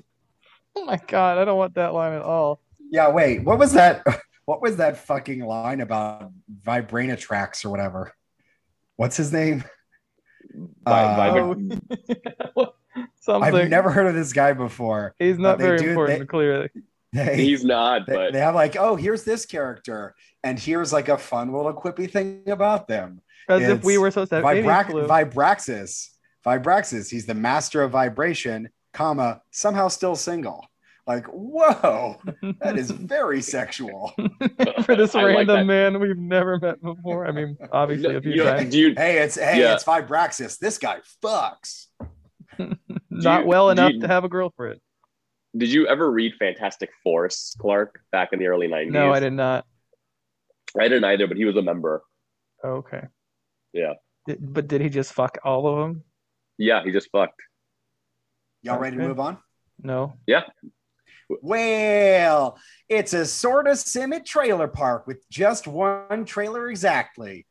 Oh 0.77 0.85
my 0.85 0.99
god, 1.07 1.37
I 1.37 1.45
don't 1.45 1.57
want 1.57 1.75
that 1.75 1.93
line 1.93 2.13
at 2.13 2.21
all. 2.21 2.61
yeah. 2.91 3.09
Wait, 3.09 3.43
what 3.43 3.57
was 3.59 3.73
that? 3.73 4.03
What 4.45 4.61
was 4.61 4.77
that 4.77 4.95
fucking 4.95 5.41
line 5.43 5.81
about 5.81 6.31
Vibranitrax 6.65 7.65
or 7.65 7.69
whatever? 7.69 8.13
What's 8.95 9.17
his 9.17 9.33
name? 9.33 9.61
Vi- 10.55 10.69
Uh, 10.85 11.55
Oh. 12.55 12.73
Something. 13.19 13.53
I've 13.55 13.69
never 13.69 13.89
heard 13.91 14.07
of 14.07 14.15
this 14.15 14.31
guy 14.31 14.53
before. 14.53 15.15
He's 15.19 15.37
not 15.37 15.57
very 15.59 15.77
do- 15.79 15.89
important, 15.89 16.19
they- 16.19 16.25
clearly. 16.27 16.69
They, 17.11 17.35
he's 17.35 17.65
not, 17.65 18.05
they, 18.07 18.13
but 18.15 18.31
they 18.31 18.39
have 18.39 18.55
like, 18.55 18.77
oh, 18.77 18.95
here's 18.95 19.25
this 19.25 19.45
character, 19.45 20.15
and 20.45 20.57
here's 20.57 20.93
like 20.93 21.09
a 21.09 21.17
fun 21.17 21.51
little 21.51 21.73
quippy 21.73 22.09
thing 22.09 22.43
about 22.47 22.87
them. 22.87 23.19
As 23.49 23.61
if 23.63 23.83
we 23.83 23.97
were 23.97 24.11
supposed 24.11 24.29
to 24.29 24.37
have 24.37 24.45
any 24.45 24.61
clue. 24.61 25.07
Vibraxas. 25.07 26.07
Vibraxas. 26.45 27.09
He's 27.09 27.25
the 27.25 27.33
master 27.35 27.81
of 27.83 27.91
vibration, 27.91 28.69
comma, 28.93 29.41
somehow 29.51 29.87
still 29.87 30.15
single. 30.15 30.65
Like, 31.05 31.25
whoa, 31.27 32.17
that 32.61 32.77
is 32.77 32.91
very 33.15 33.41
sexual. 33.41 34.13
For 34.83 34.95
this 34.95 35.15
I 35.15 35.23
random 35.23 35.59
that. 35.59 35.65
man 35.65 35.99
we've 36.01 36.17
never 36.17 36.59
met 36.59 36.81
before. 36.81 37.25
I 37.25 37.31
mean, 37.31 37.57
obviously 37.71 38.15
a 38.15 38.21
few 38.21 38.31
you 38.33 38.43
times. 38.43 38.71
do 38.71 38.77
you, 38.79 38.93
Hey, 38.95 39.19
it's 39.19 39.35
hey, 39.35 39.61
Yeah. 39.61 39.73
it's 39.75 39.85
Vibraxas. 39.85 40.57
This 40.59 40.77
guy 40.77 40.97
fucks. 41.23 41.85
Not 43.09 43.41
you- 43.43 43.47
well 43.47 43.69
enough 43.69 43.93
you- 43.93 44.01
to 44.01 44.07
have 44.07 44.23
a 44.25 44.29
girlfriend. 44.29 44.79
did 45.55 45.69
you 45.71 45.87
ever 45.87 46.11
read 46.11 46.33
Fantastic 46.39 46.89
Force, 47.03 47.55
Clark, 47.57 48.01
back 48.11 48.33
in 48.33 48.39
the 48.39 48.47
early 48.47 48.67
90s? 48.67 48.91
No, 48.91 49.13
I 49.13 49.19
did 49.21 49.33
not. 49.33 49.65
I 50.77 50.83
didn't 50.89 51.05
either, 51.05 51.27
but 51.27 51.37
he 51.37 51.45
was 51.45 51.55
a 51.55 51.61
member. 51.61 52.03
Okay. 52.65 53.03
Yeah. 53.71 53.93
Did, 54.27 54.39
but 54.53 54.67
did 54.67 54.81
he 54.81 54.89
just 54.89 55.13
fuck 55.13 55.37
all 55.45 55.67
of 55.67 55.77
them? 55.79 56.03
Yeah, 56.57 56.83
he 56.83 56.91
just 56.91 57.09
fucked. 57.11 57.39
Y'all 58.61 58.79
ready 58.79 58.97
to 58.97 59.03
move 59.03 59.19
on? 59.19 59.37
No. 59.81 60.13
Yeah. 60.25 60.41
Well, 61.41 62.57
it's 62.89 63.13
a 63.13 63.25
sort 63.25 63.67
of 63.67 63.77
semi 63.77 64.19
trailer 64.19 64.67
park 64.67 65.07
with 65.07 65.27
just 65.29 65.67
one 65.67 66.25
trailer 66.25 66.69
exactly. 66.69 67.45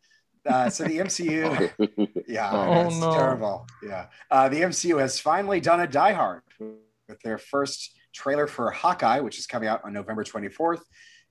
Uh, 0.47 0.71
so 0.71 0.85
the 0.85 0.99
MCU, 0.99 2.25
yeah, 2.29 2.51
Oh, 2.53 2.87
it's 2.87 3.01
no. 3.01 3.13
terrible. 3.13 3.67
Yeah, 3.83 4.07
uh, 4.31 4.49
the 4.49 4.63
MCU 4.63 5.01
has 5.01 5.19
finally 5.19 5.61
done 5.61 5.81
a 5.81 5.87
Die 5.87 6.13
Hard 6.13 6.43
with 6.61 7.21
their 7.25 7.37
first 7.37 7.97
trailer 8.15 8.47
for 8.47 8.71
Hawkeye, 8.71 9.21
which 9.21 9.39
is 9.39 9.47
coming 9.47 9.69
out 9.69 9.85
on 9.85 9.93
November 9.93 10.23
24th. 10.25 10.81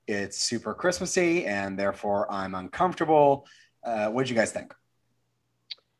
It's 0.06 0.36
super 0.38 0.74
Christmassy, 0.74 1.46
and 1.46 1.78
therefore 1.78 2.30
I'm 2.30 2.54
uncomfortable. 2.54 3.46
Uh, 3.82 4.08
what 4.10 4.22
did 4.24 4.30
you 4.30 4.36
guys 4.36 4.52
think? 4.52 4.72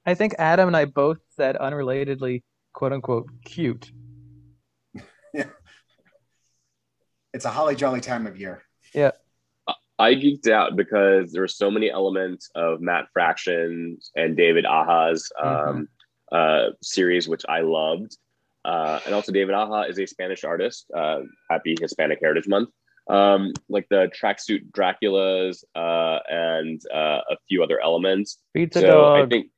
I 0.04 0.14
think 0.14 0.34
Adam 0.38 0.68
and 0.68 0.76
I 0.76 0.84
both 0.84 1.18
said 1.36 1.56
unrelatedly, 1.56 2.42
quote 2.76 2.92
unquote, 2.92 3.28
cute. 3.44 3.90
It's 7.34 7.44
a 7.44 7.50
holly 7.50 7.76
jolly 7.76 8.00
time 8.00 8.26
of 8.26 8.40
year. 8.40 8.62
Yeah. 8.94 9.10
I 9.98 10.14
geeked 10.14 10.48
out 10.48 10.74
because 10.74 11.32
there 11.32 11.42
were 11.42 11.48
so 11.48 11.70
many 11.70 11.90
elements 11.90 12.48
of 12.54 12.80
Matt 12.80 13.08
Fraction's 13.12 14.10
and 14.14 14.34
David 14.38 14.64
Aja's 14.64 15.30
um, 15.38 15.86
uh, 16.32 16.68
series, 16.80 17.28
which 17.28 17.44
I 17.46 17.60
loved. 17.60 18.16
Uh, 18.64 19.00
and 19.04 19.14
also, 19.14 19.32
David 19.32 19.54
Aja 19.54 19.82
is 19.86 19.98
a 19.98 20.06
Spanish 20.06 20.44
artist. 20.44 20.86
Uh, 20.96 21.20
happy 21.50 21.76
Hispanic 21.78 22.20
Heritage 22.22 22.48
Month. 22.48 22.70
Um, 23.06 23.52
like 23.68 23.86
the 23.90 24.10
tracksuit 24.18 24.70
Draculas 24.70 25.62
uh, 25.74 26.20
and 26.30 26.80
uh, 26.90 27.20
a 27.30 27.36
few 27.50 27.62
other 27.62 27.78
elements. 27.78 28.38
Pizza 28.54 28.80
so 28.80 28.86
dog. 28.86 29.26
I 29.26 29.28
think 29.28 29.48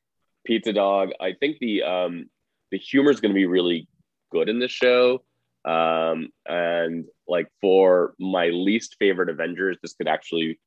Pizza 0.44 0.72
Dog. 0.72 1.10
I 1.20 1.34
think 1.38 1.58
the 1.60 1.84
um, 1.84 2.28
the 2.70 2.78
humor 2.78 3.10
is 3.10 3.20
going 3.20 3.32
to 3.32 3.38
be 3.38 3.46
really 3.46 3.88
good 4.30 4.48
in 4.48 4.58
this 4.58 4.72
show. 4.72 5.22
Um, 5.64 6.28
and 6.46 7.06
like 7.26 7.48
for 7.60 8.14
my 8.18 8.48
least 8.48 8.96
favorite 8.98 9.28
Avengers, 9.28 9.76
this 9.82 9.94
could 9.94 10.08
actually, 10.08 10.58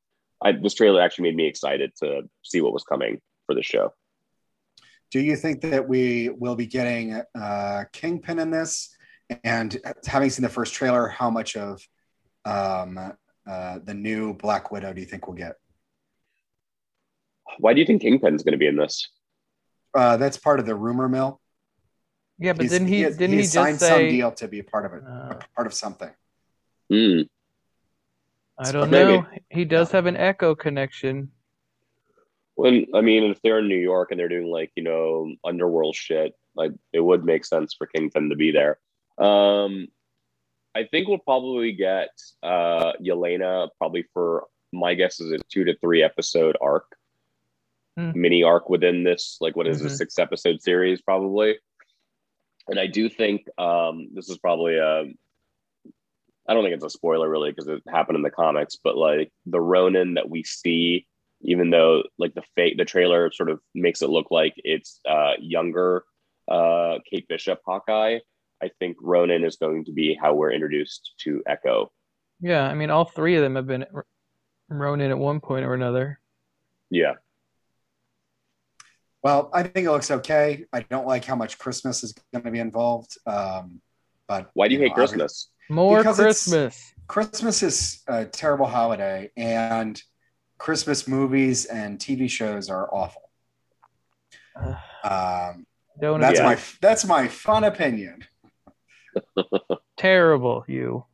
I, 0.42 0.52
this 0.52 0.74
trailer 0.74 1.00
actually 1.00 1.24
made 1.24 1.36
me 1.36 1.46
excited 1.46 1.92
to 2.02 2.22
see 2.42 2.60
what 2.60 2.72
was 2.72 2.84
coming 2.84 3.20
for 3.46 3.54
the 3.54 3.62
show. 3.62 3.92
Do 5.10 5.20
you 5.20 5.36
think 5.36 5.60
that 5.62 5.88
we 5.88 6.30
will 6.30 6.56
be 6.56 6.66
getting 6.66 7.20
uh, 7.38 7.84
Kingpin 7.92 8.38
in 8.38 8.50
this? 8.50 8.96
And 9.44 9.78
having 10.06 10.30
seen 10.30 10.42
the 10.42 10.48
first 10.48 10.72
trailer, 10.72 11.08
how 11.08 11.30
much 11.30 11.56
of 11.56 11.82
um, 12.44 12.98
uh, 13.48 13.78
the 13.84 13.94
new 13.94 14.34
Black 14.34 14.70
Widow 14.70 14.92
do 14.92 15.00
you 15.00 15.06
think 15.06 15.26
we'll 15.26 15.36
get? 15.36 15.56
Why 17.58 17.74
do 17.74 17.80
you 17.80 17.86
think 17.86 18.00
Kingpin's 18.00 18.42
going 18.42 18.52
to 18.52 18.58
be 18.58 18.66
in 18.66 18.76
this? 18.76 19.10
Uh, 19.94 20.16
that's 20.16 20.38
part 20.38 20.60
of 20.60 20.66
the 20.66 20.74
rumor 20.74 21.08
mill. 21.08 21.41
Yeah, 22.38 22.52
but 22.52 22.62
He's- 22.62 22.72
didn't 22.72 22.88
he? 22.88 23.00
has- 23.02 23.16
didn't 23.16 23.34
he, 23.34 23.40
has 23.42 23.52
signed 23.52 23.78
just 23.78 23.90
some 23.90 24.00
deal 24.08 24.32
to 24.32 24.48
be 24.48 24.58
a 24.60 24.64
part 24.64 24.86
of 24.86 24.92
it, 24.94 25.04
Uh, 25.06 25.38
part 25.54 25.66
of 25.66 25.74
something? 25.74 26.10
Hmm. 26.90 27.22
I 28.58 28.70
don't 28.70 28.90
Maybe. 28.90 29.12
know. 29.18 29.26
He 29.50 29.64
does 29.64 29.90
have 29.92 30.06
an 30.06 30.16
Echo 30.16 30.54
connection. 30.54 31.32
When 32.54 32.86
I 32.94 33.00
mean, 33.00 33.24
if 33.24 33.40
they're 33.42 33.60
in 33.60 33.68
New 33.68 33.78
York 33.78 34.10
and 34.10 34.20
they're 34.20 34.28
doing 34.28 34.46
like 34.48 34.70
you 34.76 34.82
know 34.82 35.32
underworld 35.44 35.96
shit, 35.96 36.34
like 36.54 36.72
it 36.92 37.00
would 37.00 37.24
make 37.24 37.44
sense 37.44 37.74
for 37.74 37.86
Kingpin 37.86 38.28
to 38.28 38.36
be 38.36 38.50
there. 38.52 38.78
Um, 39.18 39.88
I 40.74 40.84
think 40.84 41.08
we'll 41.08 41.18
probably 41.18 41.72
get 41.72 42.10
uh, 42.42 42.92
Yelena 43.02 43.68
probably 43.78 44.04
for 44.12 44.46
my 44.72 44.94
guess 44.94 45.18
is 45.20 45.32
a 45.32 45.38
two 45.50 45.64
to 45.64 45.76
three 45.78 46.02
episode 46.02 46.56
arc, 46.60 46.94
Hmm. 47.96 48.12
mini 48.14 48.42
arc 48.42 48.68
within 48.68 49.02
this. 49.02 49.38
Like, 49.40 49.56
what 49.56 49.66
is 49.66 49.80
Mhm. 49.80 49.84
this 49.84 49.98
six 49.98 50.18
episode 50.18 50.60
series 50.62 51.00
probably? 51.02 51.58
And 52.72 52.80
I 52.80 52.86
do 52.86 53.10
think 53.10 53.46
um, 53.58 54.08
this 54.14 54.30
is 54.30 54.38
probably 54.38 54.76
a. 54.76 55.04
I 56.48 56.54
don't 56.54 56.64
think 56.64 56.74
it's 56.74 56.84
a 56.84 56.88
spoiler 56.88 57.28
really 57.28 57.50
because 57.50 57.68
it 57.68 57.82
happened 57.86 58.16
in 58.16 58.22
the 58.22 58.30
comics, 58.30 58.78
but 58.82 58.96
like 58.96 59.30
the 59.44 59.60
Ronin 59.60 60.14
that 60.14 60.30
we 60.30 60.42
see, 60.42 61.06
even 61.42 61.68
though 61.68 62.02
like 62.16 62.32
the 62.32 62.42
fake 62.56 62.78
the 62.78 62.86
trailer 62.86 63.30
sort 63.30 63.50
of 63.50 63.60
makes 63.74 64.00
it 64.00 64.08
look 64.08 64.30
like 64.30 64.54
it's 64.56 65.00
uh, 65.06 65.32
younger 65.38 66.04
uh, 66.50 66.96
Kate 67.10 67.28
Bishop 67.28 67.60
Hawkeye. 67.66 68.20
I 68.62 68.70
think 68.78 68.96
Ronin 69.02 69.44
is 69.44 69.56
going 69.56 69.84
to 69.84 69.92
be 69.92 70.18
how 70.18 70.32
we're 70.32 70.52
introduced 70.52 71.12
to 71.24 71.42
Echo. 71.46 71.92
Yeah, 72.40 72.66
I 72.66 72.72
mean, 72.72 72.88
all 72.88 73.04
three 73.04 73.36
of 73.36 73.42
them 73.42 73.56
have 73.56 73.66
been 73.66 73.84
Ronin 74.70 75.10
at 75.10 75.18
one 75.18 75.40
point 75.40 75.66
or 75.66 75.74
another. 75.74 76.20
Yeah. 76.88 77.16
Well, 79.22 79.50
I 79.52 79.62
think 79.62 79.86
it 79.86 79.90
looks 79.90 80.10
okay. 80.10 80.64
I 80.72 80.80
don't 80.82 81.06
like 81.06 81.24
how 81.24 81.36
much 81.36 81.58
Christmas 81.58 82.02
is 82.02 82.12
going 82.32 82.44
to 82.44 82.50
be 82.50 82.58
involved. 82.58 83.16
Um, 83.26 83.80
but 84.26 84.50
Why 84.54 84.68
do 84.68 84.74
you 84.74 84.80
hate 84.80 84.88
know, 84.88 84.94
Christmas? 84.94 85.48
More 85.68 86.02
Christmas. 86.02 86.92
Christmas 87.06 87.62
is 87.62 88.02
a 88.08 88.24
terrible 88.24 88.66
holiday, 88.66 89.30
and 89.36 90.00
Christmas 90.58 91.06
movies 91.06 91.66
and 91.66 91.98
TV 91.98 92.28
shows 92.28 92.68
are 92.70 92.92
awful. 92.92 93.30
Um, 95.04 95.66
Don't 96.00 96.20
that's 96.20 96.38
Yeah. 96.38 96.44
my 96.44 96.58
that's 96.80 97.04
my 97.04 97.26
fun 97.26 97.64
opinion. 97.64 98.20
terrible, 99.96 100.64
you. 100.68 101.04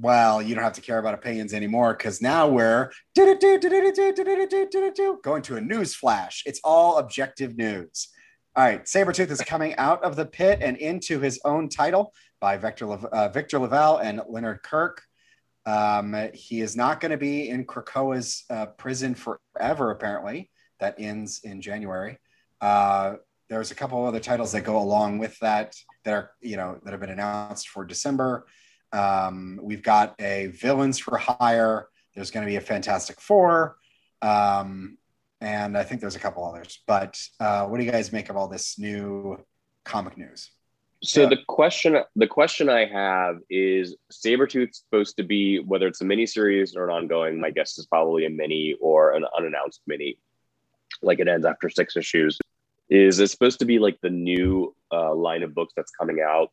Well, 0.00 0.40
you 0.40 0.54
don't 0.54 0.62
have 0.62 0.74
to 0.74 0.80
care 0.80 1.00
about 1.00 1.14
opinions 1.14 1.52
anymore 1.52 1.92
because 1.92 2.22
now 2.22 2.48
we're 2.48 2.92
going 3.16 3.36
to 5.42 5.56
a 5.56 5.60
news 5.60 5.94
flash. 5.96 6.44
It's 6.46 6.60
all 6.62 6.98
objective 6.98 7.56
news. 7.56 8.08
All 8.54 8.64
right, 8.64 8.84
Sabretooth 8.84 9.30
is 9.30 9.40
coming 9.40 9.74
out 9.74 10.04
of 10.04 10.14
the 10.14 10.24
pit 10.26 10.60
and 10.62 10.76
into 10.76 11.18
his 11.18 11.40
own 11.44 11.68
title 11.68 12.14
by 12.40 12.56
Victor, 12.56 12.86
Lav- 12.86 13.04
uh, 13.06 13.28
Victor 13.30 13.58
LaValle 13.58 14.06
and 14.06 14.20
Leonard 14.28 14.62
Kirk. 14.62 15.02
Um, 15.66 16.14
he 16.32 16.60
is 16.60 16.76
not 16.76 17.00
going 17.00 17.10
to 17.10 17.18
be 17.18 17.48
in 17.48 17.64
Krakoa's 17.64 18.44
uh, 18.50 18.66
prison 18.66 19.16
forever, 19.16 19.90
apparently. 19.90 20.50
That 20.78 20.94
ends 20.98 21.40
in 21.42 21.60
January. 21.60 22.18
Uh, 22.60 23.14
there's 23.48 23.72
a 23.72 23.74
couple 23.74 24.00
of 24.00 24.06
other 24.06 24.20
titles 24.20 24.52
that 24.52 24.60
go 24.60 24.78
along 24.78 25.18
with 25.18 25.36
that 25.40 25.74
that 26.04 26.14
are, 26.14 26.30
you 26.40 26.56
know, 26.56 26.78
that 26.84 26.92
have 26.92 27.00
been 27.00 27.10
announced 27.10 27.68
for 27.68 27.84
December. 27.84 28.46
Um, 28.92 29.58
we've 29.62 29.82
got 29.82 30.14
a 30.20 30.48
villains 30.48 30.98
for 30.98 31.16
hire. 31.18 31.88
There's 32.14 32.30
going 32.30 32.44
to 32.46 32.50
be 32.50 32.56
a 32.56 32.60
Fantastic 32.60 33.20
Four. 33.20 33.76
Um, 34.22 34.98
and 35.40 35.76
I 35.78 35.84
think 35.84 36.00
there's 36.00 36.16
a 36.16 36.20
couple 36.20 36.44
others. 36.44 36.82
But 36.86 37.20
uh, 37.38 37.66
what 37.66 37.78
do 37.78 37.84
you 37.84 37.90
guys 37.90 38.12
make 38.12 38.28
of 38.28 38.36
all 38.36 38.48
this 38.48 38.78
new 38.78 39.44
comic 39.84 40.16
news? 40.16 40.50
So 41.02 41.22
Yeah. 41.22 41.28
the 41.28 41.38
question 41.46 41.96
the 42.16 42.26
question 42.26 42.68
I 42.68 42.84
have 42.86 43.36
is 43.48 43.94
Sabretooth's 44.12 44.78
supposed 44.78 45.16
to 45.18 45.22
be 45.22 45.60
whether 45.60 45.86
it's 45.86 46.00
a 46.00 46.04
miniseries 46.04 46.76
or 46.76 46.88
an 46.88 46.90
ongoing, 46.90 47.40
my 47.40 47.50
guess 47.50 47.78
is 47.78 47.86
probably 47.86 48.26
a 48.26 48.30
mini 48.30 48.74
or 48.80 49.12
an 49.12 49.24
unannounced 49.36 49.82
mini. 49.86 50.18
Like 51.00 51.20
it 51.20 51.28
ends 51.28 51.46
after 51.46 51.70
six 51.70 51.96
issues. 51.96 52.36
Is 52.90 53.20
it 53.20 53.28
supposed 53.28 53.60
to 53.60 53.64
be 53.64 53.78
like 53.78 54.00
the 54.00 54.10
new 54.10 54.74
uh, 54.90 55.14
line 55.14 55.44
of 55.44 55.54
books 55.54 55.72
that's 55.76 55.92
coming 55.92 56.20
out 56.20 56.50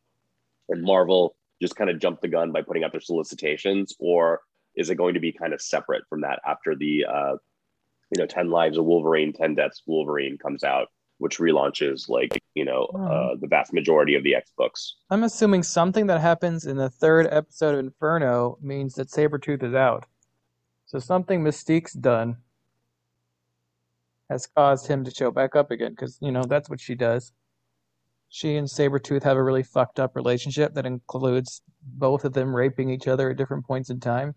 and 0.68 0.80
Marvel 0.80 1.34
just 1.60 1.76
kind 1.76 1.90
of 1.90 1.98
jumped 1.98 2.22
the 2.22 2.28
gun 2.28 2.52
by 2.52 2.62
putting 2.62 2.84
out 2.84 2.92
their 2.92 3.00
solicitations, 3.00 3.94
or 3.98 4.40
is 4.74 4.90
it 4.90 4.96
going 4.96 5.14
to 5.14 5.20
be 5.20 5.32
kind 5.32 5.52
of 5.54 5.60
separate 5.60 6.02
from 6.08 6.20
that 6.20 6.40
after 6.46 6.74
the 6.74 7.04
uh, 7.04 7.36
you 8.14 8.18
know 8.18 8.26
10 8.26 8.50
lives 8.50 8.78
of 8.78 8.84
wolverine 8.84 9.32
10 9.32 9.56
deaths 9.56 9.82
wolverine 9.86 10.38
comes 10.38 10.62
out 10.62 10.88
which 11.18 11.38
relaunches 11.38 12.08
like 12.08 12.40
you 12.54 12.64
know 12.64 12.84
uh, 12.84 13.34
the 13.40 13.48
vast 13.48 13.72
majority 13.72 14.14
of 14.14 14.22
the 14.22 14.34
x 14.34 14.52
books 14.56 14.96
I'm 15.10 15.24
assuming 15.24 15.62
something 15.62 16.06
that 16.08 16.20
happens 16.20 16.66
in 16.66 16.76
the 16.76 16.90
third 16.90 17.28
episode 17.30 17.74
of 17.74 17.80
Inferno 17.80 18.58
means 18.60 18.94
that 18.94 19.08
Sabretooth 19.08 19.62
is 19.62 19.74
out. 19.74 20.04
So 20.86 20.98
something 20.98 21.42
Mystique's 21.42 21.92
done 21.92 22.38
has 24.28 24.46
caused 24.46 24.88
him 24.88 25.04
to 25.04 25.10
show 25.12 25.30
back 25.30 25.54
up 25.54 25.70
again, 25.70 25.92
because, 25.92 26.18
you 26.20 26.32
know, 26.32 26.42
that's 26.42 26.68
what 26.68 26.80
she 26.80 26.96
does. 26.96 27.32
She 28.28 28.56
and 28.56 28.66
Sabretooth 28.66 29.22
have 29.22 29.36
a 29.36 29.42
really 29.42 29.62
fucked 29.62 30.00
up 30.00 30.16
relationship 30.16 30.74
that 30.74 30.86
includes 30.86 31.62
both 31.82 32.24
of 32.24 32.32
them 32.32 32.54
raping 32.54 32.90
each 32.90 33.08
other 33.08 33.30
at 33.30 33.36
different 33.36 33.64
points 33.64 33.90
in 33.90 34.00
time. 34.00 34.34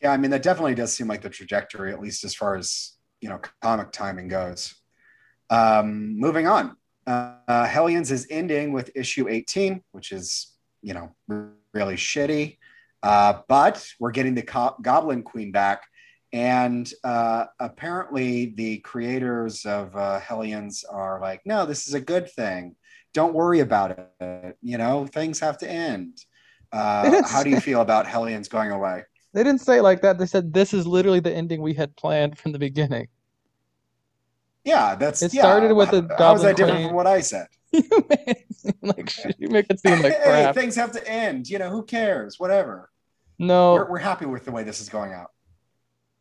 Yeah, 0.00 0.12
I 0.12 0.16
mean 0.16 0.30
that 0.32 0.42
definitely 0.42 0.74
does 0.74 0.92
seem 0.92 1.06
like 1.06 1.22
the 1.22 1.30
trajectory, 1.30 1.92
at 1.92 2.00
least 2.00 2.24
as 2.24 2.34
far 2.34 2.56
as 2.56 2.96
you 3.20 3.28
know, 3.28 3.40
comic 3.62 3.92
timing 3.92 4.28
goes. 4.28 4.74
Um, 5.48 6.18
moving 6.18 6.46
on, 6.46 6.76
uh, 7.06 7.36
uh, 7.46 7.66
Hellions 7.66 8.10
is 8.10 8.26
ending 8.30 8.72
with 8.72 8.90
issue 8.94 9.28
18, 9.28 9.82
which 9.92 10.12
is 10.12 10.52
you 10.82 10.92
know 10.92 11.14
really 11.72 11.94
shitty. 11.94 12.58
Uh, 13.02 13.40
but 13.48 13.86
we're 13.98 14.10
getting 14.10 14.34
the 14.34 14.42
co- 14.42 14.76
Goblin 14.82 15.22
Queen 15.22 15.52
back, 15.52 15.84
and 16.32 16.90
uh, 17.04 17.44
apparently 17.60 18.46
the 18.56 18.78
creators 18.78 19.66
of 19.66 19.94
uh, 19.96 20.18
Hellions 20.20 20.84
are 20.84 21.20
like, 21.20 21.42
no, 21.44 21.66
this 21.66 21.86
is 21.88 21.94
a 21.94 22.00
good 22.00 22.30
thing. 22.30 22.74
Don't 23.12 23.34
worry 23.34 23.60
about 23.60 23.98
it. 24.20 24.56
You 24.62 24.78
know, 24.78 25.06
things 25.06 25.40
have 25.40 25.58
to 25.58 25.70
end. 25.70 26.18
Uh, 26.72 27.22
how 27.28 27.42
do 27.42 27.50
you 27.50 27.60
feel 27.60 27.82
about 27.82 28.06
Hellions 28.06 28.48
going 28.48 28.70
away? 28.70 29.04
They 29.34 29.44
didn't 29.44 29.60
say 29.60 29.78
it 29.78 29.82
like 29.82 30.00
that. 30.02 30.18
They 30.18 30.26
said 30.26 30.52
this 30.54 30.72
is 30.72 30.86
literally 30.86 31.20
the 31.20 31.32
ending 31.34 31.60
we 31.60 31.74
had 31.74 31.94
planned 31.96 32.38
from 32.38 32.52
the 32.52 32.58
beginning. 32.58 33.08
Yeah, 34.64 34.94
that's 34.94 35.22
It 35.22 35.34
yeah. 35.34 35.42
started 35.42 35.74
with 35.74 35.90
the 35.90 36.02
How 36.18 36.34
is 36.34 36.42
Goblin 36.42 36.42
that 36.42 36.56
different 36.56 36.76
Queen. 36.78 36.88
from 36.88 36.96
what 36.96 37.06
I 37.06 37.20
said? 37.20 37.48
you 37.72 37.82
make 38.08 38.28
it 38.28 38.54
seem 38.54 38.74
like 38.82 39.10
shit. 39.10 39.36
You 39.38 39.48
make 39.48 39.66
it 39.68 39.80
seem 39.80 40.00
like 40.02 40.14
hey, 40.14 40.22
crap. 40.22 40.54
things 40.54 40.76
have 40.76 40.92
to 40.92 41.06
end. 41.08 41.48
You 41.48 41.58
know, 41.58 41.68
who 41.68 41.82
cares? 41.84 42.38
Whatever. 42.38 42.90
No, 43.38 43.74
We're, 43.74 43.90
we're 43.90 43.98
happy 43.98 44.24
with 44.26 44.44
the 44.44 44.52
way 44.52 44.62
this 44.62 44.80
is 44.80 44.88
going 44.88 45.12
out. 45.12 45.31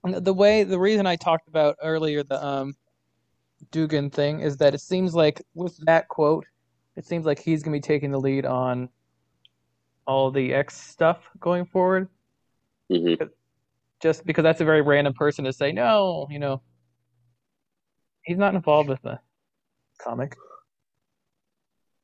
The 0.03 0.33
way 0.33 0.63
the 0.63 0.79
reason 0.79 1.05
I 1.05 1.15
talked 1.15 1.47
about 1.47 1.75
earlier 1.81 2.23
the 2.23 2.43
um 2.43 2.75
Duggan 3.71 4.09
thing 4.09 4.39
is 4.39 4.57
that 4.57 4.73
it 4.73 4.81
seems 4.81 5.13
like 5.13 5.41
with 5.53 5.77
that 5.85 6.07
quote, 6.07 6.45
it 6.95 7.05
seems 7.05 7.25
like 7.25 7.39
he's 7.39 7.61
gonna 7.61 7.77
be 7.77 7.81
taking 7.81 8.11
the 8.11 8.19
lead 8.19 8.45
on 8.45 8.89
all 10.07 10.31
the 10.31 10.53
X 10.53 10.75
stuff 10.75 11.29
going 11.39 11.65
forward. 11.65 12.09
Mhm. 12.91 13.29
Just 14.01 14.25
because 14.25 14.43
that's 14.43 14.61
a 14.61 14.65
very 14.65 14.81
random 14.81 15.13
person 15.13 15.45
to 15.45 15.53
say 15.53 15.71
no, 15.71 16.27
you 16.31 16.39
know. 16.39 16.61
He's 18.23 18.37
not 18.37 18.55
involved 18.55 18.89
with 18.89 19.01
the 19.03 19.19
comic. 19.99 20.35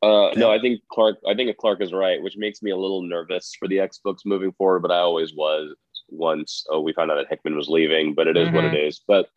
Uh, 0.04 0.30
no, 0.36 0.52
I 0.52 0.60
think 0.60 0.82
Clark. 0.92 1.18
I 1.28 1.34
think 1.34 1.56
Clark 1.58 1.82
is 1.82 1.92
right, 1.92 2.22
which 2.22 2.38
makes 2.38 2.62
me 2.62 2.70
a 2.70 2.78
little 2.78 3.02
nervous 3.02 3.56
for 3.58 3.68
the 3.68 3.80
X 3.80 4.00
books 4.04 4.24
moving 4.26 4.52
forward. 4.52 4.82
But 4.82 4.92
I 4.92 5.00
always 5.00 5.34
was 5.34 5.76
once 6.10 6.66
oh, 6.70 6.82
we 6.82 6.94
found 6.94 7.12
out 7.12 7.16
that 7.16 7.30
Hickman 7.30 7.56
was 7.56 7.68
leaving. 7.68 8.14
But 8.14 8.28
it 8.28 8.38
is 8.38 8.52
what 8.52 8.66
it 8.66 8.74
is. 8.74 9.02
But 9.08 9.30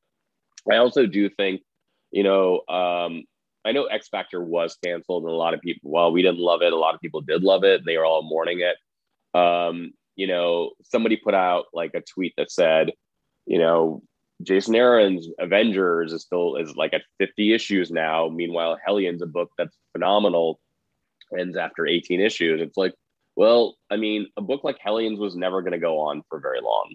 I 0.70 0.76
also 0.76 1.06
do 1.06 1.28
think, 1.28 1.62
you 2.10 2.22
know, 2.22 2.60
um, 2.68 3.24
I 3.64 3.72
know 3.72 3.84
X 3.84 4.08
Factor 4.08 4.42
was 4.42 4.76
canceled, 4.82 5.24
and 5.24 5.32
a 5.32 5.36
lot 5.36 5.54
of 5.54 5.60
people. 5.60 5.90
While 5.90 6.12
we 6.12 6.22
didn't 6.22 6.38
love 6.38 6.62
it, 6.62 6.72
a 6.72 6.78
lot 6.78 6.94
of 6.94 7.00
people 7.00 7.20
did 7.20 7.42
love 7.42 7.64
it. 7.64 7.84
They 7.84 7.96
were 7.96 8.06
all 8.06 8.22
mourning 8.22 8.60
it. 8.60 9.38
Um, 9.38 9.92
you 10.16 10.26
know, 10.26 10.72
somebody 10.82 11.16
put 11.16 11.34
out 11.34 11.66
like 11.72 11.92
a 11.94 12.00
tweet 12.00 12.34
that 12.36 12.50
said, 12.50 12.92
you 13.46 13.58
know, 13.58 14.02
Jason 14.42 14.74
Aaron's 14.74 15.28
Avengers 15.38 16.12
is 16.12 16.22
still 16.22 16.56
is 16.56 16.74
like 16.76 16.94
at 16.94 17.02
50 17.18 17.52
issues 17.52 17.90
now. 17.90 18.28
Meanwhile, 18.28 18.78
Hellions, 18.84 19.22
a 19.22 19.26
book 19.26 19.50
that's 19.58 19.76
phenomenal, 19.92 20.60
ends 21.38 21.56
after 21.56 21.86
18 21.86 22.20
issues. 22.20 22.60
It's 22.60 22.76
like, 22.76 22.94
well, 23.40 23.76
I 23.90 23.96
mean, 23.96 24.26
a 24.36 24.42
book 24.42 24.64
like 24.64 24.78
Hellions 24.78 25.18
was 25.18 25.34
never 25.34 25.62
going 25.62 25.72
to 25.72 25.78
go 25.78 25.98
on 26.00 26.22
for 26.28 26.40
very 26.40 26.60
long. 26.60 26.94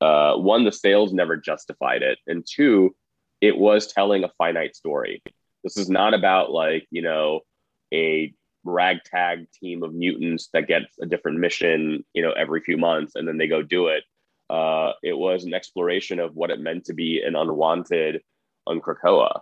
Uh, 0.00 0.36
one, 0.36 0.64
the 0.64 0.72
sales 0.72 1.12
never 1.12 1.36
justified 1.36 2.02
it, 2.02 2.18
and 2.26 2.44
two, 2.44 2.94
it 3.40 3.56
was 3.56 3.92
telling 3.92 4.24
a 4.24 4.32
finite 4.38 4.74
story. 4.74 5.22
This 5.62 5.76
is 5.76 5.88
not 5.88 6.14
about 6.14 6.50
like 6.50 6.86
you 6.90 7.02
know 7.02 7.40
a 7.94 8.34
ragtag 8.64 9.46
team 9.60 9.82
of 9.82 9.94
mutants 9.94 10.48
that 10.52 10.66
gets 10.66 10.98
a 11.00 11.06
different 11.06 11.38
mission, 11.38 12.04
you 12.14 12.22
know, 12.22 12.32
every 12.32 12.60
few 12.60 12.76
months, 12.76 13.14
and 13.14 13.26
then 13.26 13.38
they 13.38 13.46
go 13.46 13.62
do 13.62 13.88
it 13.88 14.04
uh, 14.52 14.92
it 15.02 15.16
was 15.16 15.44
an 15.44 15.54
exploration 15.54 16.20
of 16.20 16.36
what 16.36 16.50
it 16.50 16.60
meant 16.60 16.84
to 16.84 16.92
be 16.92 17.22
an 17.22 17.34
unwanted 17.34 18.20
on 18.66 18.82
Krakoa, 18.82 19.40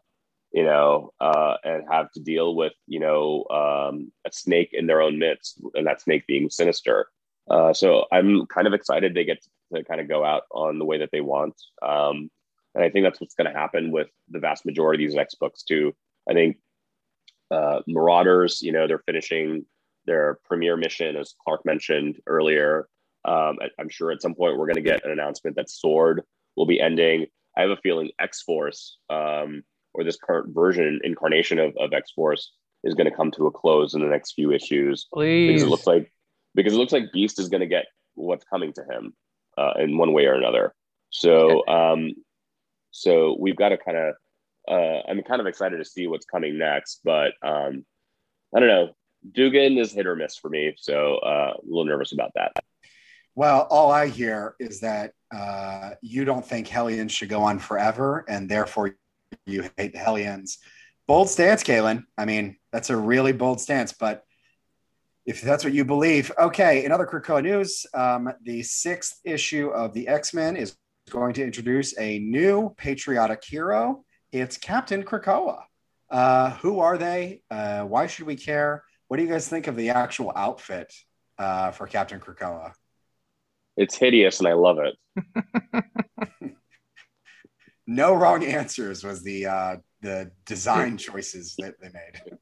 you 0.52 0.64
know, 0.64 1.12
uh, 1.20 1.56
and 1.64 1.84
have 1.90 2.10
to 2.12 2.20
deal 2.20 2.54
with, 2.54 2.72
you 2.86 3.00
know, 3.00 3.44
um, 3.50 4.12
a 4.26 4.32
snake 4.32 4.70
in 4.72 4.86
their 4.86 5.00
own 5.00 5.18
midst, 5.18 5.60
and 5.74 5.86
that 5.86 6.00
snake 6.00 6.26
being 6.26 6.50
sinister. 6.50 7.06
Uh, 7.48 7.72
so 7.72 8.06
I'm 8.12 8.46
kind 8.46 8.66
of 8.66 8.74
excited 8.74 9.14
they 9.14 9.24
get 9.24 9.42
to 9.74 9.84
kind 9.84 10.00
of 10.00 10.08
go 10.08 10.24
out 10.24 10.42
on 10.52 10.78
the 10.78 10.84
way 10.84 10.98
that 10.98 11.10
they 11.12 11.20
want. 11.20 11.60
Um, 11.82 12.30
and 12.74 12.84
I 12.84 12.90
think 12.90 13.04
that's 13.04 13.20
what's 13.20 13.34
going 13.34 13.52
to 13.52 13.58
happen 13.58 13.90
with 13.90 14.08
the 14.28 14.38
vast 14.38 14.64
majority 14.64 15.04
of 15.04 15.10
these 15.10 15.18
X 15.18 15.34
books 15.34 15.62
too. 15.62 15.94
I 16.28 16.34
think 16.34 16.58
uh, 17.50 17.80
Marauders, 17.86 18.62
you 18.62 18.72
know, 18.72 18.86
they're 18.86 19.02
finishing 19.06 19.64
their 20.06 20.38
premiere 20.44 20.76
mission, 20.76 21.16
as 21.16 21.34
Clark 21.44 21.64
mentioned 21.66 22.20
earlier. 22.26 22.88
Um, 23.24 23.58
I, 23.60 23.68
am 23.80 23.88
sure 23.88 24.12
at 24.12 24.22
some 24.22 24.34
point 24.34 24.56
we're 24.56 24.66
going 24.66 24.76
to 24.76 24.82
get 24.82 25.04
an 25.04 25.10
announcement 25.10 25.56
that 25.56 25.68
Sword 25.68 26.22
will 26.56 26.66
be 26.66 26.80
ending. 26.80 27.26
I 27.56 27.62
have 27.62 27.70
a 27.70 27.76
feeling 27.76 28.10
X 28.18 28.42
Force, 28.42 28.98
um, 29.10 29.62
or 30.00 30.04
this 30.04 30.16
current 30.16 30.54
version 30.54 31.00
incarnation 31.04 31.58
of, 31.58 31.76
of 31.78 31.92
X 31.92 32.10
Force, 32.12 32.52
is 32.82 32.94
going 32.94 33.08
to 33.08 33.14
come 33.14 33.30
to 33.32 33.46
a 33.46 33.50
close 33.50 33.94
in 33.94 34.00
the 34.00 34.08
next 34.08 34.32
few 34.32 34.52
issues. 34.52 35.06
Please, 35.12 35.48
because 35.48 35.62
it 35.62 35.68
looks 35.68 35.86
like 35.86 36.12
because 36.54 36.72
it 36.72 36.76
looks 36.76 36.92
like 36.92 37.12
Beast 37.12 37.38
is 37.38 37.48
going 37.48 37.60
to 37.60 37.66
get 37.66 37.86
what's 38.14 38.44
coming 38.44 38.72
to 38.72 38.82
him 38.82 39.14
uh, 39.56 39.74
in 39.78 39.96
one 39.96 40.12
way 40.12 40.26
or 40.26 40.34
another. 40.34 40.74
So, 41.10 41.66
um, 41.66 42.12
so 42.90 43.36
we've 43.38 43.56
got 43.56 43.70
to 43.70 43.78
kind 43.78 43.96
of. 43.96 44.14
Uh, 44.68 45.02
I'm 45.08 45.22
kind 45.22 45.40
of 45.40 45.46
excited 45.46 45.78
to 45.78 45.84
see 45.84 46.06
what's 46.06 46.26
coming 46.26 46.58
next, 46.58 47.00
but 47.02 47.32
um, 47.42 47.84
I 48.54 48.60
don't 48.60 48.68
know. 48.68 48.90
Duggan 49.32 49.78
is 49.78 49.92
hit 49.92 50.06
or 50.06 50.14
miss 50.16 50.36
for 50.36 50.48
me, 50.48 50.74
so 50.76 51.16
uh, 51.16 51.54
a 51.56 51.66
little 51.66 51.84
nervous 51.84 52.12
about 52.12 52.32
that. 52.36 52.52
Well, 53.34 53.66
all 53.70 53.90
I 53.90 54.08
hear 54.08 54.54
is 54.60 54.80
that 54.80 55.12
uh, 55.34 55.90
you 56.02 56.24
don't 56.24 56.44
think 56.44 56.68
Hellions 56.68 57.12
should 57.12 57.28
go 57.28 57.42
on 57.42 57.58
forever, 57.58 58.24
and 58.28 58.48
therefore 58.48 58.96
you 59.46 59.68
hate 59.76 59.92
the 59.92 59.98
Hellions. 59.98 60.58
Bold 61.06 61.28
stance, 61.28 61.62
Kaylin. 61.62 62.04
I 62.16 62.24
mean, 62.24 62.56
that's 62.72 62.90
a 62.90 62.96
really 62.96 63.32
bold 63.32 63.60
stance, 63.60 63.92
but 63.92 64.24
if 65.26 65.42
that's 65.42 65.64
what 65.64 65.72
you 65.72 65.84
believe, 65.84 66.32
okay. 66.38 66.84
In 66.84 66.92
other 66.92 67.06
Krakoa 67.06 67.42
news, 67.42 67.86
um, 67.94 68.32
the 68.42 68.62
sixth 68.62 69.20
issue 69.24 69.68
of 69.68 69.92
the 69.92 70.08
X 70.08 70.32
Men 70.32 70.56
is 70.56 70.76
going 71.10 71.34
to 71.34 71.44
introduce 71.44 71.98
a 71.98 72.18
new 72.20 72.74
patriotic 72.76 73.42
hero. 73.44 74.04
It's 74.32 74.56
Captain 74.56 75.02
Krakoa. 75.02 75.62
Uh, 76.10 76.50
who 76.56 76.80
are 76.80 76.98
they? 76.98 77.42
Uh, 77.50 77.82
why 77.82 78.06
should 78.06 78.26
we 78.26 78.36
care? 78.36 78.84
What 79.08 79.16
do 79.16 79.22
you 79.22 79.28
guys 79.28 79.48
think 79.48 79.66
of 79.66 79.76
the 79.76 79.90
actual 79.90 80.32
outfit 80.34 80.92
uh, 81.38 81.72
for 81.72 81.86
Captain 81.86 82.20
Krakoa? 82.20 82.72
It's 83.76 83.96
hideous, 83.96 84.40
and 84.40 84.48
I 84.48 84.54
love 84.54 84.78
it. 84.78 86.54
no 87.90 88.14
wrong 88.14 88.44
answers 88.44 89.02
was 89.02 89.22
the 89.22 89.46
uh, 89.46 89.76
the 90.00 90.30
design 90.46 90.96
choices 90.96 91.56
that 91.58 91.74
they 91.82 91.88
made. 91.88 92.38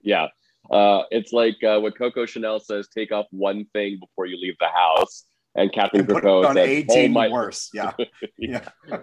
Yeah, 0.00 0.28
uh, 0.70 1.02
it's 1.10 1.32
like 1.32 1.56
uh, 1.64 1.80
what 1.80 1.98
Coco 1.98 2.26
Chanel 2.26 2.60
says: 2.60 2.88
take 2.88 3.10
off 3.10 3.26
one 3.30 3.66
thing 3.72 3.98
before 3.98 4.26
you 4.26 4.40
leave 4.40 4.56
the 4.60 4.68
house. 4.68 5.24
And 5.56 5.72
Captain 5.72 6.00
and 6.00 6.08
Krakoa 6.08 6.48
on 6.48 6.54
says, 6.54 6.68
eighteen 6.68 7.12
my- 7.12 7.28
worse. 7.28 7.70
Yeah, 7.74 7.92
yeah. 8.38 8.68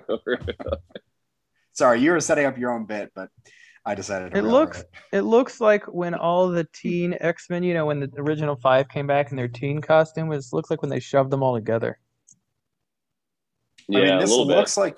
Sorry, 1.73 2.01
you 2.01 2.11
were 2.11 2.19
setting 2.19 2.45
up 2.45 2.57
your 2.57 2.71
own 2.71 2.85
bit, 2.85 3.11
but 3.15 3.29
I 3.85 3.95
decided. 3.95 4.35
it 4.35 4.43
looks. 4.43 4.79
It. 4.79 5.17
it. 5.17 5.21
looks 5.21 5.61
like 5.61 5.85
when 5.85 6.13
all 6.13 6.49
the 6.49 6.67
teen 6.73 7.15
X 7.19 7.49
Men, 7.49 7.63
you 7.63 7.73
know, 7.73 7.85
when 7.85 7.99
the 8.01 8.11
original 8.17 8.55
five 8.55 8.87
came 8.89 9.07
back 9.07 9.31
in 9.31 9.37
their 9.37 9.47
teen 9.47 9.81
costume, 9.81 10.31
it 10.31 10.43
looks 10.51 10.69
like 10.69 10.81
when 10.81 10.89
they 10.89 10.99
shoved 10.99 11.31
them 11.31 11.43
all 11.43 11.55
together. 11.55 11.99
Yeah, 13.87 13.99
I 13.99 14.05
mean, 14.05 14.19
this 14.19 14.31
looks 14.31 14.75
bit. 14.75 14.81
like. 14.81 14.97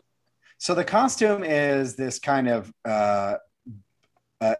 So 0.63 0.73
the 0.73 0.85
costume 0.85 1.43
is 1.43 1.97
this 1.97 2.19
kind 2.19 2.47
of. 2.47 2.71
Uh, 2.85 3.35
uh, 4.39 4.55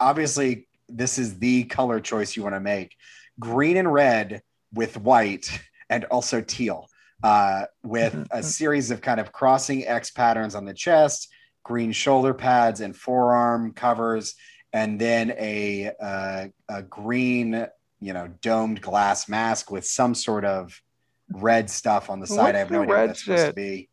obviously, 0.00 0.66
this 0.88 1.18
is 1.20 1.38
the 1.38 1.62
color 1.62 2.00
choice 2.00 2.34
you 2.34 2.42
want 2.42 2.56
to 2.56 2.60
make: 2.60 2.96
green 3.38 3.76
and 3.76 3.92
red 3.92 4.42
with 4.74 4.96
white, 4.96 5.56
and 5.88 6.04
also 6.06 6.40
teal. 6.40 6.88
Uh, 7.22 7.66
with 7.84 8.26
a 8.32 8.42
series 8.42 8.90
of 8.90 9.00
kind 9.00 9.20
of 9.20 9.30
crossing 9.30 9.86
X 9.86 10.10
patterns 10.10 10.56
on 10.56 10.64
the 10.64 10.74
chest, 10.74 11.28
green 11.62 11.92
shoulder 11.92 12.34
pads 12.34 12.80
and 12.80 12.96
forearm 12.96 13.72
covers, 13.72 14.34
and 14.72 15.00
then 15.00 15.30
a, 15.38 15.92
uh, 16.02 16.46
a 16.68 16.82
green, 16.82 17.68
you 18.00 18.12
know, 18.12 18.26
domed 18.42 18.80
glass 18.80 19.28
mask 19.28 19.70
with 19.70 19.86
some 19.86 20.12
sort 20.12 20.44
of 20.44 20.82
red 21.30 21.70
stuff 21.70 22.10
on 22.10 22.18
the 22.18 22.26
side. 22.26 22.36
What's 22.36 22.56
I 22.56 22.58
have 22.58 22.70
no 22.72 22.82
idea 22.82 22.96
what 22.96 23.06
that's 23.06 23.20
shit? 23.20 23.38
supposed 23.38 23.46
to 23.46 23.52
be. 23.54 23.88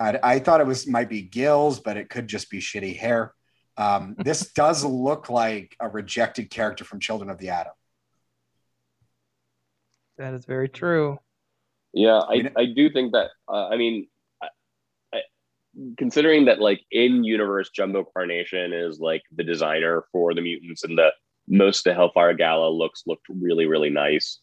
I, 0.00 0.18
I, 0.22 0.38
thought 0.38 0.60
it 0.60 0.66
was 0.66 0.86
might 0.86 1.08
be 1.08 1.22
gills, 1.22 1.78
but 1.78 1.96
it 1.96 2.08
could 2.08 2.26
just 2.26 2.50
be 2.50 2.58
shitty 2.58 2.96
hair. 2.96 3.34
Um, 3.76 4.16
this 4.24 4.52
does 4.52 4.84
look 4.84 5.28
like 5.28 5.76
a 5.78 5.88
rejected 5.88 6.50
character 6.50 6.84
from 6.84 7.00
Children 7.00 7.30
of 7.30 7.38
the 7.38 7.50
Atom. 7.50 7.72
That 10.18 10.34
is 10.34 10.44
very 10.44 10.68
true. 10.68 11.18
Yeah, 11.92 12.18
I, 12.18 12.50
I 12.56 12.66
do 12.66 12.90
think 12.90 13.12
that. 13.12 13.30
Uh, 13.48 13.68
I 13.68 13.76
mean, 13.76 14.06
considering 15.96 16.46
that 16.46 16.60
like 16.60 16.80
in 16.90 17.24
universe 17.24 17.70
jumbo 17.70 18.04
carnation 18.04 18.72
is 18.72 18.98
like 18.98 19.22
the 19.34 19.44
designer 19.44 20.04
for 20.12 20.34
the 20.34 20.40
mutants 20.40 20.84
and 20.84 20.98
the 20.98 21.10
most 21.48 21.86
of 21.86 21.90
the 21.90 21.94
hellfire 21.94 22.34
gala 22.34 22.68
looks 22.68 23.04
looked 23.06 23.26
really 23.28 23.66
really 23.66 23.90
nice 23.90 24.40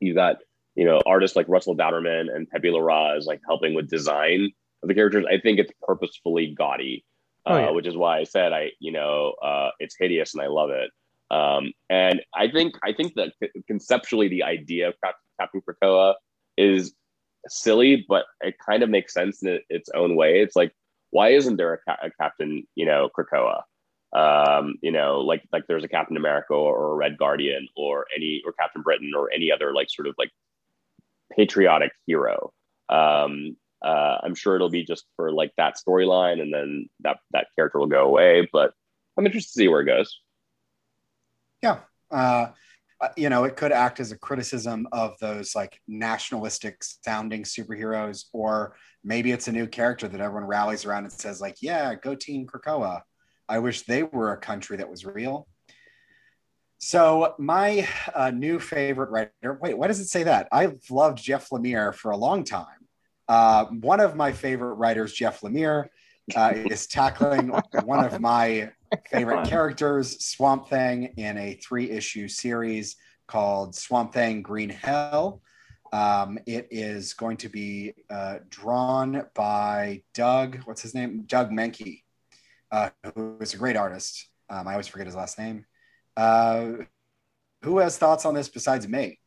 you 0.00 0.14
got 0.14 0.36
you 0.74 0.84
know 0.84 1.00
artists 1.06 1.36
like 1.36 1.46
russell 1.48 1.76
dauterman 1.76 2.34
and 2.34 2.48
pepe 2.48 2.68
larraz 2.68 3.18
is 3.18 3.26
like 3.26 3.40
helping 3.46 3.74
with 3.74 3.88
design 3.88 4.44
of 4.44 4.50
the 4.82 4.94
characters 4.94 5.24
i 5.30 5.38
think 5.38 5.58
it's 5.58 5.72
purposefully 5.82 6.54
gaudy 6.56 7.04
oh, 7.46 7.56
yeah. 7.56 7.68
uh, 7.68 7.72
which 7.72 7.86
is 7.86 7.96
why 7.96 8.18
i 8.18 8.24
said 8.24 8.52
i 8.52 8.70
you 8.78 8.92
know 8.92 9.34
uh, 9.42 9.70
it's 9.78 9.96
hideous 9.98 10.34
and 10.34 10.42
i 10.42 10.46
love 10.46 10.70
it 10.70 10.90
um, 11.30 11.72
and 11.88 12.22
i 12.34 12.50
think 12.50 12.74
i 12.84 12.92
think 12.92 13.14
that 13.14 13.32
conceptually 13.66 14.28
the 14.28 14.42
idea 14.42 14.88
of 14.88 14.94
captain 15.38 15.62
krakoa 15.62 16.14
is 16.56 16.94
silly, 17.48 18.04
but 18.08 18.26
it 18.40 18.56
kind 18.64 18.82
of 18.82 18.90
makes 18.90 19.14
sense 19.14 19.42
in 19.42 19.60
its 19.68 19.90
own 19.94 20.16
way. 20.16 20.40
It's 20.40 20.56
like, 20.56 20.72
why 21.10 21.30
isn't 21.30 21.56
there 21.56 21.74
a, 21.74 21.78
ca- 21.78 21.98
a 22.02 22.10
Captain, 22.20 22.66
you 22.74 22.86
know, 22.86 23.08
Krakoa? 23.16 23.62
Um, 24.12 24.74
you 24.82 24.90
know, 24.90 25.20
like 25.20 25.42
like 25.52 25.64
there's 25.68 25.84
a 25.84 25.88
Captain 25.88 26.16
America 26.16 26.52
or 26.52 26.92
a 26.92 26.96
Red 26.96 27.16
Guardian 27.16 27.68
or 27.76 28.06
any 28.14 28.42
or 28.44 28.52
Captain 28.52 28.82
Britain 28.82 29.12
or 29.16 29.30
any 29.32 29.52
other 29.52 29.72
like 29.72 29.88
sort 29.88 30.08
of 30.08 30.16
like 30.18 30.30
patriotic 31.36 31.92
hero. 32.06 32.52
Um, 32.88 33.56
uh, 33.82 34.18
I'm 34.22 34.34
sure 34.34 34.56
it'll 34.56 34.70
be 34.70 34.84
just 34.84 35.04
for 35.16 35.32
like 35.32 35.52
that 35.56 35.76
storyline, 35.76 36.40
and 36.40 36.52
then 36.52 36.88
that 37.00 37.18
that 37.32 37.48
character 37.56 37.78
will 37.78 37.86
go 37.86 38.06
away. 38.06 38.48
But 38.52 38.72
I'm 39.16 39.26
interested 39.26 39.52
to 39.52 39.58
see 39.58 39.68
where 39.68 39.80
it 39.80 39.86
goes. 39.86 40.20
Yeah. 41.62 41.80
Uh, 42.10 42.48
uh, 43.00 43.08
you 43.16 43.30
know, 43.30 43.44
it 43.44 43.56
could 43.56 43.72
act 43.72 43.98
as 43.98 44.12
a 44.12 44.18
criticism 44.18 44.86
of 44.92 45.14
those 45.20 45.54
like 45.54 45.80
nationalistic 45.88 46.82
sounding 47.02 47.44
superheroes, 47.44 48.26
or 48.32 48.76
maybe 49.02 49.32
it's 49.32 49.48
a 49.48 49.52
new 49.52 49.66
character 49.66 50.06
that 50.06 50.20
everyone 50.20 50.44
rallies 50.44 50.84
around 50.84 51.04
and 51.04 51.12
says, 51.12 51.40
like, 51.40 51.56
yeah, 51.62 51.94
go 51.94 52.14
Team 52.14 52.46
Krakoa. 52.46 53.00
I 53.48 53.58
wish 53.58 53.82
they 53.82 54.02
were 54.02 54.32
a 54.32 54.36
country 54.36 54.76
that 54.76 54.90
was 54.90 55.06
real. 55.06 55.48
So 56.78 57.34
my 57.38 57.88
uh, 58.14 58.30
new 58.30 58.58
favorite 58.58 59.10
writer. 59.10 59.58
Wait, 59.60 59.76
why 59.76 59.86
does 59.86 60.00
it 60.00 60.08
say 60.08 60.24
that? 60.24 60.48
I've 60.52 60.78
loved 60.90 61.18
Jeff 61.22 61.50
Lemire 61.50 61.94
for 61.94 62.10
a 62.10 62.16
long 62.16 62.44
time. 62.44 62.79
Uh, 63.30 63.66
one 63.66 64.00
of 64.00 64.16
my 64.16 64.32
favorite 64.32 64.74
writers, 64.74 65.12
Jeff 65.12 65.42
Lemire, 65.42 65.86
uh, 66.34 66.52
is 66.52 66.88
tackling 66.88 67.52
one 67.84 68.04
of 68.04 68.20
my 68.20 68.72
favorite 69.08 69.46
characters, 69.46 70.24
Swamp 70.24 70.68
Thing, 70.68 71.14
in 71.16 71.38
a 71.38 71.54
three 71.54 71.92
issue 71.92 72.26
series 72.26 72.96
called 73.28 73.76
Swamp 73.76 74.12
Thing 74.12 74.42
Green 74.42 74.68
Hell. 74.68 75.42
Um, 75.92 76.40
it 76.44 76.66
is 76.72 77.14
going 77.14 77.36
to 77.36 77.48
be 77.48 77.94
uh, 78.10 78.38
drawn 78.48 79.24
by 79.32 80.02
Doug, 80.12 80.58
what's 80.64 80.82
his 80.82 80.92
name? 80.92 81.22
Doug 81.22 81.52
Mahnke, 81.52 82.02
uh, 82.72 82.90
who 83.14 83.38
is 83.40 83.54
a 83.54 83.58
great 83.58 83.76
artist. 83.76 84.28
Um, 84.48 84.66
I 84.66 84.72
always 84.72 84.88
forget 84.88 85.06
his 85.06 85.14
last 85.14 85.38
name. 85.38 85.66
Uh, 86.16 86.72
who 87.62 87.78
has 87.78 87.96
thoughts 87.96 88.24
on 88.24 88.34
this 88.34 88.48
besides 88.48 88.88
me? 88.88 89.20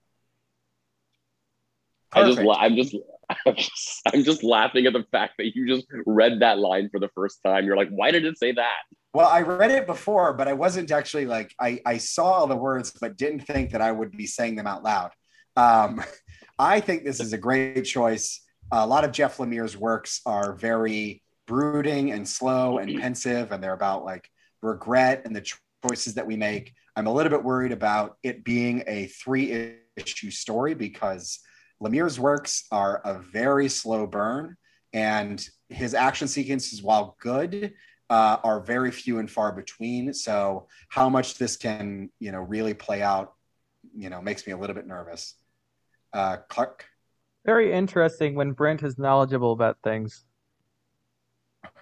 I 2.12 2.30
just, 2.30 2.41
I'm 2.60 2.76
just, 2.76 2.97
I'm 3.45 3.55
just, 3.55 4.01
I'm 4.13 4.24
just 4.24 4.43
laughing 4.43 4.86
at 4.86 4.93
the 4.93 5.05
fact 5.11 5.34
that 5.38 5.55
you 5.55 5.67
just 5.67 5.88
read 6.05 6.39
that 6.41 6.59
line 6.59 6.89
for 6.89 6.99
the 6.99 7.09
first 7.15 7.39
time. 7.45 7.65
You're 7.65 7.78
like, 7.78 7.89
why 7.89 8.11
did 8.11 8.26
it 8.26 8.38
say 8.38 8.51
that? 8.53 8.82
Well, 9.13 9.28
I 9.28 9.41
read 9.41 9.71
it 9.71 9.86
before, 9.86 10.34
but 10.34 10.47
I 10.47 10.53
wasn't 10.53 10.91
actually 10.91 11.26
like 11.26 11.53
I, 11.59 11.80
I 11.86 11.97
saw 11.97 12.26
all 12.26 12.47
the 12.47 12.55
words, 12.55 12.91
but 12.99 13.17
didn't 13.17 13.41
think 13.41 13.71
that 13.71 13.82
I 13.82 13.91
would 13.91 14.11
be 14.11 14.26
saying 14.26 14.55
them 14.55 14.67
out 14.67 14.84
loud. 14.84 15.11
Um, 15.55 16.03
I 16.59 16.80
think 16.80 17.03
this 17.03 17.19
is 17.19 17.34
a 17.34 17.38
great 17.38 17.84
choice. 17.84 18.41
A 18.71 18.86
lot 18.86 19.03
of 19.03 19.11
Jeff 19.11 19.38
Lemire's 19.38 19.78
works 19.78 20.21
are 20.26 20.53
very 20.53 21.21
brooding 21.45 22.11
and 22.11 22.28
slow 22.28 22.78
and 22.80 22.99
pensive, 22.99 23.51
and 23.51 23.63
they're 23.63 23.74
about 23.74 24.05
like 24.05 24.28
regret 24.61 25.24
and 25.26 25.36
the 25.36 25.45
choices 25.86 26.15
that 26.15 26.26
we 26.26 26.36
make. 26.36 26.74
I'm 26.95 27.07
a 27.07 27.13
little 27.13 27.30
bit 27.30 27.43
worried 27.43 27.71
about 27.71 28.17
it 28.24 28.43
being 28.43 28.84
a 28.88 29.07
three 29.07 29.78
issue 29.97 30.32
story 30.32 30.74
because 30.74 31.39
Lemire's 31.84 32.20
works 32.20 32.66
are 32.72 33.02
a 33.04 33.20
very 33.20 33.68
slow 33.68 34.08
burn, 34.08 34.56
and 34.94 35.46
his 35.70 35.94
action 35.94 36.28
sequences, 36.28 36.82
while 36.82 37.18
good, 37.20 37.74
uh, 38.10 38.38
are 38.44 38.62
very 38.62 38.92
few 38.92 39.20
and 39.20 39.30
far 39.30 39.52
between. 39.52 40.14
So 40.14 40.68
how 40.88 41.10
much 41.10 41.38
this 41.38 41.58
can, 41.58 42.10
you 42.20 42.32
know, 42.32 42.40
really 42.40 42.74
play 42.74 43.02
out, 43.02 43.34
you 43.96 44.10
know, 44.10 44.22
makes 44.22 44.48
me 44.48 44.54
a 44.54 44.58
little 44.58 44.76
bit 44.76 44.88
nervous. 44.88 45.36
Uh, 46.14 46.38
Clark. 46.48 46.86
Very 47.46 47.74
interesting 47.74 48.36
when 48.36 48.54
Brent 48.54 48.84
is 48.84 48.98
knowledgeable 48.98 49.52
about 49.52 49.78
things. 49.84 50.24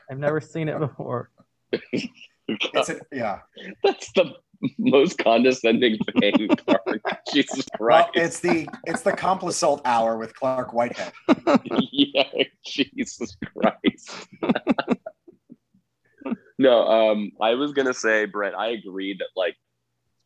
I've 0.09 0.17
never 0.17 0.41
seen 0.41 0.67
it 0.67 0.79
before. 0.79 1.29
it's 1.71 2.89
a, 2.89 2.99
yeah. 3.11 3.39
That's 3.83 4.11
the 4.13 4.33
most 4.77 5.17
condescending 5.17 5.97
thing, 6.19 6.49
Clark. 6.49 7.01
Jesus 7.33 7.65
Christ! 7.75 8.09
Well, 8.15 8.23
it's 8.23 8.39
the 8.39 8.67
it's 8.85 9.01
the 9.01 9.11
complisalt 9.11 9.81
hour 9.85 10.17
with 10.17 10.35
Clark 10.35 10.73
Whitehead. 10.73 11.13
yeah, 11.91 12.23
Jesus 12.65 13.35
Christ. 13.57 14.27
no, 16.57 16.87
um, 16.87 17.31
I 17.41 17.55
was 17.55 17.71
gonna 17.73 17.93
say, 17.93 18.25
Brett. 18.25 18.57
I 18.57 18.69
agree 18.69 19.15
that 19.17 19.29
like 19.35 19.55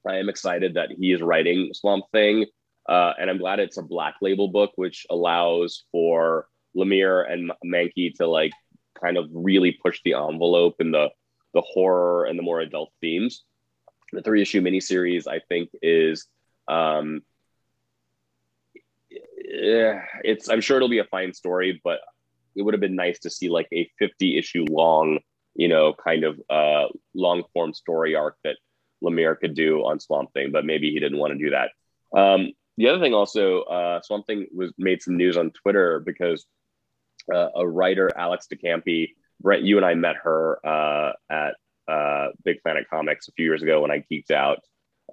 I 0.08 0.18
am 0.18 0.30
excited 0.30 0.76
that 0.76 0.92
he 0.92 1.12
is 1.12 1.22
writing 1.22 1.72
Swamp 1.74 2.06
Thing, 2.12 2.46
uh, 2.88 3.14
and 3.20 3.30
I'm 3.30 3.38
glad 3.38 3.60
it's 3.60 3.78
a 3.78 3.84
black 3.84 4.16
label 4.22 4.48
book, 4.48 4.72
which 4.76 5.06
allows 5.10 5.84
for 5.92 6.48
Lemire 6.76 7.32
and 7.32 7.52
Mahnke 7.66 8.14
to 8.16 8.28
like 8.28 8.52
kind 9.00 9.18
of 9.18 9.30
really 9.32 9.78
push 9.84 10.00
the 10.04 10.14
envelope 10.14 10.76
in 10.80 10.92
the 10.92 11.10
the 11.54 11.62
horror 11.62 12.26
and 12.26 12.38
the 12.38 12.44
more 12.44 12.60
adult 12.60 12.92
themes. 13.02 13.44
The 14.16 14.22
three 14.22 14.41
issue 14.41 14.61
miniseries, 14.61 15.28
I 15.28 15.39
think, 15.39 15.70
is 15.82 16.28
um, 16.68 17.22
it's. 19.09 20.49
I'm 20.49 20.61
sure 20.61 20.78
it'll 20.78 20.89
be 20.89 20.99
a 20.99 21.05
fine 21.05 21.34
story, 21.34 21.82
but 21.84 21.99
it 22.55 22.61
would 22.61 22.74
have 22.74 22.82
been 22.82 22.95
nice 22.95 23.20
to 23.20 23.30
see 23.30 23.49
like 23.49 23.68
a 23.74 23.89
50 23.99 24.38
issue 24.38 24.66
long, 24.70 25.20
you 25.53 25.68
know, 25.68 25.93
kind 25.93 26.24
of 26.24 26.39
uh, 26.49 26.88
long 27.13 27.43
form 27.53 27.74
story 27.74 28.16
arc 28.16 28.38
that 28.43 28.55
Lemire 29.03 29.38
could 29.38 29.55
do 29.55 29.86
on 29.86 29.99
Swamp 29.99 30.32
Thing, 30.34 30.51
but 30.51 30.66
maybe 30.66 30.91
he 30.91 30.99
didn't 30.99 31.20
want 31.20 31.34
to 31.34 31.39
do 31.39 31.51
that. 31.51 31.72
Um, 32.18 32.51
the 32.78 32.89
other 32.89 32.99
thing 32.99 33.13
also, 33.13 33.61
uh, 33.63 34.01
Swamp 34.01 34.26
Thing 34.28 34.47
was 34.53 34.72
made 34.78 35.01
some 35.01 35.18
news 35.18 35.38
on 35.38 35.51
Twitter 35.51 35.99
because 35.99 36.45
uh, 37.34 37.49
a 37.55 37.68
writer, 37.68 38.09
Alex 38.16 38.47
de 38.47 38.55
Campi, 38.55 39.16
Brett, 39.41 39.63
you 39.63 39.78
and 39.78 39.86
I 39.86 39.95
met 39.95 40.16
her 40.24 40.66
uh, 40.66 41.13
at 41.30 41.55
uh, 41.88 42.28
Big 42.44 42.62
Planet 42.64 42.86
Comics 42.90 43.28
a 43.28 43.32
few 43.34 43.46
years 43.46 43.62
ago 43.62 43.82
when 43.82 43.92
I 43.92 44.04
geeked 44.12 44.32
out 44.32 44.60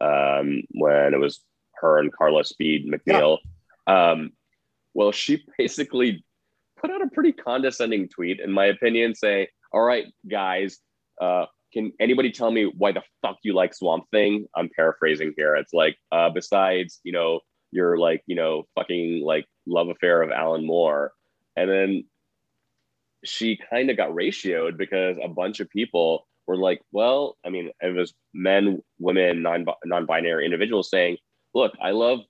um, 0.01 0.63
when 0.71 1.15
it 1.15 1.21
was 1.21 1.41
her 1.75 1.99
and 1.99 2.13
Carla 2.13 2.45
Speed 2.45 2.91
McNeil. 2.91 3.39
Yeah. 3.87 4.11
Um, 4.13 4.33
well, 4.95 5.13
she 5.13 5.45
basically 5.59 6.25
put 6.81 6.91
out 6.91 7.03
a 7.03 7.09
pretty 7.09 7.33
condescending 7.33 8.09
tweet, 8.09 8.41
in 8.41 8.53
my 8.53 8.67
opinion, 8.67 9.15
saying, 9.15 9.47
"All 9.73 9.83
right, 9.83 10.07
guys, 10.29 10.79
uh, 11.21 11.47
can 11.73 11.93
anybody 12.01 12.31
tell 12.31 12.51
me 12.51 12.65
why 12.65 12.93
the 12.93 13.03
fuck 13.23 13.39
you 13.43 13.55
like 13.55 13.75
Swamp 13.75 14.05
Thing?" 14.11 14.47
I'm 14.57 14.71
paraphrasing 14.75 15.35
here. 15.37 15.57
It's 15.57 15.73
like, 15.73 15.97
uh, 16.11 16.31
besides, 16.31 17.01
you 17.05 17.13
know, 17.13 17.41
your 17.71 17.99
like, 17.99 18.23
you 18.27 18.37
know, 18.37 18.65
fucking 18.75 19.23
like 19.25 19.47
love 19.67 19.89
affair 19.89 20.23
of 20.23 20.31
Alan 20.31 20.67
Moore, 20.67 21.13
and 21.57 21.71
then 21.71 22.05
she 23.25 23.59
kind 23.71 23.89
of 23.91 23.97
got 23.97 24.11
ratioed 24.11 24.77
because 24.77 25.17
a 25.23 25.29
bunch 25.29 25.61
of 25.61 25.71
people 25.71 26.27
were 26.47 26.57
like, 26.57 26.81
well, 26.93 27.37
I 27.45 27.51
mean, 27.51 27.71
it 27.81 27.95
was 27.95 28.15
men, 28.35 28.83
women, 28.99 29.43
non 29.43 29.65
non-binary 29.85 30.45
individuals 30.45 30.91
saying, 30.91 31.19
look, 31.55 31.73
I 31.81 31.91
love. 31.91 32.21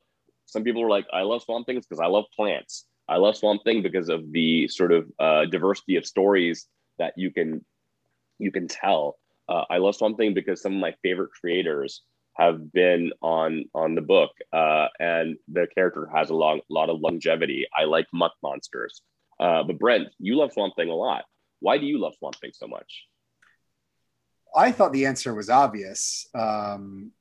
Some 0.47 0.65
people 0.65 0.83
were 0.83 0.91
like, 0.91 1.07
I 1.13 1.23
love 1.23 1.43
Swamp 1.43 1.67
Things 1.67 1.87
because 1.87 2.01
I 2.01 2.07
love 2.07 2.25
plants. 2.35 2.85
I 3.09 3.17
love 3.17 3.37
Swamp 3.37 3.65
Thing 3.65 3.83
because 3.83 4.09
of 4.09 4.31
the 4.33 4.69
sort 4.69 4.93
of 4.93 5.11
uh, 5.19 5.47
diversity 5.47 5.97
of 5.97 6.07
stories 6.07 6.67
that 6.99 7.15
you 7.17 7.31
can 7.31 7.65
you 8.39 8.53
can 8.53 8.69
tell. 8.69 9.19
Uh, 9.49 9.65
I 9.71 9.79
love 9.79 9.97
Swamp 9.97 10.19
Thing 10.19 10.35
because 10.35 10.61
some 10.61 10.75
of 10.75 10.81
my 10.81 10.95
favorite 11.03 11.31
creators 11.31 12.03
have 12.35 12.73
been 12.73 13.13
on 13.23 13.65
on 13.75 13.95
the 13.95 14.01
book, 14.01 14.31
uh, 14.53 14.89
and 14.99 15.37
the 15.49 15.67
character 15.75 16.09
has 16.15 16.31
a 16.31 16.35
long 16.35 16.61
lot 16.69 16.91
of 16.91 17.01
longevity. 17.01 17.67
I 17.77 17.85
like 17.85 18.07
muck 18.13 18.33
monsters. 18.43 19.03
Uh, 19.41 19.63
but 19.63 19.79
Brent, 19.79 20.09
you 20.19 20.37
love 20.37 20.53
Swamp 20.53 20.75
Thing 20.77 20.91
a 20.91 20.95
lot. 20.95 21.25
Why 21.61 21.79
do 21.79 21.87
you 21.87 21.99
love 21.99 22.15
Swamp 22.19 22.37
Thing 22.37 22.53
so 22.55 22.67
much? 22.67 23.07
I 24.55 24.73
thought 24.73 24.93
the 24.93 25.07
answer 25.07 25.35
was 25.35 25.49
obvious. 25.51 26.27
Um, 26.35 27.13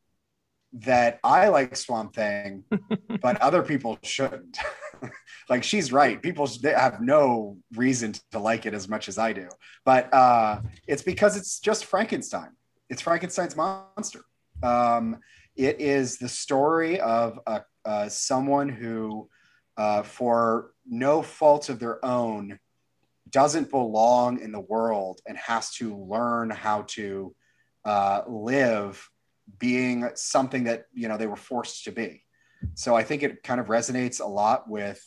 that 0.73 1.19
I 1.23 1.49
like 1.49 1.75
Swamp 1.75 2.15
Thing, 2.15 2.63
but 3.21 3.41
other 3.41 3.61
people 3.61 3.97
shouldn't. 4.03 4.57
like 5.49 5.63
she's 5.63 5.91
right. 5.91 6.21
People 6.21 6.49
have 6.63 7.01
no 7.01 7.57
reason 7.75 8.13
to 8.31 8.39
like 8.39 8.65
it 8.65 8.73
as 8.73 8.87
much 8.87 9.09
as 9.09 9.17
I 9.17 9.33
do. 9.33 9.49
But 9.83 10.13
uh, 10.13 10.61
it's 10.87 11.03
because 11.03 11.35
it's 11.35 11.59
just 11.59 11.85
Frankenstein. 11.85 12.51
It's 12.89 13.01
Frankenstein's 13.01 13.55
monster. 13.55 14.21
Um, 14.63 15.19
it 15.55 15.81
is 15.81 16.17
the 16.17 16.29
story 16.29 16.99
of 16.99 17.39
a, 17.45 17.63
uh, 17.83 18.09
someone 18.09 18.69
who, 18.69 19.29
uh, 19.77 20.03
for 20.03 20.71
no 20.85 21.21
fault 21.21 21.69
of 21.69 21.79
their 21.79 22.03
own, 22.05 22.59
doesn't 23.31 23.69
belong 23.69 24.39
in 24.39 24.51
the 24.51 24.59
world 24.59 25.21
and 25.27 25.37
has 25.37 25.73
to 25.75 25.97
learn 25.97 26.49
how 26.49 26.83
to 26.83 27.35
uh, 27.85 28.21
live 28.27 29.09
being 29.59 30.09
something 30.15 30.65
that 30.65 30.85
you 30.93 31.07
know 31.07 31.17
they 31.17 31.27
were 31.27 31.35
forced 31.35 31.83
to 31.85 31.91
be. 31.91 32.23
So 32.75 32.95
I 32.95 33.03
think 33.03 33.23
it 33.23 33.43
kind 33.43 33.59
of 33.59 33.67
resonates 33.67 34.21
a 34.21 34.25
lot 34.25 34.69
with 34.69 35.03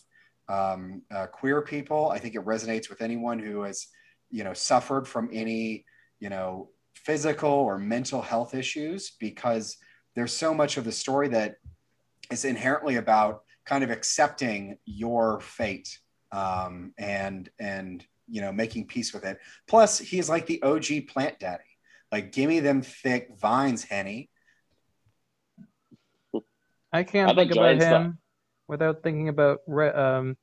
um, 0.49 1.03
uh, 1.15 1.27
queer 1.27 1.63
people. 1.63 2.11
I 2.11 2.19
think 2.19 2.35
it 2.35 2.45
resonates 2.45 2.91
with 2.91 3.01
anyone 3.01 3.39
who 3.39 3.63
has 3.63 3.87
you 4.31 4.45
know 4.45 4.53
suffered 4.53 5.07
from 5.07 5.31
any 5.33 5.85
you 6.21 6.29
know 6.29 6.71
physical 6.95 7.51
or 7.51 7.79
mental 7.79 8.23
health 8.23 8.55
issues 8.55 9.13
because 9.21 9.77
there's 10.15 10.33
so 10.33 10.55
much 10.55 10.77
of 10.77 10.85
the 10.85 10.93
story 10.93 11.29
that 11.29 11.57
is 12.31 12.45
inherently 12.45 12.97
about 12.97 13.43
kind 13.65 13.85
of 13.85 13.91
accepting 13.91 14.79
your 14.85 15.41
fate 15.41 15.99
um, 16.33 16.93
and 16.99 17.49
and 17.59 18.05
you 18.29 18.41
know 18.41 18.53
making 18.53 18.87
peace 18.87 19.13
with 19.13 19.25
it. 19.25 19.39
Plus, 19.67 19.99
he's 19.99 20.29
like 20.29 20.47
the 20.47 20.63
OG 20.63 21.09
plant 21.09 21.39
daddy. 21.39 21.63
Like, 22.11 22.33
give 22.33 22.49
me 22.49 22.61
them 22.61 22.83
thick 22.83 23.31
vines, 23.39 23.83
Henny. 23.83 24.31
I 26.93 27.03
can't 27.03 27.35
think 27.37 27.51
about 27.51 27.75
him 27.75 27.81
stuff? 27.81 28.13
without 28.69 29.03
thinking 29.03 29.29
about 29.29 29.59
Red, 29.67 29.97
um, 29.97 30.37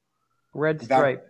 Red 0.53 0.81
Stripe. 0.81 1.25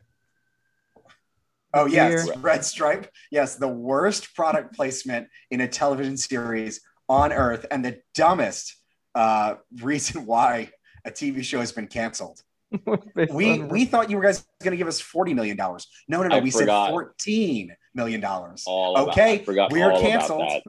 Oh 1.73 1.85
yes, 1.85 2.27
Red 2.37 2.65
Stripe. 2.65 3.07
Yes, 3.29 3.55
the 3.55 3.67
worst 3.67 4.33
product 4.35 4.75
placement 4.75 5.27
in 5.51 5.61
a 5.61 5.67
television 5.67 6.17
series 6.17 6.81
on 7.07 7.31
Earth, 7.31 7.65
and 7.69 7.85
the 7.85 8.01
dumbest 8.15 8.75
uh, 9.13 9.55
reason 9.81 10.25
why 10.25 10.71
a 11.05 11.11
TV 11.11 11.43
show 11.43 11.59
has 11.59 11.71
been 11.71 11.87
canceled. 11.87 12.41
we 13.33 13.61
we 13.63 13.85
thought 13.85 14.09
you 14.09 14.17
were 14.17 14.23
guys 14.23 14.45
going 14.61 14.71
to 14.71 14.77
give 14.77 14.87
us 14.87 15.01
forty 15.01 15.33
million 15.33 15.57
dollars. 15.57 15.87
No, 16.07 16.21
no, 16.21 16.29
no. 16.29 16.37
I 16.37 16.39
we 16.39 16.51
forgot. 16.51 16.85
said 16.85 16.91
fourteen 16.91 17.75
million 17.93 18.21
dollars. 18.21 18.63
Okay, 18.67 19.43
about, 19.45 19.71
we 19.71 19.81
are 19.81 19.91
canceled. 19.91 20.61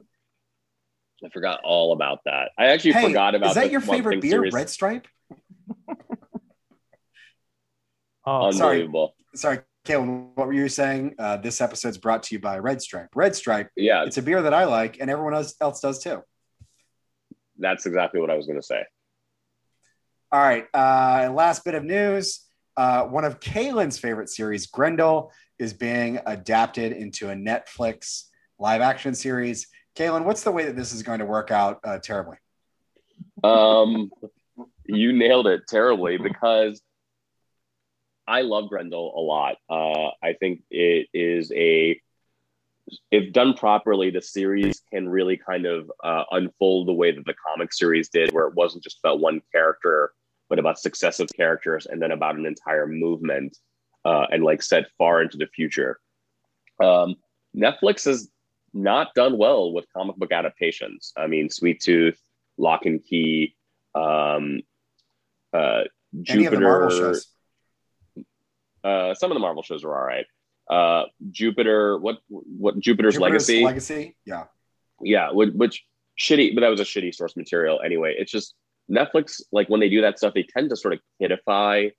I 1.25 1.29
forgot 1.29 1.61
all 1.63 1.93
about 1.93 2.21
that. 2.25 2.51
I 2.59 2.67
actually 2.67 2.93
hey, 2.93 3.07
forgot 3.07 3.35
about. 3.35 3.51
Is 3.51 3.55
that 3.55 3.71
your 3.71 3.81
favorite 3.81 4.21
beer, 4.21 4.33
series. 4.33 4.53
Red 4.53 4.69
Stripe? 4.69 5.07
oh, 8.27 8.49
Unbelievable. 8.49 9.15
Sorry, 9.35 9.59
sorry, 9.59 9.61
Kaylin. 9.85 10.31
What 10.35 10.49
were 10.49 10.53
you 10.53 10.69
saying? 10.69 11.15
Uh, 11.19 11.37
this 11.37 11.61
episode's 11.61 11.99
brought 11.99 12.25
to 12.25 12.35
you 12.35 12.41
by 12.41 12.59
Red 12.59 12.83
Stripe. 12.83 13.11
Red 13.15 13.37
Stripe. 13.37 13.71
Yeah, 13.77 14.05
it's 14.05 14.19
a 14.19 14.23
beer 14.23 14.43
that 14.43 14.55
I 14.55 14.65
like, 14.65 14.99
and 15.01 15.09
everyone 15.09 15.35
else, 15.35 15.55
else 15.61 15.81
does 15.81 16.03
too. 16.03 16.23
That's 17.59 17.87
exactly 17.87 18.21
what 18.21 18.31
I 18.31 18.35
was 18.35 18.47
going 18.47 18.59
to 18.59 18.67
say. 18.67 18.83
All 20.33 20.41
right. 20.41 20.65
Uh, 20.73 21.31
last 21.31 21.63
bit 21.63 21.75
of 21.75 21.85
news. 21.85 22.47
Uh, 22.75 23.03
one 23.05 23.27
of 23.27 23.39
Kaylin's 23.39 23.99
favorite 23.99 24.31
series, 24.31 24.67
Grendel, 24.67 25.31
is 25.59 25.75
being 25.75 26.21
adapted 26.25 26.93
into 26.93 27.29
a 27.29 27.35
Netflix 27.35 28.29
live 28.59 28.81
action 28.81 29.15
series. 29.15 29.67
Kalen, 29.95 30.25
what's 30.25 30.43
the 30.43 30.51
way 30.51 30.65
that 30.65 30.75
this 30.75 30.95
is 30.95 31.03
going 31.03 31.19
to 31.19 31.27
work 31.27 31.51
out 31.51 31.81
uh, 31.85 31.99
terribly? 31.99 32.39
Um, 33.45 34.11
you 34.87 35.13
nailed 35.13 35.49
it 35.49 35.65
terribly 35.69 36.17
because 36.17 36.81
I 38.27 38.41
love 38.41 38.71
Grendel 38.71 39.13
a 39.15 39.21
lot. 39.21 39.57
Uh, 39.69 40.13
I 40.23 40.33
think 40.41 40.63
it 40.71 41.09
is 41.13 41.53
a, 41.55 42.01
if 43.11 43.35
done 43.35 43.53
properly, 43.53 44.09
the 44.09 44.23
series 44.23 44.81
can 44.91 45.11
really 45.11 45.37
kind 45.37 45.67
of 45.67 45.93
uh, 46.03 46.25
unfold 46.31 46.89
the 46.89 46.95
way 46.95 47.13
that 47.13 47.27
the 47.27 47.35
comic 47.47 47.75
series 47.75 48.09
did, 48.09 48.33
where 48.33 48.47
it 48.47 48.55
wasn't 48.55 48.83
just 48.83 48.99
about 49.05 49.21
one 49.21 49.43
character 49.53 50.13
but 50.53 50.59
about 50.59 50.79
successive 50.79 51.29
characters 51.35 51.87
and 51.87 52.03
then 52.03 52.11
about 52.11 52.37
an 52.37 52.45
entire 52.45 52.87
movement 52.87 53.57
uh, 54.05 54.27
and 54.31 54.45
like 54.45 54.63
set 54.63 54.85
far 54.99 55.23
into 55.23 55.39
the 55.39 55.47
future. 55.47 55.99
Um, 56.79 57.15
Netflix 57.57 58.05
has 58.05 58.29
not 58.75 59.15
done 59.15 59.39
well 59.39 59.73
with 59.73 59.87
comic 59.97 60.17
book 60.17 60.31
adaptations. 60.31 61.15
I 61.17 61.27
mean, 61.27 61.49
Sweet 61.49 61.81
Tooth, 61.81 62.21
Lock 62.59 62.85
and 62.85 63.03
Key, 63.03 63.57
um, 63.95 64.61
uh, 65.55 65.85
Jupiter. 66.21 67.15
Uh, 68.85 69.15
some 69.15 69.31
of 69.31 69.35
the 69.35 69.41
Marvel 69.41 69.63
shows 69.63 69.85
are 69.85 69.99
all 69.99 70.07
right. 70.07 70.27
Uh, 70.69 71.07
Jupiter, 71.31 71.97
what 71.97 72.19
what 72.29 72.79
Jupiter's, 72.79 73.15
Jupiter's 73.15 73.19
Legacy? 73.19 73.65
Legacy, 73.65 74.17
yeah, 74.27 74.45
yeah. 75.01 75.31
Which, 75.31 75.55
which 75.55 75.87
shitty, 76.21 76.55
but 76.55 76.61
that 76.61 76.69
was 76.69 76.81
a 76.81 76.85
shitty 76.85 77.15
source 77.15 77.39
material 77.39 77.81
anyway. 77.83 78.17
It's 78.19 78.31
just 78.31 78.55
Netflix, 78.93 79.41
like 79.53 79.69
when 79.69 79.81
they 79.81 79.89
do 79.89 80.03
that 80.03 80.19
stuff, 80.19 80.35
they 80.35 80.43
tend 80.43 80.71
to 80.71 80.77
sort 80.77 80.95
of 80.95 81.01
kidify 81.21 81.91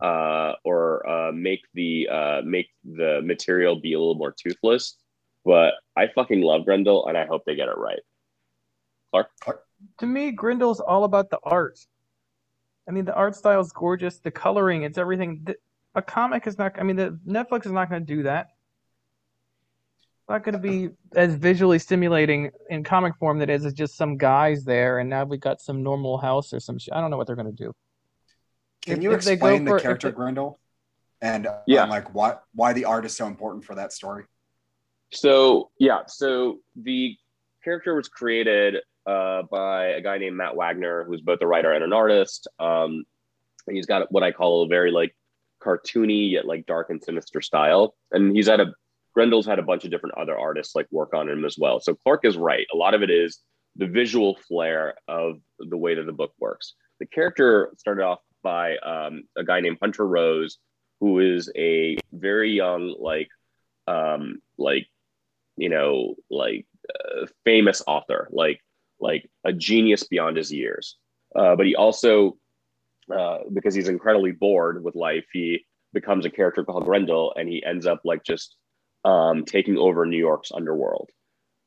uh, 0.00 0.52
or 0.64 1.08
uh, 1.08 1.32
make 1.32 1.60
the 1.74 2.08
uh, 2.08 2.42
make 2.44 2.68
the 2.84 3.20
material 3.22 3.80
be 3.80 3.94
a 3.94 3.98
little 3.98 4.14
more 4.14 4.34
toothless. 4.36 4.96
But 5.44 5.74
I 5.96 6.08
fucking 6.14 6.40
love 6.40 6.64
Grendel, 6.64 7.08
and 7.08 7.18
I 7.18 7.26
hope 7.26 7.42
they 7.44 7.56
get 7.56 7.68
it 7.68 7.76
right. 7.76 7.98
Clark. 9.10 9.30
to 9.98 10.06
me, 10.06 10.32
Grendel's 10.32 10.80
all 10.80 11.04
about 11.04 11.30
the 11.30 11.38
art. 11.42 11.78
I 12.88 12.92
mean, 12.92 13.04
the 13.04 13.14
art 13.14 13.36
style 13.36 13.60
is 13.60 13.72
gorgeous. 13.72 14.18
The 14.18 14.30
coloring, 14.30 14.82
it's 14.82 14.98
everything. 14.98 15.46
A 15.94 16.02
comic 16.02 16.46
is 16.46 16.58
not. 16.58 16.78
I 16.78 16.82
mean, 16.82 16.96
the 16.96 17.18
Netflix 17.26 17.66
is 17.66 17.72
not 17.72 17.90
going 17.90 18.04
to 18.04 18.14
do 18.14 18.22
that. 18.22 18.48
It's 20.32 20.46
not 20.46 20.50
going 20.50 20.62
to 20.62 20.66
be 20.66 20.88
as 21.14 21.34
visually 21.34 21.78
stimulating 21.78 22.50
in 22.70 22.84
comic 22.84 23.14
form 23.16 23.38
that 23.40 23.50
is 23.50 23.66
as 23.66 23.74
just 23.74 23.98
some 23.98 24.16
guys 24.16 24.64
there, 24.64 24.98
and 24.98 25.10
now 25.10 25.24
we 25.24 25.36
got 25.36 25.60
some 25.60 25.82
normal 25.82 26.16
house 26.16 26.54
or 26.54 26.60
some. 26.60 26.78
I 26.90 27.02
don't 27.02 27.10
know 27.10 27.18
what 27.18 27.26
they're 27.26 27.36
going 27.36 27.54
to 27.54 27.64
do. 27.64 27.74
Can 28.80 28.96
if, 28.96 29.02
you 29.02 29.12
if 29.12 29.28
explain 29.28 29.66
the 29.66 29.78
character 29.78 30.08
they, 30.08 30.14
Grendel 30.14 30.58
and 31.20 31.48
yeah. 31.66 31.82
Um, 31.82 31.90
like 31.90 32.14
what 32.14 32.44
why 32.54 32.72
the 32.72 32.86
art 32.86 33.04
is 33.04 33.14
so 33.14 33.26
important 33.26 33.66
for 33.66 33.74
that 33.74 33.92
story? 33.92 34.24
So 35.12 35.70
yeah, 35.78 36.06
so 36.06 36.60
the 36.76 37.14
character 37.62 37.94
was 37.94 38.08
created 38.08 38.76
uh, 39.04 39.42
by 39.50 39.88
a 39.88 40.00
guy 40.00 40.16
named 40.16 40.38
Matt 40.38 40.56
Wagner, 40.56 41.04
who's 41.04 41.20
both 41.20 41.42
a 41.42 41.46
writer 41.46 41.72
and 41.72 41.84
an 41.84 41.92
artist. 41.92 42.48
Um, 42.58 43.04
he's 43.70 43.84
got 43.84 44.10
what 44.10 44.22
I 44.22 44.32
call 44.32 44.62
a 44.62 44.66
very 44.66 44.92
like 44.92 45.14
cartoony 45.62 46.30
yet 46.30 46.46
like 46.46 46.64
dark 46.64 46.88
and 46.88 47.04
sinister 47.04 47.42
style, 47.42 47.94
and 48.12 48.34
he's 48.34 48.48
at 48.48 48.60
a 48.60 48.72
Grendel's 49.14 49.46
had 49.46 49.58
a 49.58 49.62
bunch 49.62 49.84
of 49.84 49.90
different 49.90 50.16
other 50.16 50.38
artists 50.38 50.74
like 50.74 50.86
work 50.90 51.14
on 51.14 51.28
him 51.28 51.44
as 51.44 51.56
well. 51.58 51.80
So 51.80 51.94
Clark 51.94 52.24
is 52.24 52.36
right. 52.36 52.66
A 52.72 52.76
lot 52.76 52.94
of 52.94 53.02
it 53.02 53.10
is 53.10 53.40
the 53.76 53.86
visual 53.86 54.38
flair 54.48 54.94
of 55.08 55.40
the 55.58 55.76
way 55.76 55.94
that 55.94 56.06
the 56.06 56.12
book 56.12 56.32
works. 56.38 56.74
The 57.00 57.06
character 57.06 57.72
started 57.78 58.04
off 58.04 58.20
by 58.42 58.76
um, 58.78 59.24
a 59.36 59.44
guy 59.44 59.60
named 59.60 59.78
Hunter 59.80 60.06
Rose, 60.06 60.58
who 61.00 61.18
is 61.18 61.50
a 61.56 61.96
very 62.12 62.52
young, 62.52 62.94
like, 62.98 63.28
um, 63.86 64.40
like, 64.58 64.86
you 65.56 65.68
know, 65.68 66.14
like 66.30 66.66
uh, 66.88 67.26
famous 67.44 67.82
author, 67.86 68.28
like, 68.30 68.60
like 69.00 69.28
a 69.44 69.52
genius 69.52 70.04
beyond 70.04 70.36
his 70.36 70.52
years. 70.52 70.96
Uh, 71.34 71.56
but 71.56 71.66
he 71.66 71.74
also, 71.74 72.36
uh, 73.14 73.38
because 73.52 73.74
he's 73.74 73.88
incredibly 73.88 74.32
bored 74.32 74.84
with 74.84 74.94
life, 74.94 75.24
he 75.32 75.64
becomes 75.92 76.24
a 76.24 76.30
character 76.30 76.64
called 76.64 76.84
Grendel, 76.84 77.34
and 77.36 77.48
he 77.48 77.64
ends 77.64 77.86
up 77.86 78.00
like 78.04 78.22
just 78.22 78.56
um, 79.04 79.44
taking 79.44 79.76
over 79.76 80.06
New 80.06 80.18
York's 80.18 80.52
underworld. 80.52 81.10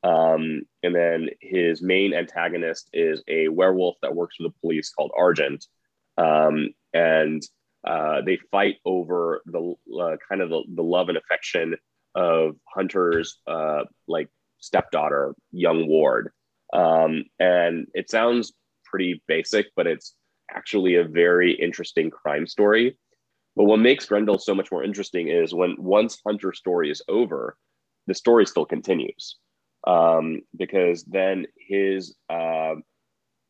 Um, 0.04 0.62
and 0.84 0.94
then 0.94 1.30
his 1.42 1.82
main 1.82 2.14
antagonist 2.14 2.90
is 2.94 3.24
a 3.28 3.48
werewolf 3.48 3.96
that 4.02 4.16
works 4.16 4.36
for 4.36 4.44
the 4.44 4.54
police 4.62 4.92
called 4.92 5.12
Argent. 5.18 5.66
Um, 6.18 6.70
and 6.94 7.42
uh, 7.86 8.22
they 8.22 8.38
fight 8.52 8.78
over 8.86 9.42
the 9.46 9.76
uh, 10.00 10.18
kind 10.28 10.42
of 10.42 10.50
the, 10.50 10.64
the, 10.76 10.84
love 10.84 11.10
and 11.10 11.18
affection 11.18 11.76
of 12.14 12.56
Hunter's 12.74 13.40
uh, 13.48 13.84
like 14.08 14.30
stepdaughter, 14.60 15.36
young 15.52 15.88
Ward. 15.88 16.32
Um, 16.74 17.26
and 17.40 17.88
it 17.94 18.10
sounds 18.10 18.54
pretty 18.86 19.24
basic, 19.28 19.68
but 19.76 19.88
it's 19.88 20.16
actually 20.50 20.96
a 20.96 21.04
very 21.04 21.54
interesting 21.54 22.10
crime 22.10 22.48
story. 22.48 22.98
But 23.56 23.66
what 23.66 23.80
makes 23.80 24.06
Grendel 24.06 24.38
so 24.38 24.54
much 24.54 24.72
more 24.72 24.84
interesting 24.84 25.30
is 25.30 25.54
when 25.54 25.76
once 25.78 26.20
Hunter's 26.26 26.60
story 26.60 26.92
is 26.92 27.02
over, 27.08 27.58
the 28.08 28.14
story 28.14 28.46
still 28.46 28.66
continues. 28.66 29.38
Um, 29.88 30.42
because 30.58 31.04
then 31.04 31.46
his 31.58 32.16
uh, 32.30 32.76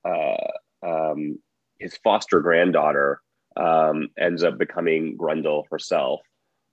uh, 0.06 0.48
um, 0.86 1.40
his 1.80 1.98
foster 2.04 2.42
granddaughter 2.42 3.22
um, 3.58 4.10
ends 4.18 4.44
up 4.44 4.58
becoming 4.58 5.16
Grendel 5.16 5.66
herself, 5.72 6.22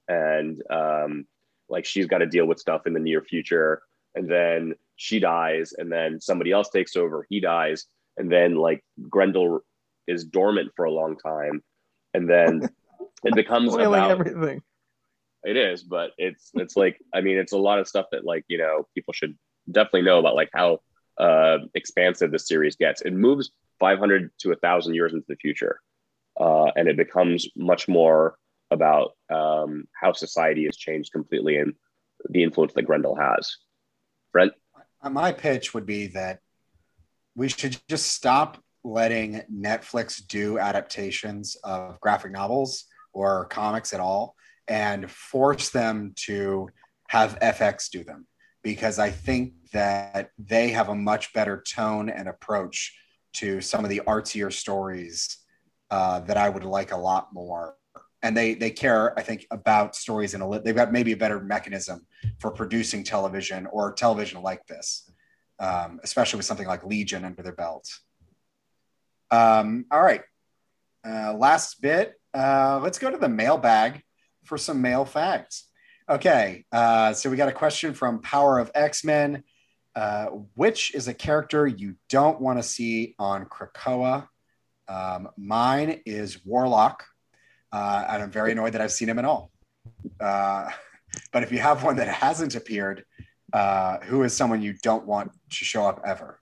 and 0.08 0.60
um, 0.68 1.26
like 1.68 1.84
she's 1.84 2.06
got 2.06 2.18
to 2.18 2.26
deal 2.26 2.46
with 2.46 2.58
stuff 2.58 2.86
in 2.86 2.92
the 2.92 3.00
near 3.00 3.22
future, 3.22 3.82
and 4.16 4.28
then 4.28 4.74
she 4.96 5.20
dies, 5.20 5.72
and 5.78 5.90
then 5.90 6.20
somebody 6.20 6.50
else 6.50 6.68
takes 6.68 6.96
over. 6.96 7.24
He 7.30 7.40
dies, 7.40 7.86
and 8.16 8.30
then 8.30 8.56
like 8.56 8.84
Grendel 9.08 9.60
is 10.08 10.24
dormant 10.24 10.72
for 10.74 10.86
a 10.86 10.92
long 10.92 11.16
time, 11.16 11.62
and 12.14 12.28
then 12.28 12.68
it 13.24 13.34
becomes 13.34 13.74
about 13.74 14.10
everything. 14.10 14.62
It 15.44 15.56
is, 15.56 15.82
but 15.82 16.12
it's 16.18 16.50
it's 16.54 16.76
like 16.76 16.98
I 17.14 17.20
mean, 17.20 17.36
it's 17.36 17.52
a 17.52 17.58
lot 17.58 17.78
of 17.78 17.88
stuff 17.88 18.06
that 18.12 18.24
like 18.24 18.44
you 18.48 18.58
know 18.58 18.86
people 18.94 19.12
should 19.12 19.36
definitely 19.70 20.02
know 20.02 20.18
about 20.18 20.34
like 20.34 20.50
how 20.54 20.78
uh, 21.18 21.58
expansive 21.74 22.30
the 22.30 22.38
series 22.38 22.76
gets. 22.76 23.02
It 23.02 23.12
moves 23.12 23.50
500 23.80 24.30
to 24.40 24.52
a 24.52 24.56
thousand 24.56 24.94
years 24.94 25.12
into 25.12 25.26
the 25.28 25.36
future 25.36 25.80
uh, 26.40 26.70
and 26.76 26.88
it 26.88 26.96
becomes 26.96 27.48
much 27.56 27.88
more 27.88 28.36
about 28.70 29.12
um, 29.30 29.84
how 29.92 30.12
society 30.12 30.64
has 30.64 30.76
changed 30.76 31.12
completely 31.12 31.58
and 31.58 31.74
the 32.30 32.42
influence 32.42 32.72
that 32.74 32.82
Grendel 32.82 33.16
has. 33.16 33.56
Brent? 34.32 34.52
Uh, 35.02 35.10
my 35.10 35.32
pitch 35.32 35.74
would 35.74 35.86
be 35.86 36.08
that 36.08 36.38
we 37.34 37.48
should 37.48 37.78
just 37.88 38.06
stop 38.06 38.62
letting 38.84 39.42
Netflix 39.52 40.26
do 40.26 40.58
adaptations 40.58 41.56
of 41.62 42.00
graphic 42.00 42.32
novels 42.32 42.84
or 43.12 43.46
comics 43.46 43.92
at 43.92 44.00
all 44.00 44.34
and 44.68 45.10
force 45.10 45.70
them 45.70 46.12
to 46.16 46.68
have 47.08 47.38
FX 47.40 47.90
do 47.90 48.04
them 48.04 48.26
because 48.62 48.98
I 48.98 49.10
think 49.10 49.54
that 49.72 50.30
they 50.38 50.70
have 50.70 50.88
a 50.88 50.94
much 50.94 51.32
better 51.32 51.62
tone 51.66 52.08
and 52.08 52.28
approach 52.28 52.96
to 53.34 53.60
some 53.60 53.84
of 53.84 53.90
the 53.90 54.02
artsier 54.06 54.52
stories 54.52 55.38
uh, 55.90 56.20
that 56.20 56.36
I 56.36 56.48
would 56.48 56.64
like 56.64 56.92
a 56.92 56.96
lot 56.96 57.32
more. 57.32 57.76
And 58.22 58.36
they 58.36 58.54
they 58.54 58.70
care, 58.70 59.18
I 59.18 59.22
think, 59.22 59.46
about 59.50 59.96
stories 59.96 60.34
and 60.34 60.64
they've 60.64 60.76
got 60.76 60.92
maybe 60.92 61.12
a 61.12 61.16
better 61.16 61.40
mechanism 61.40 62.06
for 62.38 62.52
producing 62.52 63.02
television 63.02 63.66
or 63.66 63.92
television 63.92 64.42
like 64.42 64.64
this, 64.66 65.10
um, 65.58 65.98
especially 66.04 66.36
with 66.36 66.46
something 66.46 66.68
like 66.68 66.84
Legion 66.84 67.24
under 67.24 67.42
their 67.42 67.52
belt. 67.52 67.88
Um, 69.32 69.86
all 69.90 70.00
right, 70.00 70.22
uh, 71.04 71.34
last 71.34 71.80
bit. 71.82 72.14
Uh, 72.34 72.80
let's 72.82 72.98
go 72.98 73.10
to 73.10 73.18
the 73.18 73.28
mailbag 73.28 74.02
for 74.44 74.58
some 74.58 74.80
mail 74.80 75.04
facts. 75.04 75.68
Okay, 76.08 76.64
uh, 76.72 77.12
so 77.12 77.30
we 77.30 77.36
got 77.36 77.48
a 77.48 77.52
question 77.52 77.94
from 77.94 78.20
Power 78.20 78.58
of 78.58 78.70
X 78.74 79.04
Men. 79.04 79.44
Uh, 79.94 80.26
which 80.54 80.94
is 80.94 81.06
a 81.06 81.12
character 81.12 81.66
you 81.66 81.94
don't 82.08 82.40
want 82.40 82.58
to 82.58 82.62
see 82.62 83.14
on 83.18 83.44
Krakoa? 83.44 84.26
Um, 84.88 85.28
mine 85.36 86.00
is 86.06 86.44
Warlock, 86.46 87.04
uh, 87.72 88.06
and 88.08 88.22
I'm 88.22 88.30
very 88.30 88.52
annoyed 88.52 88.72
that 88.72 88.80
I've 88.80 88.92
seen 88.92 89.10
him 89.10 89.18
at 89.18 89.26
all. 89.26 89.50
Uh, 90.18 90.70
but 91.32 91.42
if 91.42 91.52
you 91.52 91.58
have 91.58 91.84
one 91.84 91.96
that 91.96 92.08
hasn't 92.08 92.54
appeared, 92.54 93.04
uh, 93.52 93.98
who 93.98 94.22
is 94.22 94.34
someone 94.34 94.62
you 94.62 94.74
don't 94.82 95.06
want 95.06 95.30
to 95.50 95.64
show 95.64 95.84
up 95.84 96.00
ever? 96.06 96.40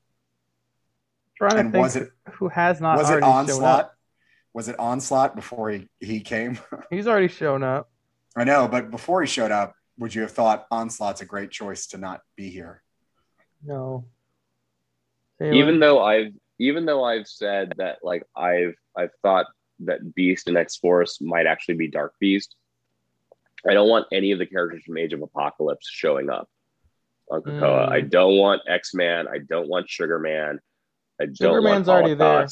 Trying 1.37 1.59
and 1.59 1.75
was 1.75 1.97
it 1.97 2.11
who 2.35 2.49
has 2.49 2.81
not? 2.81 2.99
Was 2.99 3.11
it 3.11 3.23
onslaught? 3.23 3.91
Was 4.53 4.69
it 4.69 4.79
onslaught 4.79 5.37
before 5.37 5.71
he, 5.71 5.89
he 6.01 6.21
came? 6.21 6.59
He's 6.91 7.07
already 7.07 7.29
shown 7.29 7.63
up. 7.63 7.91
I 8.37 8.45
know, 8.45 8.69
but 8.69 8.91
before 8.91 9.21
he 9.21 9.27
showed 9.27 9.51
up, 9.51 9.75
would 9.99 10.15
you 10.15 10.23
have 10.23 10.33
thought 10.33 10.67
onslaught's 10.71 11.21
a 11.21 11.27
great 11.27 11.51
choice 11.51 11.89
to 11.89 11.99
not 11.99 12.21
be 12.37 12.51
here? 12.51 12.83
No. 13.65 14.07
Even 15.41 15.81
though 15.81 16.03
I've 16.03 16.33
even 16.59 16.85
though 16.85 17.03
I've 17.03 17.27
said 17.27 17.73
that 17.79 17.99
like 18.03 18.25
I've 18.37 18.75
I've 18.97 19.13
thought 19.23 19.47
that 19.81 20.15
Beast 20.15 20.49
and 20.49 20.57
X 20.57 20.77
Force 20.77 21.21
might 21.21 21.47
actually 21.47 21.77
be 21.77 21.89
Dark 21.89 22.15
Beast, 22.21 22.55
I 23.67 23.73
don't 23.73 23.89
want 23.89 24.07
any 24.13 24.33
of 24.33 24.39
the 24.39 24.47
characters 24.47 24.85
from 24.85 24.99
Age 24.99 25.13
of 25.13 25.23
Apocalypse 25.23 25.89
showing 25.91 26.29
up 26.29 26.49
on 27.31 27.43
Krakoa. 27.43 27.89
Mm. 27.89 27.93
I 27.93 28.01
don't 28.03 28.37
want 28.37 28.63
X 28.69 28.95
Man. 28.95 29.27
I 29.29 29.39
don't 29.39 29.69
want 29.69 29.89
Sugar 29.89 30.19
Man. 30.19 30.61
I 31.21 31.27
don't 31.27 31.37
Sugar 31.37 31.53
want 31.63 31.65
Man's 31.65 31.89
already 31.89 32.15
there. 32.15 32.47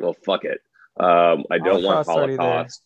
Well, 0.00 0.16
fuck 0.24 0.44
it. 0.44 0.60
Um, 0.98 1.44
I 1.50 1.58
don't 1.58 1.82
want 1.82 2.06
Holocaust. 2.06 2.82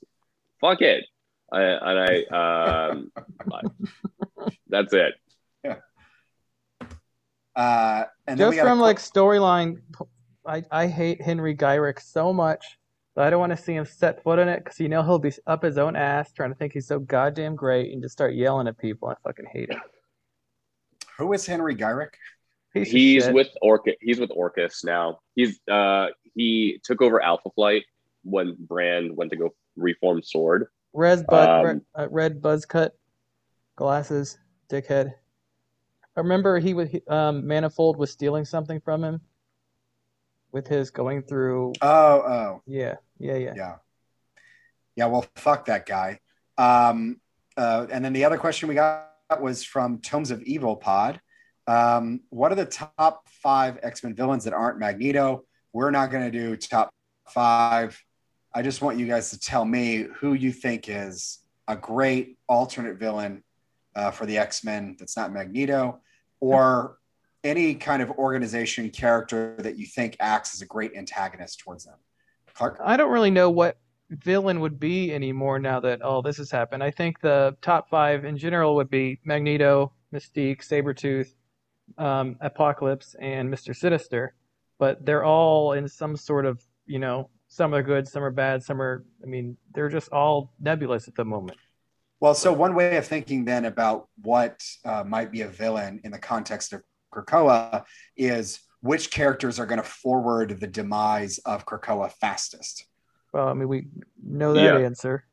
Fuck 0.60 0.82
it. 0.82 1.04
I, 1.52 1.62
and 1.62 2.28
I 2.32 2.88
um, 2.88 3.12
that's 4.68 4.92
it. 4.92 5.14
Uh, 7.54 8.04
and 8.26 8.38
just 8.38 8.58
from 8.58 8.80
like 8.80 8.98
storyline, 8.98 9.82
I, 10.46 10.62
I 10.70 10.86
hate 10.86 11.20
Henry 11.20 11.54
Gyrich 11.54 12.00
so 12.00 12.32
much 12.32 12.78
that 13.14 13.26
I 13.26 13.30
don't 13.30 13.40
want 13.40 13.50
to 13.50 13.62
see 13.62 13.74
him 13.74 13.84
set 13.84 14.22
foot 14.22 14.38
in 14.38 14.48
it 14.48 14.64
because 14.64 14.80
you 14.80 14.88
know 14.88 15.02
he'll 15.02 15.18
be 15.18 15.32
up 15.46 15.62
his 15.62 15.76
own 15.76 15.96
ass 15.96 16.32
trying 16.32 16.50
to 16.50 16.56
think 16.56 16.72
he's 16.72 16.86
so 16.86 16.98
goddamn 16.98 17.54
great 17.56 17.92
and 17.92 18.02
just 18.02 18.12
start 18.12 18.34
yelling 18.34 18.68
at 18.68 18.78
people. 18.78 19.08
I 19.08 19.14
fucking 19.22 19.46
hate 19.52 19.68
it. 19.68 19.76
Who 21.18 21.32
is 21.34 21.44
Henry 21.44 21.76
Gyrich? 21.76 22.14
He's, 22.72 22.90
he's 22.90 23.28
with 23.28 23.48
Orchis. 23.62 23.96
He's 24.00 24.18
with 24.18 24.30
Orchis 24.30 24.82
now. 24.82 25.18
He's 25.34 25.60
uh 25.70 26.06
he 26.34 26.80
took 26.82 27.02
over 27.02 27.20
Alpha 27.20 27.50
Flight 27.54 27.82
when 28.24 28.56
Brand 28.58 29.16
went 29.16 29.30
to 29.30 29.36
go 29.36 29.54
reform 29.76 30.22
Sword. 30.22 30.66
Red 30.92 31.26
bud, 31.26 31.48
um, 31.48 31.64
red, 31.64 31.80
uh, 31.94 32.08
red 32.10 32.42
buzz 32.42 32.66
cut, 32.66 32.94
glasses, 33.76 34.38
dickhead. 34.70 35.12
I 36.16 36.20
remember 36.20 36.58
he 36.58 36.74
was 36.74 36.88
um, 37.08 37.46
Manifold 37.46 37.96
was 37.96 38.10
stealing 38.10 38.44
something 38.44 38.80
from 38.80 39.02
him 39.02 39.20
with 40.52 40.68
his 40.68 40.90
going 40.90 41.22
through. 41.22 41.72
Oh, 41.80 41.88
oh, 41.88 42.62
yeah, 42.66 42.96
yeah, 43.18 43.36
yeah, 43.36 43.52
yeah, 43.56 43.74
yeah. 44.96 45.06
Well, 45.06 45.24
fuck 45.36 45.64
that 45.66 45.86
guy. 45.86 46.20
Um, 46.58 47.20
uh, 47.56 47.86
and 47.90 48.04
then 48.04 48.12
the 48.12 48.24
other 48.24 48.36
question 48.36 48.68
we 48.68 48.74
got 48.74 49.08
was 49.40 49.64
from 49.64 49.98
Tomes 50.00 50.30
of 50.30 50.42
Evil 50.42 50.76
Pod. 50.76 51.20
Um, 51.66 52.20
what 52.30 52.52
are 52.52 52.56
the 52.56 52.66
top 52.66 53.26
five 53.42 53.78
X 53.82 54.04
Men 54.04 54.14
villains 54.14 54.44
that 54.44 54.52
aren't 54.52 54.78
Magneto? 54.78 55.44
We're 55.72 55.90
not 55.90 56.10
going 56.10 56.30
to 56.30 56.38
do 56.38 56.56
top 56.56 56.90
five. 57.30 57.98
I 58.54 58.62
just 58.62 58.82
want 58.82 58.98
you 58.98 59.06
guys 59.06 59.30
to 59.30 59.38
tell 59.38 59.64
me 59.64 60.06
who 60.16 60.34
you 60.34 60.52
think 60.52 60.88
is 60.88 61.38
a 61.68 61.76
great 61.76 62.38
alternate 62.48 62.98
villain 62.98 63.42
uh, 63.94 64.10
for 64.10 64.26
the 64.26 64.38
X 64.38 64.64
Men 64.64 64.96
that's 64.98 65.16
not 65.16 65.32
Magneto, 65.32 66.00
or 66.40 66.98
any 67.44 67.74
kind 67.74 68.02
of 68.02 68.10
organization 68.10 68.90
character 68.90 69.56
that 69.58 69.78
you 69.78 69.86
think 69.86 70.16
acts 70.20 70.54
as 70.54 70.62
a 70.62 70.66
great 70.66 70.94
antagonist 70.94 71.60
towards 71.60 71.84
them. 71.84 71.96
Clark? 72.54 72.78
I 72.84 72.96
don't 72.96 73.10
really 73.10 73.30
know 73.30 73.50
what 73.50 73.78
villain 74.10 74.60
would 74.60 74.78
be 74.78 75.12
anymore 75.12 75.58
now 75.58 75.80
that 75.80 76.02
all 76.02 76.22
this 76.22 76.36
has 76.36 76.50
happened. 76.50 76.82
I 76.82 76.90
think 76.90 77.20
the 77.20 77.56
top 77.62 77.88
five 77.88 78.24
in 78.24 78.36
general 78.36 78.76
would 78.76 78.90
be 78.90 79.18
Magneto, 79.24 79.92
Mystique, 80.14 80.66
Sabretooth, 80.66 81.32
um, 81.98 82.36
Apocalypse, 82.40 83.16
and 83.18 83.52
Mr. 83.52 83.74
Sinister. 83.74 84.34
But 84.78 85.04
they're 85.04 85.24
all 85.24 85.72
in 85.72 85.88
some 85.88 86.16
sort 86.16 86.44
of, 86.44 86.62
you 86.86 86.98
know, 86.98 87.30
some 87.52 87.74
are 87.74 87.82
good, 87.82 88.08
some 88.08 88.24
are 88.24 88.30
bad, 88.30 88.62
some 88.62 88.80
are, 88.80 89.04
I 89.22 89.26
mean, 89.26 89.58
they're 89.74 89.90
just 89.90 90.10
all 90.10 90.54
nebulous 90.58 91.06
at 91.06 91.14
the 91.14 91.24
moment. 91.24 91.58
Well, 92.18 92.34
so 92.34 92.50
one 92.50 92.74
way 92.74 92.96
of 92.96 93.06
thinking 93.06 93.44
then 93.44 93.66
about 93.66 94.08
what 94.22 94.64
uh, 94.86 95.04
might 95.04 95.30
be 95.30 95.42
a 95.42 95.48
villain 95.48 96.00
in 96.02 96.12
the 96.12 96.18
context 96.18 96.72
of 96.72 96.82
Krakoa 97.12 97.84
is 98.16 98.60
which 98.80 99.10
characters 99.10 99.60
are 99.60 99.66
going 99.66 99.82
to 99.82 99.86
forward 99.86 100.60
the 100.60 100.66
demise 100.66 101.36
of 101.40 101.66
Krakoa 101.66 102.10
fastest. 102.12 102.86
Well, 103.34 103.48
I 103.48 103.52
mean, 103.52 103.68
we 103.68 103.86
know 104.24 104.54
that 104.54 104.80
yeah. 104.80 104.86
answer. 104.86 105.26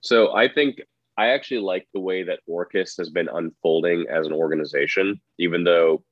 So 0.00 0.34
I 0.34 0.48
think 0.48 0.80
I 1.18 1.28
actually 1.28 1.60
like 1.60 1.86
the 1.92 2.00
way 2.00 2.22
that 2.22 2.40
Orchis 2.48 2.96
has 2.96 3.10
been 3.10 3.28
unfolding 3.28 4.06
as 4.10 4.26
an 4.26 4.32
organization, 4.32 5.20
even 5.38 5.62
though 5.62 6.02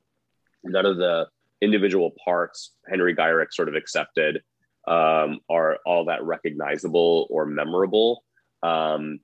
none 0.62 0.84
of 0.84 0.98
the 0.98 1.26
individual 1.62 2.12
parts 2.22 2.72
Henry 2.86 3.14
Gyrich 3.14 3.52
sort 3.52 3.70
of 3.70 3.76
accepted 3.76 4.42
um, 4.86 5.40
are 5.48 5.78
all 5.84 6.06
that 6.06 6.22
recognizable 6.24 7.26
or 7.30 7.46
memorable. 7.46 8.24
Um, 8.62 9.20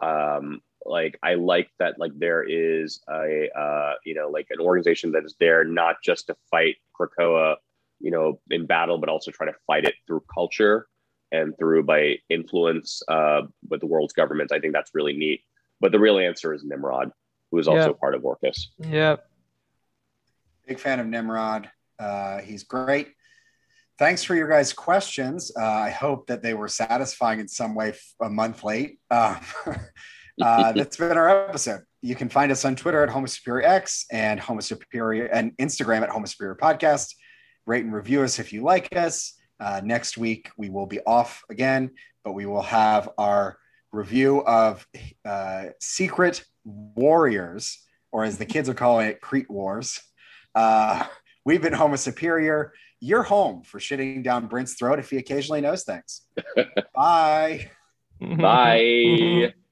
um, 0.00 0.60
like 0.86 1.18
I 1.22 1.34
like 1.34 1.70
that 1.78 1.98
like 1.98 2.12
there 2.18 2.42
is 2.42 3.00
a 3.08 3.48
uh, 3.58 3.94
you 4.04 4.14
know 4.14 4.28
like 4.28 4.48
an 4.50 4.60
organization 4.60 5.12
that 5.12 5.24
is 5.24 5.34
there 5.40 5.64
not 5.64 5.96
just 6.04 6.26
to 6.26 6.36
fight 6.50 6.76
Krakoa, 6.98 7.56
you 8.00 8.10
know, 8.10 8.40
in 8.50 8.66
battle, 8.66 8.98
but 8.98 9.08
also 9.08 9.30
try 9.30 9.46
to 9.46 9.54
fight 9.66 9.84
it 9.84 9.94
through 10.06 10.22
culture 10.32 10.86
and 11.32 11.56
through 11.58 11.84
by 11.84 12.16
influence 12.28 13.02
uh, 13.08 13.42
with 13.68 13.80
the 13.80 13.86
world's 13.86 14.12
governments. 14.12 14.52
I 14.52 14.60
think 14.60 14.72
that's 14.72 14.94
really 14.94 15.14
neat. 15.14 15.40
But 15.80 15.92
the 15.92 15.98
real 15.98 16.18
answer 16.18 16.54
is 16.54 16.64
Nimrod, 16.64 17.10
who 17.50 17.58
is 17.58 17.66
also 17.66 17.92
part 17.92 18.14
of 18.14 18.22
Orchis. 18.22 18.68
Yeah. 18.78 19.16
Big 20.66 20.78
fan 20.78 21.00
of 21.00 21.06
Nimrod. 21.06 21.70
Uh, 21.98 22.38
he's 22.38 22.62
great. 22.62 23.08
Thanks 23.96 24.24
for 24.24 24.34
your 24.34 24.48
guys' 24.48 24.72
questions. 24.72 25.52
Uh, 25.56 25.64
I 25.64 25.90
hope 25.90 26.26
that 26.26 26.42
they 26.42 26.52
were 26.52 26.66
satisfying 26.66 27.38
in 27.38 27.46
some 27.46 27.76
way 27.76 27.94
a 28.20 28.28
month 28.28 28.64
late. 28.64 28.98
Uh, 29.10 30.42
uh, 30.42 30.72
that's 30.76 30.96
been 30.96 31.16
our 31.16 31.48
episode. 31.48 31.82
You 32.02 32.16
can 32.16 32.28
find 32.28 32.50
us 32.50 32.64
on 32.64 32.74
Twitter 32.74 33.04
at 33.04 33.08
Homo 33.08 33.26
Superior 33.26 33.68
X 33.68 34.04
and 34.10 34.40
Homo 34.40 34.60
Superior 34.60 35.26
and 35.26 35.56
Instagram 35.58 36.02
at 36.02 36.08
Homo 36.08 36.26
Superior 36.26 36.56
Podcast. 36.56 37.14
Rate 37.66 37.84
and 37.84 37.94
review 37.94 38.22
us 38.22 38.40
if 38.40 38.52
you 38.52 38.64
like 38.64 38.96
us. 38.96 39.34
Uh, 39.60 39.80
next 39.84 40.18
week, 40.18 40.50
we 40.56 40.70
will 40.70 40.86
be 40.86 40.98
off 41.06 41.44
again, 41.48 41.92
but 42.24 42.32
we 42.32 42.46
will 42.46 42.62
have 42.62 43.10
our 43.16 43.58
review 43.92 44.44
of 44.44 44.84
uh, 45.24 45.66
Secret 45.80 46.44
Warriors, 46.64 47.78
or 48.10 48.24
as 48.24 48.38
the 48.38 48.46
kids 48.46 48.68
are 48.68 48.74
calling 48.74 49.06
it, 49.06 49.20
Crete 49.20 49.48
Wars. 49.48 50.00
Uh, 50.52 51.06
we've 51.44 51.62
been 51.62 51.72
Homo 51.72 51.94
Superior. 51.94 52.72
You're 53.04 53.22
home 53.22 53.60
for 53.64 53.78
shitting 53.78 54.24
down 54.24 54.46
Brent's 54.46 54.72
throat 54.72 54.98
if 54.98 55.10
he 55.10 55.18
occasionally 55.18 55.60
knows 55.60 55.84
things. 55.84 56.22
Bye. 56.94 57.70
Bye. 58.18 59.52